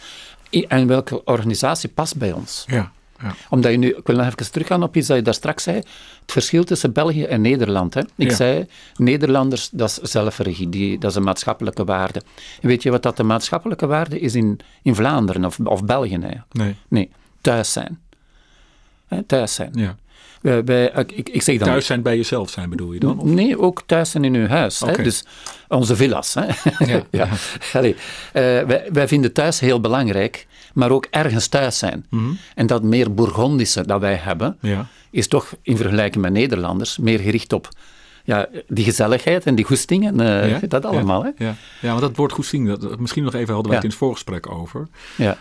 En 0.49 0.87
welke 0.87 1.23
organisatie 1.23 1.89
past 1.89 2.17
bij 2.17 2.31
ons? 2.31 2.63
Ja, 2.67 2.91
ja. 3.21 3.35
Omdat 3.49 3.71
je 3.71 3.77
nu, 3.77 3.87
ik 3.95 4.07
wil 4.07 4.15
nog 4.15 4.25
even 4.25 4.51
teruggaan 4.51 4.83
op 4.83 4.95
iets 4.95 5.07
dat 5.07 5.17
je 5.17 5.23
daar 5.23 5.33
straks 5.33 5.63
zei. 5.63 5.75
Het 6.21 6.31
verschil 6.31 6.63
tussen 6.63 6.93
België 6.93 7.23
en 7.23 7.41
Nederland. 7.41 7.93
Hè. 7.93 8.01
Ik 8.15 8.29
Ja. 8.29 8.35
zei, 8.35 8.65
Nederlanders, 8.95 9.69
dat 9.71 9.89
is 10.01 10.11
zelfregie, 10.11 10.69
die, 10.69 10.97
dat 10.99 11.09
is 11.11 11.17
een 11.17 11.23
maatschappelijke 11.23 11.83
waarde. 11.85 12.21
En 12.61 12.67
weet 12.67 12.83
je 12.83 12.91
wat 12.91 13.03
dat 13.03 13.17
de 13.17 13.23
maatschappelijke 13.23 13.87
waarde 13.87 14.19
is 14.19 14.35
in, 14.35 14.59
in 14.81 14.95
Vlaanderen 14.95 15.45
of, 15.45 15.59
of 15.63 15.83
België? 15.85 16.17
Nee. 16.51 16.75
Nee, 16.87 17.09
thuis 17.41 17.71
zijn. 17.71 17.99
Hè, 19.07 19.23
thuis 19.23 19.53
zijn. 19.53 19.71
Ja. 19.73 19.95
Wij, 20.47 20.63
wij- 20.63 20.91
ik, 21.15 21.29
ik, 21.29 21.41
zeg 21.41 21.57
dan... 21.57 21.67
Thuis 21.67 21.85
zijn 21.85 22.01
bij 22.01 22.15
jezelf 22.15 22.49
zijn 22.49 22.69
bedoel 22.69 22.93
je 22.93 22.99
dan? 22.99 23.19
Of? 23.19 23.25
Nee, 23.29 23.59
ook 23.59 23.83
thuis 23.85 24.11
zijn 24.11 24.23
in 24.23 24.33
uw 24.35 24.47
huis. 24.47 24.79
Hè? 24.79 25.03
Dus 25.03 25.23
onze 25.67 25.95
villa's. 25.95 26.33
Hè? 26.33 26.45
Ja. 26.85 27.03
ja. 27.11 27.27
Allee, 27.73 27.95
eh, 28.33 28.41
wij, 28.41 28.87
wij 28.91 29.07
vinden 29.07 29.33
thuis 29.33 29.59
heel 29.59 29.81
belangrijk, 29.81 30.47
maar 30.73 30.91
ook 30.91 31.07
ergens 31.09 31.47
thuis 31.47 31.77
zijn. 31.77 32.05
Mhm. 32.09 32.31
En 32.55 32.67
dat 32.67 32.83
meer 32.83 33.13
Bourgondische 33.13 33.85
dat 33.85 33.99
wij 33.99 34.15
hebben, 34.15 34.57
Ja. 34.61 34.87
is 35.11 35.27
toch 35.27 35.53
in 35.61 35.77
vergelijking 35.77 36.23
met 36.23 36.33
Nederlanders 36.33 36.97
meer 36.97 37.19
gericht 37.19 37.53
op 37.53 37.69
ja, 38.27 38.47
die 38.67 38.83
gezelligheid 38.83 39.45
en 39.45 39.55
die 39.55 39.65
goesting 39.65 40.05
en 40.05 40.19
eh, 40.19 40.49
Ja? 40.49 40.59
dat 40.67 40.85
allemaal. 40.85 41.23
Hè? 41.23 41.29
Ja. 41.37 41.55
ja, 41.81 41.89
want 41.89 42.01
dat 42.01 42.15
woord 42.15 42.31
goesting, 42.31 42.67
dat, 42.79 42.99
misschien 42.99 43.23
nog 43.23 43.33
even 43.33 43.53
hadden 43.53 43.71
wij 43.71 43.71
Ja. 43.71 43.75
het 43.75 43.83
in 43.83 43.89
het 43.89 43.99
voorgesprek 43.99 44.51
over. 44.51 44.87
Ja. 45.17 45.37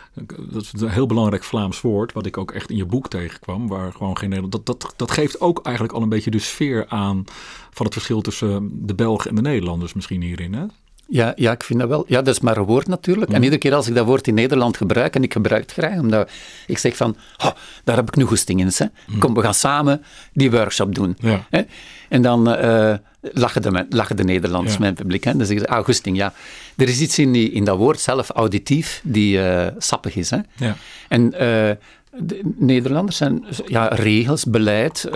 Dat 0.51 0.63
is 0.63 0.73
een 0.81 0.89
heel 0.89 1.07
belangrijk 1.07 1.45
Vlaams 1.45 1.81
woord, 1.81 2.13
wat 2.13 2.27
ik 2.27 2.37
ook 2.37 2.51
echt 2.53 2.71
in 2.71 2.77
je 2.77 2.85
boek 2.87 3.09
tegenkwam, 3.09 3.69
waar 3.69 3.93
gewoon 3.93 4.19
geen 4.19 4.29
Nederland. 4.29 4.67
Dat, 4.67 4.81
dat, 4.81 4.93
dat 4.97 5.11
geeft 5.11 5.41
ook 5.41 5.61
eigenlijk 5.63 5.97
al 5.97 6.03
een 6.03 6.09
beetje 6.09 6.31
de 6.31 6.39
sfeer 6.39 6.85
aan 6.89 7.25
van 7.71 7.85
het 7.87 7.95
verschil 7.95 8.21
tussen 8.21 8.71
de 8.87 8.95
Belgen 8.95 9.31
en 9.31 9.37
de 9.37 9.43
Nederlanders 9.43 9.93
misschien 9.95 10.23
hierin. 10.23 10.55
Hè? 10.55 10.65
Ja, 11.09 11.33
ja, 11.37 11.53
ik 11.53 11.63
vind 11.63 11.79
dat 11.81 11.89
wel. 11.89 12.05
Ja, 12.09 12.23
dat 12.23 12.35
is 12.35 12.41
maar 12.41 12.57
een 12.57 12.65
woord 12.65 12.87
natuurlijk. 12.87 13.27
Mhm. 13.27 13.37
En 13.37 13.43
iedere 13.43 13.61
keer 13.61 13.75
als 13.75 13.89
ik 13.89 13.95
dat 13.95 14.07
woord 14.07 14.27
in 14.27 14.35
Nederland 14.35 14.77
gebruik, 14.77 15.15
en 15.15 15.23
ik 15.23 15.33
gebruik 15.33 15.63
het 15.63 15.73
graag, 15.73 15.99
omdat 15.99 16.31
ik 16.67 16.79
zeg 16.79 16.97
van, 16.97 17.17
"Oh, 17.45 17.51
daar 17.85 17.97
heb 17.97 18.09
ik 18.09 18.17
nu 18.17 18.25
goesting 18.25 18.61
in. 18.61 18.71
Hè. 18.75 18.87
Kom, 19.19 19.35
we 19.35 19.41
gaan 19.43 19.55
samen 19.55 20.03
die 20.33 20.51
workshop 20.51 20.95
doen. 20.95 21.17
Mhm. 21.21 21.29
Ja. 21.29 21.47
Hè? 21.51 21.63
En 22.09 22.23
dan 22.23 22.49
eh, 22.51 22.95
lachen, 23.21 23.63
de, 23.63 23.87
lachen 23.91 24.17
de 24.17 24.25
Nederlanders, 24.25 24.73
Ja. 24.75 24.81
mijn 24.81 24.95
publiek. 24.95 25.25
Hè? 25.25 25.37
Dan 25.37 25.47
zeggen 25.47 25.67
ze, 25.67 25.73
ah, 25.75 25.85
goesting, 25.85 26.17
ja. 26.17 26.33
Er 26.77 26.89
is 26.89 27.01
iets 27.01 27.19
in, 27.19 27.33
die, 27.33 27.51
in 27.51 27.65
dat 27.65 27.77
woord 27.77 28.01
zelf, 28.01 28.31
auditief, 28.31 29.01
die 29.05 29.43
eh, 29.43 29.73
sappig 29.79 30.15
is. 30.17 30.31
Hè? 30.31 30.39
Ja. 30.57 30.77
En 31.09 31.33
eh, 31.33 31.71
de 32.19 32.41
Nederlanders 32.57 33.17
zijn, 33.17 33.45
ja, 33.67 33.87
regels, 33.87 34.45
beleid, 34.45 35.09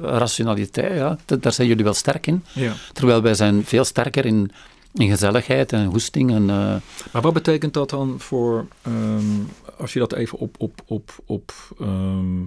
rationaliteit, 0.00 0.94
ja, 0.94 1.16
daar 1.40 1.52
zijn 1.52 1.68
jullie 1.68 1.84
wel 1.84 1.94
sterk 1.94 2.26
in. 2.26 2.44
Ja. 2.52 2.72
Terwijl 2.92 3.22
wij 3.22 3.34
zijn 3.34 3.64
veel 3.64 3.84
sterker 3.84 4.26
in, 4.26 4.50
in 4.94 5.08
gezelligheid 5.08 5.72
en 5.72 5.84
hoesting. 5.84 6.30
En, 6.34 6.44
Maar 7.12 7.22
wat 7.22 7.32
betekent 7.32 7.74
dat 7.74 7.90
dan 7.90 8.14
voor, 8.18 8.66
ehm, 8.82 9.24
als 9.78 9.92
je 9.92 9.98
dat 9.98 10.12
even 10.12 10.38
op, 10.38 10.54
op, 10.58 10.82
op, 10.86 11.10
op 11.26 11.52
ehm, 11.80 12.40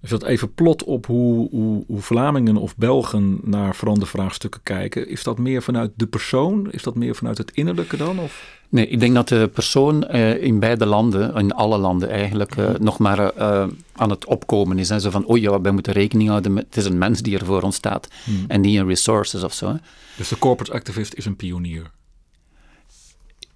als 0.00 0.10
je 0.10 0.18
dat 0.18 0.28
even 0.28 0.54
plot 0.54 0.84
op 0.84 1.06
hoe, 1.06 1.48
hoe, 1.50 1.84
hoe 1.86 2.00
Vlamingen 2.00 2.56
of 2.56 2.76
Belgen 2.76 3.38
naar 3.42 3.74
verandervraagstukken 3.74 4.60
kijken, 4.62 5.08
is 5.08 5.22
dat 5.22 5.38
meer 5.38 5.62
vanuit 5.62 5.90
de 5.94 6.06
persoon? 6.06 6.70
Is 6.70 6.82
dat 6.82 6.94
meer 6.94 7.14
vanuit 7.14 7.38
het 7.38 7.50
innerlijke 7.50 7.96
dan? 7.96 8.18
Of? 8.18 8.58
Nee, 8.68 8.86
ik 8.86 9.00
denk 9.00 9.14
dat 9.14 9.28
de 9.28 9.50
persoon 9.52 10.06
eh, 10.06 10.42
in 10.42 10.58
beide 10.58 10.86
landen, 10.86 11.34
in 11.34 11.52
alle 11.52 11.78
landen 11.78 12.10
eigenlijk, 12.10 12.56
eh, 12.56 12.74
nog 12.78 12.98
maar 12.98 13.18
eh, 13.18 13.66
aan 13.92 14.10
het 14.10 14.24
opkomen 14.24 14.78
is. 14.78 14.88
Hè. 14.88 15.00
Zo 15.00 15.10
van, 15.10 15.30
oei, 15.30 15.42
ja, 15.42 15.60
wij 15.60 15.72
moeten 15.72 15.92
rekening 15.92 16.28
houden 16.28 16.52
met, 16.52 16.64
het 16.64 16.76
is 16.76 16.84
een 16.84 16.98
mens 16.98 17.22
die 17.22 17.38
er 17.38 17.44
voor 17.44 17.62
ons 17.62 17.76
staat 17.76 18.08
en 18.48 18.60
niet 18.60 18.78
een 18.78 18.86
resources 18.86 19.42
of 19.42 19.52
zo. 19.52 19.68
Hè. 19.68 19.74
Dus 20.16 20.28
de 20.28 20.38
corporate 20.38 20.72
activist 20.72 21.14
is 21.14 21.24
een 21.24 21.36
pionier. 21.36 21.90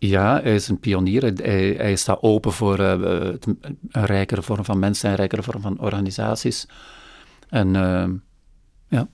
Ja, 0.09 0.41
hij 0.43 0.55
is 0.55 0.69
een 0.69 0.79
pionier. 0.81 1.23
Hij, 1.23 1.75
hij, 1.77 1.97
staat 1.97 2.23
open 2.23 2.53
voor 2.53 2.79
het- 2.79 3.47
een 3.47 4.05
rijkere 4.05 4.43
vorm 4.43 4.65
van 4.65 4.79
mensen 4.79 5.05
en 5.05 5.11
een 5.11 5.19
rijkere 5.19 5.43
vorm 5.43 5.61
van 5.61 5.79
organisaties. 5.81 6.67
En 7.49 7.77
eh, 7.77 8.09
ja, 8.89 9.09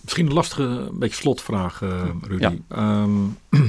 Misschien 0.00 0.26
een 0.26 0.32
lastige, 0.32 0.62
een 0.62 0.98
beetje 0.98 1.16
slotvraag, 1.16 1.82
eh, 1.82 2.08
Rudy. 2.22 2.42
Ja. 2.42 2.54
Ehm, 2.68 3.10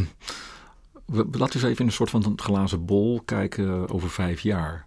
we, 1.06 1.26
laten 1.32 1.38
we 1.38 1.42
eens 1.42 1.64
even 1.64 1.78
in 1.78 1.86
een 1.86 1.92
soort 1.92 2.10
van 2.10 2.26
een 2.26 2.40
glazen 2.40 2.86
bol 2.86 3.22
kijken 3.26 3.90
over 3.90 4.10
vijf 4.10 4.40
jaar. 4.40 4.86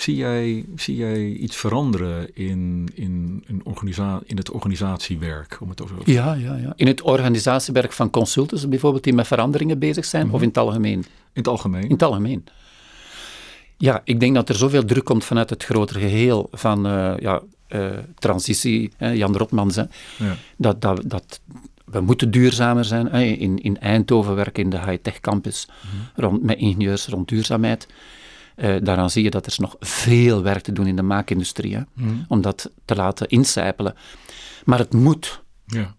Zie 0.00 0.16
jij, 0.16 0.64
zie 0.76 0.96
jij 0.96 1.26
iets 1.26 1.56
veranderen 1.56 2.34
in, 2.34 2.88
in, 2.94 3.44
in, 3.46 3.60
organisa 3.64 4.20
in 4.26 4.36
het 4.36 4.50
organisatiewerk? 4.50 5.58
Om 5.60 5.68
het 5.68 5.78
zo 5.78 5.96
te 6.04 6.12
ja, 6.12 6.34
ja, 6.34 6.56
ja. 6.56 6.72
In 6.76 6.86
het 6.86 7.02
organisatiewerk 7.02 7.92
van 7.92 8.10
consultants 8.10 8.68
bijvoorbeeld, 8.68 9.04
die 9.04 9.12
met 9.12 9.26
veranderingen 9.26 9.78
bezig 9.78 10.04
zijn, 10.04 10.30
of 10.30 10.42
in 10.42 10.48
het 10.48 10.58
algemeen? 10.58 10.98
In 10.98 11.06
het 11.32 11.48
algemeen? 11.48 11.82
In 11.82 11.90
het 11.90 12.02
algemeen. 12.02 12.44
Ja, 13.76 14.00
ik 14.04 14.20
denk 14.20 14.34
dat 14.34 14.48
er 14.48 14.54
zoveel 14.54 14.84
druk 14.84 15.04
komt 15.04 15.24
vanuit 15.24 15.50
het 15.50 15.64
grotere 15.64 15.98
geheel 15.98 16.48
van 16.52 16.86
uh, 16.86 17.12
ja, 17.18 17.42
uh, 17.68 17.86
transitie, 18.18 18.92
hè, 18.96 19.10
Jan 19.10 19.36
Rotmans, 19.36 19.76
hè, 19.76 19.84
ja. 20.18 20.36
dat, 20.56 20.80
dat, 20.80 21.02
dat 21.04 21.40
we 21.84 22.00
moeten 22.00 22.30
duurzamer 22.30 22.84
zijn. 22.84 23.06
Hè. 23.06 23.22
In, 23.22 23.62
in 23.62 23.80
Eindhoven 23.80 24.34
werken 24.34 24.62
in 24.62 24.70
de 24.70 24.78
high-tech 24.80 25.20
campus 25.20 25.68
mhm. 25.68 26.20
rond, 26.20 26.42
met 26.42 26.58
ingenieurs 26.58 27.06
rond 27.06 27.28
duurzaamheid. 27.28 27.86
Uh, 28.60 28.76
daaraan 28.82 29.10
zie 29.10 29.22
je 29.22 29.30
dat 29.30 29.46
er 29.46 29.54
nog 29.56 29.76
veel 29.80 30.42
werk 30.42 30.62
te 30.62 30.72
doen 30.72 30.86
in 30.86 30.96
de 30.96 31.02
maakindustrie, 31.02 31.74
hè, 31.74 31.82
mm. 31.94 32.24
om 32.28 32.40
dat 32.40 32.70
te 32.84 32.94
laten 32.94 33.28
incijpelen. 33.28 33.94
Maar 34.64 34.78
het 34.78 34.92
moet. 34.92 35.42
Ja. 35.66 35.94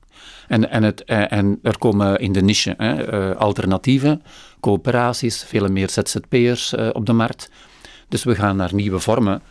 En, 0.47 0.70
en, 0.70 0.84
het, 0.84 1.03
en 1.03 1.59
er 1.64 1.78
komen 1.78 2.20
in 2.20 2.32
de 2.32 2.41
niche 2.41 2.74
hè, 2.78 3.14
uh, 3.32 3.36
alternatieven, 3.36 4.24
coöperaties, 4.59 5.43
veel 5.43 5.68
meer 5.68 5.89
ZZP'ers 5.89 6.74
uh, 6.74 6.89
op 6.93 7.05
de 7.05 7.14
markt. 7.14 7.49
Dus 8.07 8.24
we 8.24 8.36
gaan 8.36 8.55
naar 8.55 8.74
nieuwe 8.74 8.99
vormen. 8.99 9.41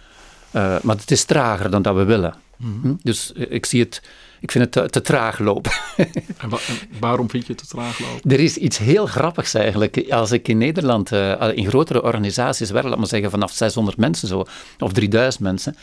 Maar 0.52 0.96
het 0.96 1.10
is 1.10 1.24
trager 1.24 1.70
dan 1.70 1.82
dat 1.82 1.94
we 1.94 2.04
willen. 2.04 2.34
Mm 2.56 2.80
-hmm. 2.82 2.98
Dus 3.02 3.32
ik 3.32 3.66
zie 3.66 3.80
het, 3.80 4.02
ik 4.40 4.50
vind 4.50 4.64
het 4.64 4.72
te, 4.72 4.90
te 4.90 5.00
traag 5.00 5.38
lopen. 5.38 5.72
en, 5.96 6.48
wa 6.48 6.58
en, 6.68 6.98
waarom 7.00 7.30
vind 7.30 7.46
je 7.46 7.52
het 7.52 7.62
te 7.62 7.68
traag 7.68 7.98
lopen? 7.98 8.30
Er 8.30 8.40
is 8.40 8.56
iets 8.56 8.78
heel 8.78 9.06
grappigs 9.06 9.54
eigenlijk. 9.54 10.04
Als 10.10 10.32
ik 10.32 10.48
in 10.48 10.58
Nederland 10.58 11.12
uh, 11.12 11.48
in 11.54 11.66
grotere 11.66 12.02
organisaties 12.02 12.70
werk, 12.70 12.84
laat 12.84 12.98
maar 12.98 13.06
zeggen 13.06 13.30
vanaf 13.30 13.52
600 13.52 13.96
mensen 13.96 14.28
zo, 14.28 14.44
of 14.78 14.92
3000 14.92 15.42
mensen, 15.42 15.76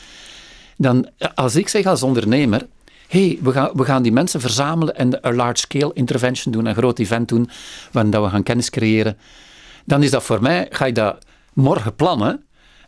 dan 0.78 1.10
als 1.36 1.56
ik 1.56 1.68
zeg 1.68 1.86
als 1.86 2.04
ondernemer, 2.04 2.68
hey, 3.08 3.40
we 3.42 3.52
gaan, 3.52 3.70
we 3.74 3.84
gaan 3.84 4.04
die 4.04 4.12
mensen 4.12 4.42
verzamelen 4.42 4.96
en 4.96 5.28
een 5.28 5.36
large-scale 5.36 5.92
intervention 5.94 6.54
doen, 6.54 6.66
een 6.66 6.76
groot 6.76 7.00
event 7.00 7.28
doen, 7.28 7.50
waarin 7.92 8.12
we 8.12 8.30
gaan 8.30 8.44
kennis 8.44 8.70
creëren, 8.70 9.18
dan 9.86 10.04
is 10.04 10.12
dat 10.12 10.24
voor 10.24 10.42
mij, 10.42 10.68
ga 10.70 10.86
ik 10.86 10.96
dat 10.96 11.18
morgen 11.54 11.96
plannen, 11.96 12.42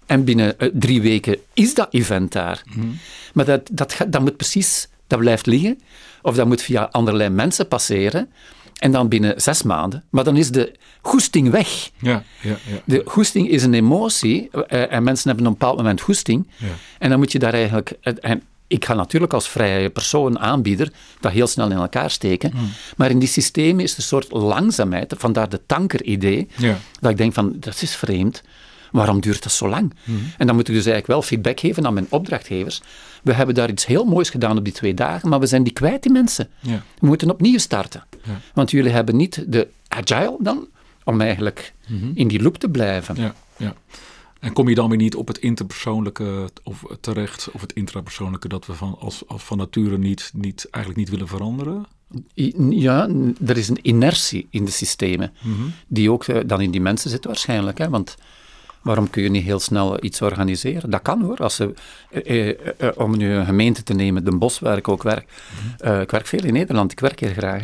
en 0.10 0.24
binnen 0.24 0.56
uh, 0.58 0.70
drie 0.74 1.02
weken 1.02 1.38
is 1.54 1.74
dat 1.74 1.88
event 1.92 2.32
daar. 2.32 2.62
Mm. 2.76 2.98
Maar 3.34 3.46
dat, 3.46 3.70
dat, 3.72 3.98
dat 4.08 4.22
moet 4.22 4.38
precies, 4.38 4.88
dat 5.10 5.20
blijft 5.20 5.46
liggen. 5.46 5.80
Of 6.22 6.36
dat 6.36 6.48
moet 6.48 6.62
via 6.62 6.88
allerlei 6.92 7.30
mensen 7.30 7.68
passeren. 7.68 8.30
En 8.78 8.92
dan 8.92 9.08
binnen 9.08 9.42
zes 9.42 9.64
maanden. 9.64 10.04
Maar 10.10 10.24
dan 10.24 10.38
is 10.38 10.52
de 10.52 10.74
goesting 11.02 11.50
weg. 11.50 11.90
Ja, 11.98 12.24
ja, 12.42 12.50
ja. 12.50 12.82
De 12.86 13.02
goesting 13.06 13.50
is 13.50 13.64
een 13.64 13.74
emotie. 13.74 14.50
Uh, 14.54 14.92
en 14.94 15.04
mensen 15.04 15.28
hebben 15.30 15.46
op 15.48 15.52
een 15.52 15.58
bepaald 15.60 15.78
moment 15.78 16.02
goesting. 16.02 16.48
Ja. 16.58 16.68
En 17.00 17.10
dan 17.10 17.20
moet 17.20 17.32
je 17.32 17.40
daar 17.40 17.54
eigenlijk... 17.54 17.92
En 18.02 18.44
ik 18.68 18.86
ga 18.86 18.94
natuurlijk 18.94 19.34
als 19.34 19.50
vrije 19.50 19.90
persoon, 19.90 20.40
aanbieder, 20.40 20.92
dat 21.20 21.32
heel 21.32 21.48
snel 21.48 21.72
in 21.72 21.78
elkaar 21.78 22.12
steken. 22.12 22.52
Mm. 22.56 22.70
Maar 22.98 23.10
in 23.10 23.20
die 23.20 23.28
systemen 23.28 23.84
is 23.84 23.92
er 23.92 23.98
een 23.98 24.04
soort 24.04 24.32
langzaamheid. 24.32 25.14
Vandaar 25.18 25.50
de 25.50 25.62
tanker-idee. 25.66 26.48
Ja. 26.56 26.78
Dat 27.00 27.12
ik 27.12 27.18
denk 27.18 27.34
van, 27.34 27.56
dat 27.60 27.82
is 27.82 27.96
vreemd. 27.96 28.42
Waarom 28.92 29.22
duurt 29.22 29.44
dat 29.44 29.52
zo 29.52 29.70
lang? 29.70 29.94
Mhm. 30.04 30.18
En 30.38 30.48
dan 30.48 30.56
moet 30.56 30.68
ik 30.68 30.74
dus 30.74 30.86
eigenlijk 30.86 31.08
wel 31.08 31.22
feedback 31.22 31.60
geven 31.60 31.86
aan 31.86 31.94
mijn 31.94 32.08
opdrachtgevers. 32.10 32.82
We 33.24 33.34
hebben 33.34 33.56
daar 33.56 33.70
iets 33.70 33.86
heel 33.86 34.06
moois 34.06 34.30
gedaan 34.30 34.58
op 34.58 34.64
die 34.64 34.74
twee 34.74 34.94
dagen, 34.94 35.30
maar 35.30 35.40
we 35.40 35.46
zijn 35.46 35.64
die 35.64 35.74
kwijt, 35.74 36.04
die 36.04 36.12
mensen. 36.12 36.50
Ja. 36.60 36.84
We 37.00 37.08
moeten 37.08 37.30
opnieuw 37.30 37.58
starten. 37.58 38.04
Ja. 38.24 38.40
Want 38.54 38.72
jullie 38.72 38.92
hebben 38.92 39.16
niet 39.16 39.44
de 39.48 39.68
agile 39.88 40.38
dan, 40.40 40.68
om 41.04 41.22
eigenlijk 41.22 41.74
mhm. 41.88 42.12
in 42.14 42.28
die 42.28 42.42
loop 42.42 42.58
te 42.58 42.70
blijven. 42.70 43.16
Ja, 43.16 43.36
ja. 43.58 43.76
En 44.40 44.54
kom 44.54 44.70
je 44.70 44.76
dan 44.76 44.90
weer 44.90 44.98
niet 44.98 45.16
op 45.16 45.28
het 45.28 45.38
interpersoonlijke 45.38 46.50
of 46.64 46.84
terecht, 47.02 47.52
of 47.52 47.62
het 47.62 47.74
intrapersoonlijke, 47.74 48.48
dat 48.48 48.66
we 48.66 48.74
van, 48.74 48.96
als, 49.00 49.24
als 49.28 49.44
van 49.44 49.58
nature 49.58 49.98
niet, 49.98 50.32
niet, 50.34 50.68
eigenlijk 50.70 51.04
niet 51.04 51.10
willen 51.10 51.28
veranderen? 51.28 51.86
Ja, 52.70 53.10
er 53.46 53.58
is 53.58 53.70
een 53.70 53.80
inertie 53.82 54.48
in 54.50 54.66
de 54.66 54.72
systemen, 54.72 55.34
mhm. 55.42 55.64
die 55.88 56.12
ook 56.12 56.24
eh, 56.24 56.40
dan 56.46 56.62
in 56.62 56.72
die 56.72 56.82
mensen 56.82 57.10
zit 57.10 57.26
waarschijnlijk. 57.26 57.78
Hè? 57.78 57.90
Want 57.90 58.16
Waarom 58.90 59.10
kun 59.10 59.24
je 59.24 59.30
niet 59.30 59.44
heel 59.44 59.60
snel 59.60 60.04
iets 60.04 60.22
organiseren? 60.22 60.90
Dat 60.90 61.02
kan 61.02 61.22
hoor. 61.22 61.38
Als 61.38 61.56
ze, 61.56 61.74
eh, 62.10 62.50
eh, 62.50 62.56
eh, 62.78 62.90
om 62.96 63.18
nu 63.18 63.34
een 63.34 63.46
gemeente 63.46 63.84
te 63.84 63.94
nemen, 63.94 64.24
Den 64.24 64.40
Bosch, 64.40 64.60
waar 64.60 64.78
ik 64.78 64.88
ook 64.88 65.04
werk. 65.04 65.30
Uh, 65.86 66.02
ik 66.02 66.12
werk 66.12 66.28
veel 66.28 66.44
in 66.44 66.54
Nederland, 66.54 66.92
ik 66.92 67.00
werk 67.00 67.20
heel 67.20 67.34
graag. 67.38 67.62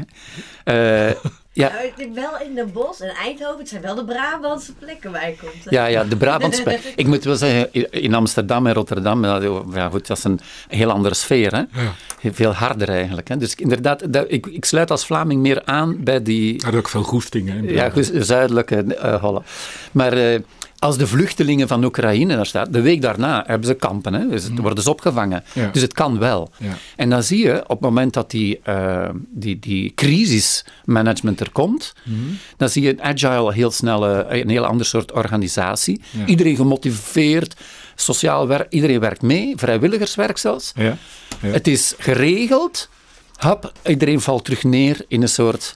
ja. 1.52 1.72
Nou, 1.98 2.14
wel 2.14 2.40
in 2.48 2.56
Den 2.56 2.72
Bosch 2.72 3.02
en 3.02 3.10
Eindhoven, 3.10 3.60
het 3.60 3.70
zijn 3.70 3.82
wel 3.82 3.96
de 3.96 4.06
Brabantse 4.06 4.74
plekken 4.74 5.12
waar 5.12 5.30
je 5.30 5.36
komt. 5.36 5.64
Ja, 5.70 5.86
ja, 5.86 6.04
de 6.04 6.18
Brabantse 6.18 6.64
plekken. 6.64 6.92
ik 7.04 7.08
moet 7.08 7.24
wel 7.24 7.36
zeggen, 7.36 7.92
in 7.92 8.14
Amsterdam 8.14 8.68
en 8.68 8.74
Rotterdam, 8.74 9.26
ja, 9.74 9.90
goed, 9.90 10.08
dat 10.08 10.18
is 10.18 10.24
een 10.24 10.40
heel 10.68 10.92
andere 10.92 11.16
sfeer. 11.16 11.52
Hè? 11.52 11.82
Ja. 11.82 12.32
Veel 12.32 12.54
harder 12.54 12.90
eigenlijk. 12.90 13.28
Hè? 13.28 13.38
Dus 13.38 13.56
inderdaad, 13.56 14.14
dat, 14.14 14.26
ik, 14.28 14.46
ik 14.46 14.66
sluit 14.66 14.92
als 14.92 15.06
Vlaming 15.06 15.42
meer 15.42 15.62
aan 15.66 16.04
bij 16.04 16.22
die... 16.24 16.66
Er 16.66 16.78
ook 16.78 16.90
veel 16.90 17.04
goestingen. 17.04 17.64
Ja, 17.70 17.92
zuidelijke 18.14 18.86
uh, 18.88 19.22
Holland. 19.22 19.46
Maar 19.92 20.42
als 20.86 20.98
de 20.98 21.08
vluchtelingen 21.08 21.68
van 21.68 21.84
Oekraïne 21.84 22.36
daar 22.36 22.46
staan, 22.46 22.72
de 22.72 22.82
week 22.82 23.02
daarna 23.02 23.44
hebben 23.48 23.68
ze 23.68 23.74
kampen, 23.74 24.14
hè, 24.14 24.28
dus 24.28 24.50
mm. 24.50 24.62
worden 24.62 24.84
ze 24.84 24.90
opgevangen. 24.90 25.44
Dus 25.72 25.82
het 25.82 25.94
kan 25.94 26.20
wel. 26.20 26.52
Ja. 26.58 26.78
En 26.96 27.10
dan 27.10 27.24
zie 27.24 27.46
je, 27.46 27.62
op 27.62 27.70
het 27.70 27.80
moment 27.80 28.14
dat 28.14 28.32
die, 28.32 28.60
uh, 28.68 29.10
die, 29.30 29.60
die 29.60 29.94
crisismanagement 29.96 31.40
er 31.40 31.52
komt, 31.52 31.94
mm. 32.04 32.38
dan 32.58 32.70
zie 32.70 32.84
je 32.84 32.90
een 32.90 33.04
agile, 33.04 33.54
heel 33.54 33.72
snel 33.72 34.08
een 34.32 34.50
heel 34.50 34.66
ander 34.66 34.86
soort 34.86 35.12
organisatie. 35.12 36.02
Iedereen 36.26 36.56
gemotiveerd, 36.56 37.56
sociaal 37.96 38.48
werk, 38.48 38.74
iedereen 38.74 39.00
werkt 39.00 39.22
mee, 39.22 39.54
vrijwilligerswerk 39.56 40.38
zelfs. 40.38 40.74
Het 41.40 41.68
is 41.68 41.94
geregeld, 41.98 42.90
hap, 43.36 43.72
iedereen 43.86 44.22
valt 44.22 44.44
terug 44.44 44.64
neer 44.64 45.06
in 45.08 45.22
een 45.22 45.30
soort 45.30 45.76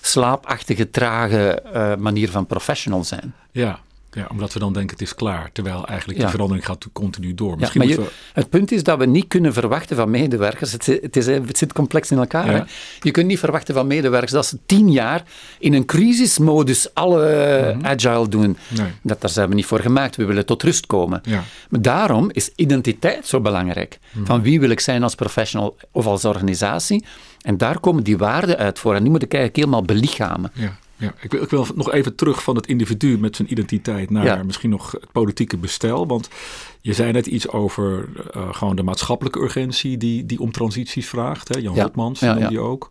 slaapachtige, 0.00 0.90
trage 0.90 1.62
uh, 1.74 1.94
manier 1.96 2.30
van 2.30 2.46
professional 2.46 3.04
zijn. 3.04 3.34
Ja, 3.52 3.80
ja, 4.14 4.26
omdat 4.30 4.52
we 4.52 4.58
dan 4.58 4.72
denken 4.72 4.90
het 4.90 5.02
is 5.06 5.14
klaar, 5.14 5.50
terwijl 5.52 5.86
eigenlijk 5.86 6.20
de 6.20 6.28
verandering 6.28 6.66
gaat 6.66 6.86
continu 6.92 7.34
door. 7.34 7.58
Misschien 7.58 7.88
ja, 7.88 7.96
maar 7.96 8.04
je, 8.04 8.10
Het 8.32 8.48
punt 8.48 8.72
is 8.72 8.82
dat 8.82 8.98
we 8.98 9.06
niet 9.06 9.28
kunnen 9.28 9.52
verwachten 9.52 9.96
van 9.96 10.10
medewerkers, 10.10 10.72
het, 10.72 10.86
het, 10.86 11.16
is, 11.16 11.26
het 11.26 11.58
zit 11.58 11.72
complex 11.72 12.10
in 12.10 12.18
elkaar. 12.18 12.70
Je 13.00 13.10
kunt 13.10 13.26
niet 13.26 13.38
verwachten 13.38 13.74
van 13.74 13.86
medewerkers 13.86 14.32
dat 14.32 14.46
ze 14.46 14.58
tien 14.66 14.90
jaar 14.90 15.22
in 15.58 15.74
een 15.74 15.84
crisismodus 15.84 16.94
alle 16.94 17.74
mhm. 17.74 17.86
agile 17.86 18.28
doen. 18.28 18.56
Nee. 18.68 18.86
Dat, 19.02 19.20
daar 19.20 19.30
zijn 19.30 19.48
we 19.48 19.54
niet 19.54 19.66
voor 19.66 19.80
gemaakt, 19.80 20.16
we 20.16 20.24
willen 20.24 20.46
tot 20.46 20.62
rust 20.62 20.86
komen. 20.86 21.20
Maar 21.68 21.82
daarom 21.82 22.30
is 22.32 22.50
identiteit 22.56 23.26
zo 23.26 23.40
belangrijk. 23.40 23.98
Mhm. 24.12 24.24
Van 24.24 24.42
wie 24.42 24.60
wil 24.60 24.70
ik 24.70 24.80
zijn 24.80 25.02
als 25.02 25.14
professional 25.14 25.76
of 25.90 26.06
als 26.06 26.24
organisatie? 26.24 27.04
En 27.40 27.56
daar 27.56 27.80
komen 27.80 28.04
die 28.04 28.18
waarden 28.18 28.56
uit 28.56 28.78
voor. 28.78 28.94
En 28.94 29.02
die 29.02 29.10
moet 29.10 29.22
ik 29.22 29.32
eigenlijk 29.34 29.64
helemaal 29.64 29.84
belichamen. 29.84 30.50
Ja. 30.54 30.78
Ja, 31.04 31.14
ik 31.20 31.30
wil, 31.30 31.42
ik 31.42 31.50
wil 31.50 31.66
nog 31.74 31.92
even 31.92 32.14
terug 32.14 32.42
van 32.42 32.56
het 32.56 32.66
individu 32.66 33.18
met 33.18 33.36
zijn 33.36 33.52
identiteit 33.52 34.10
naar 34.10 34.46
misschien 34.46 34.70
nog 34.70 34.92
het 34.92 35.12
politieke 35.12 35.56
bestel. 35.56 36.06
Want 36.06 36.28
je 36.80 36.92
zei 36.92 37.12
net 37.12 37.26
iets 37.26 37.48
over 37.48 38.08
uh, 38.36 38.54
gewoon 38.54 38.76
de 38.76 38.82
maatschappelijke 38.82 39.40
urgentie 39.40 39.96
die, 39.96 40.26
die 40.26 40.40
om 40.40 40.52
transities 40.52 41.08
vraagt. 41.08 41.54
Hè? 41.54 41.60
Jan 41.60 41.74
ja. 41.74 41.82
Rotmans, 41.82 42.20
ja, 42.20 42.48
die 42.48 42.60
ook. 42.60 42.90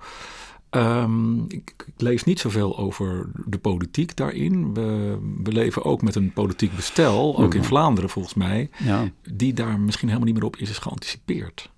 Um, 0.76 1.46
ik, 1.48 1.74
ik, 1.78 1.94
lees 1.98 2.24
niet 2.24 2.40
zoveel 2.40 2.78
over 2.78 3.30
de 3.46 3.58
politiek 3.58 4.16
daarin. 4.16 4.74
We, 4.74 5.18
we 5.44 5.52
leven 5.52 5.84
ook 5.84 6.02
met 6.02 6.16
een 6.16 6.34
politiek 6.34 6.76
bestel, 6.76 7.38
ook 7.38 7.54
in 7.54 7.60
mhm. 7.60 7.68
Vlaanderen 7.68 8.10
volgens 8.10 8.34
mij, 8.34 8.70
ja. 8.78 9.12
die 9.32 9.54
daar 9.54 9.80
misschien 9.80 10.08
helemaal 10.08 10.28
niet 10.28 10.38
meer 10.38 10.48
op 10.48 10.58
is, 10.58 10.70
is 10.70 10.78
geanticipeerd. 10.78 11.72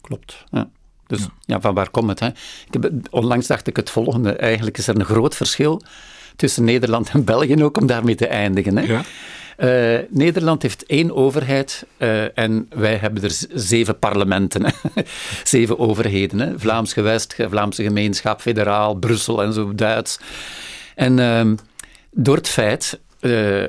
Klopt. 0.00 0.44
Ja. 0.50 0.70
Dus 1.10 1.26
ja. 1.46 1.60
van 1.60 1.74
waar 1.74 1.90
komt 1.90 2.08
het? 2.08 2.20
Hè? 2.20 2.26
Ik 2.66 2.72
heb, 2.80 2.92
onlangs 3.10 3.46
dacht 3.46 3.66
ik 3.66 3.76
het 3.76 3.90
volgende. 3.90 4.32
Eigenlijk 4.32 4.78
is 4.78 4.86
er 4.86 4.96
een 4.96 5.04
groot 5.04 5.36
verschil 5.36 5.82
tussen 6.36 6.64
Nederland 6.64 7.10
en 7.10 7.24
België 7.24 7.62
ook 7.64 7.80
om 7.80 7.86
daarmee 7.86 8.14
te 8.14 8.26
eindigen. 8.26 8.76
Hè? 8.76 8.84
Ja. 8.84 9.02
Uh, 9.58 9.98
Nederland 10.08 10.62
heeft 10.62 10.86
één 10.86 11.14
overheid 11.14 11.86
uh, 11.98 12.38
en 12.38 12.66
wij 12.74 12.96
hebben 12.96 13.22
er 13.22 13.38
zeven 13.54 13.98
parlementen, 13.98 14.64
zeven 15.44 15.78
overheden. 15.78 16.38
Hè? 16.38 16.58
Vlaams 16.58 16.92
gewest, 16.92 17.36
Vlaamse 17.48 17.82
gemeenschap, 17.82 18.40
federaal, 18.40 18.94
Brussel 18.94 19.42
en 19.42 19.52
zo, 19.52 19.74
Duits. 19.74 20.18
En 20.94 21.18
uh, 21.18 21.52
door 22.10 22.36
het 22.36 22.48
feit, 22.48 22.98
eh, 23.20 23.62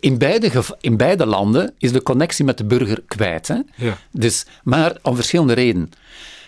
in, 0.00 0.18
beide 0.18 0.62
in 0.80 0.96
beide 0.96 1.26
landen 1.26 1.74
is 1.78 1.92
de 1.92 2.02
connectie 2.02 2.44
met 2.44 2.58
de 2.58 2.64
burger 2.64 3.02
kwijt. 3.06 3.48
Hè? 3.48 3.58
Ja. 3.74 3.98
Dus, 4.10 4.46
maar 4.64 4.96
om 5.02 5.14
verschillende 5.14 5.52
redenen. 5.52 5.90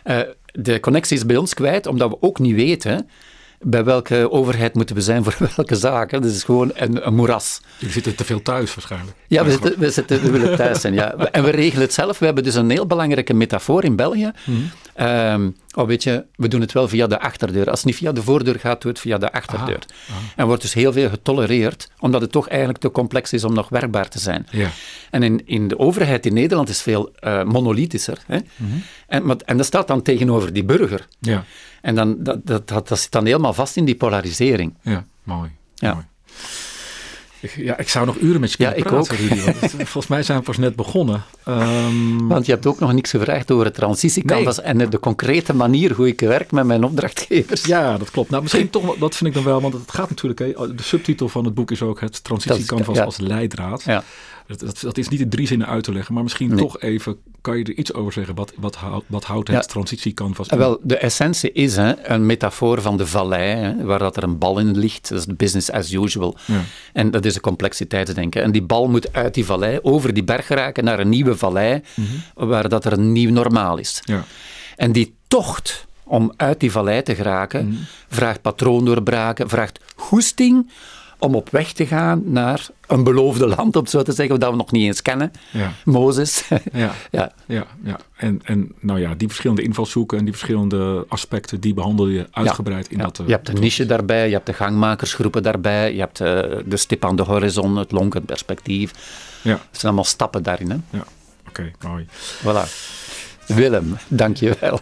Uh, 0.04 0.18
de 0.52 0.80
connectie 0.80 1.16
is 1.16 1.26
bij 1.26 1.36
ons 1.36 1.54
kwijt, 1.54 1.86
omdat 1.86 2.10
we 2.10 2.16
ook 2.20 2.38
niet 2.38 2.54
weten 2.54 3.08
bij 3.60 3.84
welke 3.84 4.30
overheid 4.30 4.74
moeten 4.74 4.94
we 4.96 5.02
zijn 5.02 5.24
voor 5.24 5.36
welke 5.56 5.76
zaken. 5.76 6.22
Dat 6.22 6.30
is 6.30 6.42
gewoon 6.42 6.70
een, 6.74 7.06
een 7.06 7.14
moeras. 7.14 7.60
Jullie 7.78 7.94
zitten 7.94 8.16
te 8.16 8.24
veel 8.24 8.42
thuis 8.42 8.74
waarschijnlijk. 8.74 9.16
Ja, 9.28 9.44
we, 9.44 9.50
zitten, 9.50 9.78
we, 9.78 9.90
zitten, 9.90 10.22
we 10.22 10.30
willen 10.30 10.56
thuis 10.56 10.80
zijn. 10.80 10.94
Ja. 10.94 11.14
En 11.32 11.44
we 11.44 11.50
regelen 11.50 11.82
het 11.82 11.94
zelf. 11.94 12.18
We 12.18 12.24
hebben 12.24 12.44
dus 12.44 12.54
een 12.54 12.70
heel 12.70 12.86
belangrijke 12.86 13.34
metafoor 13.34 13.84
in 13.84 13.96
België. 13.96 14.32
Mm 14.44 14.70
um, 15.00 15.56
oh, 15.74 15.86
weet 15.86 16.02
je, 16.02 16.24
we 16.36 16.48
doen 16.48 16.60
het 16.60 16.72
wel 16.72 16.88
via 16.88 17.06
de 17.06 17.20
achterdeur. 17.20 17.70
Als 17.70 17.78
het 17.78 17.86
niet 17.86 17.96
via 17.96 18.12
de 18.12 18.22
voordeur 18.22 18.58
gaat, 18.60 18.82
doe 18.82 18.90
het 18.90 19.00
via 19.00 19.18
de 19.18 19.32
achterdeur. 19.32 19.82
En 20.36 20.46
wordt 20.46 20.62
dus 20.62 20.74
heel 20.74 20.92
veel 20.92 21.08
getolereerd, 21.08 21.88
omdat 21.98 22.20
het 22.20 22.32
toch 22.32 22.48
eigenlijk 22.48 22.78
te 22.78 22.90
complex 22.90 23.32
is 23.32 23.44
om 23.44 23.54
nog 23.54 23.68
werkbaar 23.68 24.08
te 24.08 24.18
zijn. 24.18 24.46
Ja. 24.50 24.70
En 25.10 25.22
in, 25.22 25.46
in 25.46 25.68
de 25.68 25.78
overheid 25.78 26.26
in 26.26 26.34
Nederland 26.34 26.68
is 26.68 26.82
veel 26.82 27.12
uh, 27.20 27.42
monolithischer. 27.42 28.18
Hè? 28.26 28.36
Mm 28.36 28.70
-hmm. 28.70 28.82
en, 29.06 29.38
en 29.44 29.56
dat 29.56 29.66
staat 29.66 29.88
dan 29.88 30.02
tegenover 30.02 30.52
die 30.52 30.64
burger. 30.64 31.06
Ja. 31.20 31.44
En 31.80 31.94
dan, 31.94 32.16
dat, 32.18 32.46
dat, 32.46 32.68
dat, 32.68 32.88
dat 32.88 32.98
zit 32.98 33.12
dan 33.12 33.26
helemaal 33.26 33.52
vast 33.52 33.76
in 33.76 33.84
die 33.84 33.96
polarisering. 33.96 34.74
Ja, 34.82 35.04
mooi. 35.22 35.50
Ja. 35.74 35.92
Mooi. 35.92 36.04
Ja, 37.56 37.78
ik 37.78 37.88
zou 37.88 38.06
nog 38.06 38.16
uren 38.18 38.40
met 38.40 38.50
je 38.50 38.56
kunnen 38.56 38.74
Ja, 38.76 38.82
ik 38.84 38.88
praten, 38.90 39.12
ook. 39.14 39.20
Rudy. 39.20 39.44
want 39.44 39.60
het- 39.60 39.70
volgens 39.70 40.06
mij 40.06 40.22
zijn 40.22 40.38
we 40.38 40.44
pas 40.44 40.56
net 40.58 40.76
begonnen. 40.76 41.22
Ehm, 41.44 42.26
Want 42.26 42.46
je 42.46 42.52
hebt 42.52 42.66
ook 42.66 42.80
nog 42.80 42.92
niks 42.92 43.10
gevraagd 43.10 43.50
over 43.50 43.64
het 43.64 43.74
transitiecanvas 43.74 44.60
en 44.60 44.78
de 44.90 44.98
concrete 45.00 45.54
manier 45.54 45.92
hoe 45.92 46.06
ik 46.08 46.20
werk 46.20 46.52
met 46.52 46.64
mijn 46.66 46.84
opdrachtgevers. 46.84 47.64
ja, 47.64 47.98
dat 47.98 48.10
klopt. 48.10 48.30
Nou, 48.30 48.42
misschien 48.42 48.70
toch, 48.70 48.96
dat 48.98 49.16
vind 49.16 49.28
ik 49.30 49.34
dan 49.36 49.44
wel, 49.44 49.60
want 49.60 49.74
het 49.74 49.90
gaat 49.90 50.08
natuurlijk, 50.08 50.38
de 50.38 50.82
subtitel 50.82 51.28
van 51.28 51.44
het 51.44 51.54
boek 51.54 51.70
is 51.70 51.82
ook 51.82 52.00
het 52.00 52.24
transitiecanvas 52.24 52.96
ja. 52.96 53.04
als 53.04 53.18
leidraad. 53.18 53.82
Ja. 53.82 54.04
Dat, 54.46 54.60
dat, 54.60 54.80
dat 54.80 54.98
is 54.98 55.08
niet 55.08 55.20
in 55.20 55.28
drie 55.28 55.46
zinnen 55.46 55.66
uit 55.66 55.84
te 55.84 55.92
leggen, 55.92 56.14
maar 56.14 56.22
misschien 56.22 56.48
Nee. 56.48 56.58
toch 56.58 56.80
even, 56.80 57.16
kan 57.40 57.58
je 57.58 57.64
er 57.64 57.74
iets 57.76 57.92
over 57.92 58.12
zeggen? 58.12 58.34
Wat, 58.34 58.52
wat, 58.56 58.74
houdt, 58.76 59.04
wat 59.08 59.24
houdt 59.24 59.48
het 59.48 59.56
Ja. 59.56 59.62
transitiecanvas 59.62 60.48
En 60.48 60.56
in? 60.56 60.62
Wel, 60.62 60.80
de 60.82 60.96
essentie 60.96 61.52
is 61.52 61.76
hè, 61.76 62.06
een 62.08 62.26
metafoor 62.26 62.82
van 62.82 62.96
de 62.96 63.06
vallei, 63.06 63.54
hè, 63.56 63.84
waar 63.84 63.98
dat 63.98 64.16
er 64.16 64.22
een 64.22 64.38
bal 64.38 64.58
in 64.58 64.78
ligt. 64.78 65.08
Dat 65.08 65.18
is 65.18 65.24
de 65.24 65.34
business 65.34 65.70
as 65.70 65.92
usual. 65.92 66.36
Ja. 66.44 66.60
En 66.92 67.10
dat 67.10 67.24
is 67.24 67.34
een 67.34 67.40
complexiteitsdenken. 67.40 68.42
En 68.42 68.52
die 68.52 68.62
bal 68.62 68.88
moet 68.88 69.12
uit 69.12 69.34
die 69.34 69.44
vallei, 69.44 69.78
over 69.82 70.14
die 70.14 70.24
berg 70.24 70.46
geraken, 70.46 70.84
naar 70.84 71.00
een 71.00 71.08
nieuwe 71.08 71.36
vallei, 71.36 71.82
waar 72.34 72.68
dat 72.68 72.84
er 72.84 72.92
een 72.92 73.12
nieuw 73.12 73.30
normaal 73.30 73.78
is. 73.78 74.00
Ja. 74.04 74.24
En 74.76 74.92
die 74.92 75.14
tocht 75.28 75.86
om 76.04 76.32
uit 76.36 76.60
die 76.60 76.70
vallei 76.70 77.02
te 77.02 77.14
geraken, 77.14 77.66
Mhm. 77.68 77.76
vraagt 78.08 78.40
patroondoorbraken, 78.42 79.48
vraagt 79.48 79.80
goesting 79.96 80.70
om 81.24 81.34
op 81.34 81.50
weg 81.50 81.72
te 81.72 81.86
gaan 81.86 82.22
naar 82.24 82.68
een 82.86 83.04
beloofde 83.04 83.46
land, 83.46 83.76
om 83.76 83.86
zo 83.86 84.02
te 84.02 84.12
zeggen, 84.12 84.40
dat 84.40 84.50
we 84.50 84.56
nog 84.56 84.70
niet 84.72 84.86
eens 84.86 85.02
kennen. 85.02 85.32
Ja. 85.50 85.72
Mozes. 85.84 86.48
Ja. 86.72 86.92
ja. 87.10 87.32
Ja, 87.46 87.66
ja. 87.82 87.98
En, 88.16 88.40
en 88.44 88.72
nou 88.80 89.00
ja, 89.00 89.14
die 89.14 89.28
verschillende 89.28 89.62
invalshoeken 89.62 90.18
en 90.18 90.24
die 90.24 90.32
verschillende 90.32 91.04
aspecten, 91.08 91.60
die 91.60 91.74
behandel 91.74 92.06
je 92.08 92.26
uitgebreid 92.30 92.88
in 92.90 92.98
dat... 92.98 93.18
eh, 93.18 93.26
je 93.26 93.32
hebt 93.32 93.46
de 93.46 93.52
niche 93.52 93.86
daarbij, 93.86 94.26
je 94.26 94.32
hebt 94.34 94.46
de 94.46 94.52
gangmakersgroepen 94.52 95.42
daarbij, 95.42 95.92
je 95.94 96.00
hebt 96.00 96.20
eh, 96.20 96.40
de 96.66 96.76
stip 96.76 97.04
aan 97.04 97.16
de 97.16 97.22
horizon, 97.22 97.76
het 97.76 97.92
lonkend 97.92 98.26
perspectief. 98.26 98.90
Ja, 99.42 99.50
Het 99.52 99.60
zijn 99.70 99.82
allemaal 99.86 100.04
stappen 100.04 100.42
daarin. 100.42 100.70
Hè? 100.70 100.76
ja. 100.90 101.04
Oké, 101.48 101.70
mooi. 101.88 102.06
Voilà. 102.42 102.68
Willem, 103.46 103.96
dank 104.08 104.36
je 104.36 104.56
wel. 104.60 104.80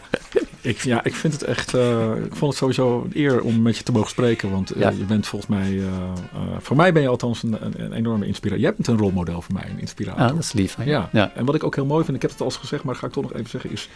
Ik, 0.62 0.78
ja, 0.78 1.04
ik 1.04 1.14
vind 1.14 1.32
het 1.32 1.42
echt, 1.42 1.74
eh, 1.74 2.10
ik 2.24 2.34
vond 2.34 2.50
het 2.50 2.56
sowieso 2.56 3.02
een 3.04 3.10
eer 3.14 3.40
om 3.42 3.62
met 3.62 3.76
je 3.76 3.82
te 3.82 3.92
mogen 3.92 4.10
spreken, 4.10 4.50
want 4.50 4.70
eh, 4.70 4.80
Ja. 4.80 4.90
je 4.90 5.04
bent 5.04 5.26
volgens 5.26 5.50
mij, 5.50 5.78
eh, 5.80 6.12
voor 6.58 6.76
mij 6.76 6.92
ben 6.92 7.02
je 7.02 7.08
althans 7.08 7.42
een, 7.42 7.64
een, 7.64 7.84
een 7.84 7.92
enorme 7.92 8.26
inspiratie. 8.26 8.62
Jij 8.62 8.74
bent 8.74 8.86
een 8.86 8.98
rolmodel 8.98 9.40
voor 9.42 9.54
mij, 9.54 9.66
een 9.70 9.80
inspirator. 9.80 10.22
Ah, 10.22 10.28
dat 10.28 10.38
is 10.38 10.52
lief. 10.52 10.74
Hè? 10.74 10.84
Ja. 10.84 11.08
Ja. 11.12 11.32
en 11.34 11.44
wat 11.44 11.54
ik 11.54 11.64
ook 11.64 11.74
heel 11.74 11.86
mooi 11.86 12.04
vind, 12.04 12.16
ik 12.16 12.22
heb 12.22 12.30
het 12.30 12.40
al 12.40 12.46
eens 12.46 12.56
gezegd, 12.56 12.82
maar 12.84 12.92
dat 12.92 13.02
ga 13.02 13.08
ik 13.08 13.12
toch 13.12 13.22
nog 13.22 13.32
even 13.34 13.50
zeggen, 13.50 13.70
is 13.70 13.88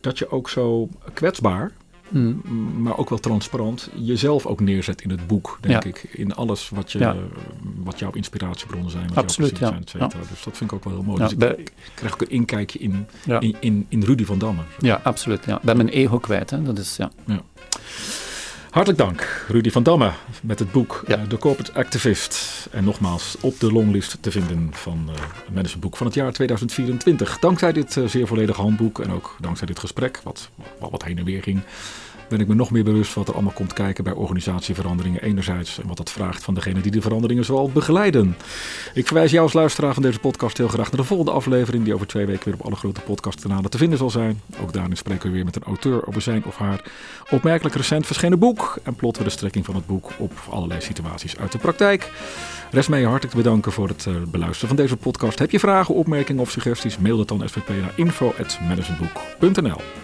dat 0.00 0.18
je 0.18 0.30
ook 0.30 0.48
zo 0.50 0.88
kwetsbaar, 1.12 1.72
Mm. 2.08 2.40
maar 2.82 2.96
ook 2.98 3.08
wel 3.08 3.18
transparant, 3.18 3.90
jezelf 3.94 4.46
ook 4.46 4.60
neerzet 4.60 5.02
in 5.02 5.10
het 5.10 5.26
boek, 5.26 5.58
denk 5.60 5.82
Ja. 5.82 5.88
ik. 5.88 6.02
In 6.12 6.34
alles 6.34 6.68
wat, 6.68 6.92
je, 6.92 6.98
Ja. 6.98 7.16
wat 7.76 7.98
jouw 7.98 8.10
inspiratiebronnen 8.10 8.90
zijn, 8.90 9.08
wat 9.08 9.16
Absoluut, 9.16 9.50
jouw 9.50 9.60
ja. 9.60 9.66
zijn, 9.68 9.80
et 9.82 9.90
cetera. 9.90 10.28
Dus 10.30 10.42
dat 10.44 10.56
vind 10.56 10.70
ik 10.70 10.76
ook 10.76 10.84
wel 10.84 10.92
heel 10.92 11.02
mooi. 11.02 11.18
Dus 11.22 11.32
ik, 11.32 11.38
bij- 11.38 11.54
ik 11.56 11.72
krijg 11.94 12.12
ook 12.12 12.20
een 12.20 12.30
inkijkje 12.30 12.78
in, 12.78 13.06
in, 13.40 13.56
in, 13.60 13.86
in 13.88 14.02
Rudy 14.02 14.24
van 14.24 14.38
Damme. 14.38 14.62
ja, 14.78 15.00
absoluut. 15.02 15.44
Ja. 15.44 15.56
Ik 15.56 15.62
ben 15.62 15.76
mijn 15.76 15.88
ego 15.88 16.18
kwijt. 16.18 16.50
Hè? 16.50 16.62
Dat 16.62 16.78
is, 16.78 16.96
ja. 16.96 17.10
Hartelijk 18.74 19.02
dank, 19.02 19.44
Rudy 19.48 19.70
van 19.70 19.82
Damme, 19.82 20.10
met 20.42 20.58
het 20.58 20.72
boek 20.72 21.04
Ja. 21.06 21.16
eh, 21.16 21.22
The 21.22 21.36
Corporate 21.38 21.72
Activist. 21.72 22.66
En 22.70 22.84
nogmaals 22.84 23.36
op 23.40 23.60
de 23.60 23.72
longlist 23.72 24.16
te 24.20 24.30
vinden 24.30 24.68
van 24.72 25.10
eh, 25.14 25.20
het 25.20 25.48
managementboek 25.54 25.96
van 25.96 26.06
het 26.06 26.14
jaar 26.14 26.32
2024. 26.32 27.38
Dankzij 27.38 27.72
dit 27.72 27.96
eh, 27.96 28.04
zeer 28.04 28.26
volledige 28.26 28.60
handboek 28.60 29.00
en 29.00 29.12
ook 29.12 29.36
dankzij 29.40 29.66
dit 29.66 29.78
gesprek, 29.78 30.20
wat, 30.24 30.50
wat, 30.78 30.90
wat 30.90 31.04
heen 31.04 31.18
en 31.18 31.24
weer 31.24 31.42
ging, 31.42 31.60
ben 32.34 32.42
ik 32.42 32.48
me 32.48 32.54
nog 32.54 32.70
meer 32.70 32.84
bewust 32.84 33.14
wat 33.14 33.28
er 33.28 33.34
allemaal 33.34 33.52
komt 33.52 33.72
kijken 33.72 34.04
bij 34.04 34.12
organisatieveranderingen 34.12 35.22
enerzijds 35.22 35.80
en 35.80 35.86
wat 35.86 35.96
dat 35.96 36.10
vraagt 36.10 36.44
van 36.44 36.54
degene 36.54 36.80
die 36.80 36.90
de 36.90 37.00
veranderingen 37.00 37.44
zal 37.44 37.70
begeleiden. 37.70 38.36
Ik 38.94 39.06
verwijs 39.06 39.30
jou 39.30 39.42
als 39.42 39.52
luisteraar 39.52 39.94
van 39.94 40.02
deze 40.02 40.18
podcast 40.18 40.58
heel 40.58 40.68
graag 40.68 40.90
naar 40.90 41.00
de 41.00 41.06
volgende 41.06 41.32
aflevering 41.32 41.84
die 41.84 41.94
over 41.94 42.06
twee 42.06 42.26
weken 42.26 42.44
weer 42.44 42.54
op 42.54 42.66
alle 42.66 42.76
grote 42.76 43.00
podcastkanalen 43.00 43.70
te 43.70 43.78
vinden 43.78 43.98
zal 43.98 44.10
zijn. 44.10 44.40
Ook 44.62 44.72
daarin 44.72 44.96
spreken 44.96 45.28
we 45.28 45.34
weer 45.34 45.44
met 45.44 45.56
een 45.56 45.62
auteur 45.62 46.06
over 46.06 46.22
zijn 46.22 46.44
of 46.44 46.56
haar 46.56 46.84
opmerkelijk 47.30 47.74
recent 47.74 48.06
verschenen 48.06 48.38
boek 48.38 48.78
en 48.82 48.94
plotten 48.94 49.22
we 49.22 49.28
de 49.28 49.34
strekking 49.34 49.64
van 49.64 49.74
het 49.74 49.86
boek 49.86 50.10
op 50.18 50.32
allerlei 50.50 50.80
situaties 50.80 51.38
uit 51.38 51.52
de 51.52 51.58
praktijk. 51.58 52.12
Rest 52.70 52.88
mij 52.88 53.02
hartelijk 53.02 53.30
te 53.30 53.42
bedanken 53.42 53.72
voor 53.72 53.88
het 53.88 54.06
eh, 54.06 54.14
beluisteren 54.28 54.68
van 54.68 54.76
deze 54.76 54.96
podcast. 54.96 55.38
Heb 55.38 55.50
je 55.50 55.58
vragen, 55.58 55.94
opmerkingen 55.94 56.42
of 56.42 56.50
suggesties? 56.50 56.98
Mail 56.98 57.16
dat 57.16 57.28
dan 57.28 57.48
SVP 57.48 57.68
naar 57.68 57.92
info.managementboek.nl 57.96 60.03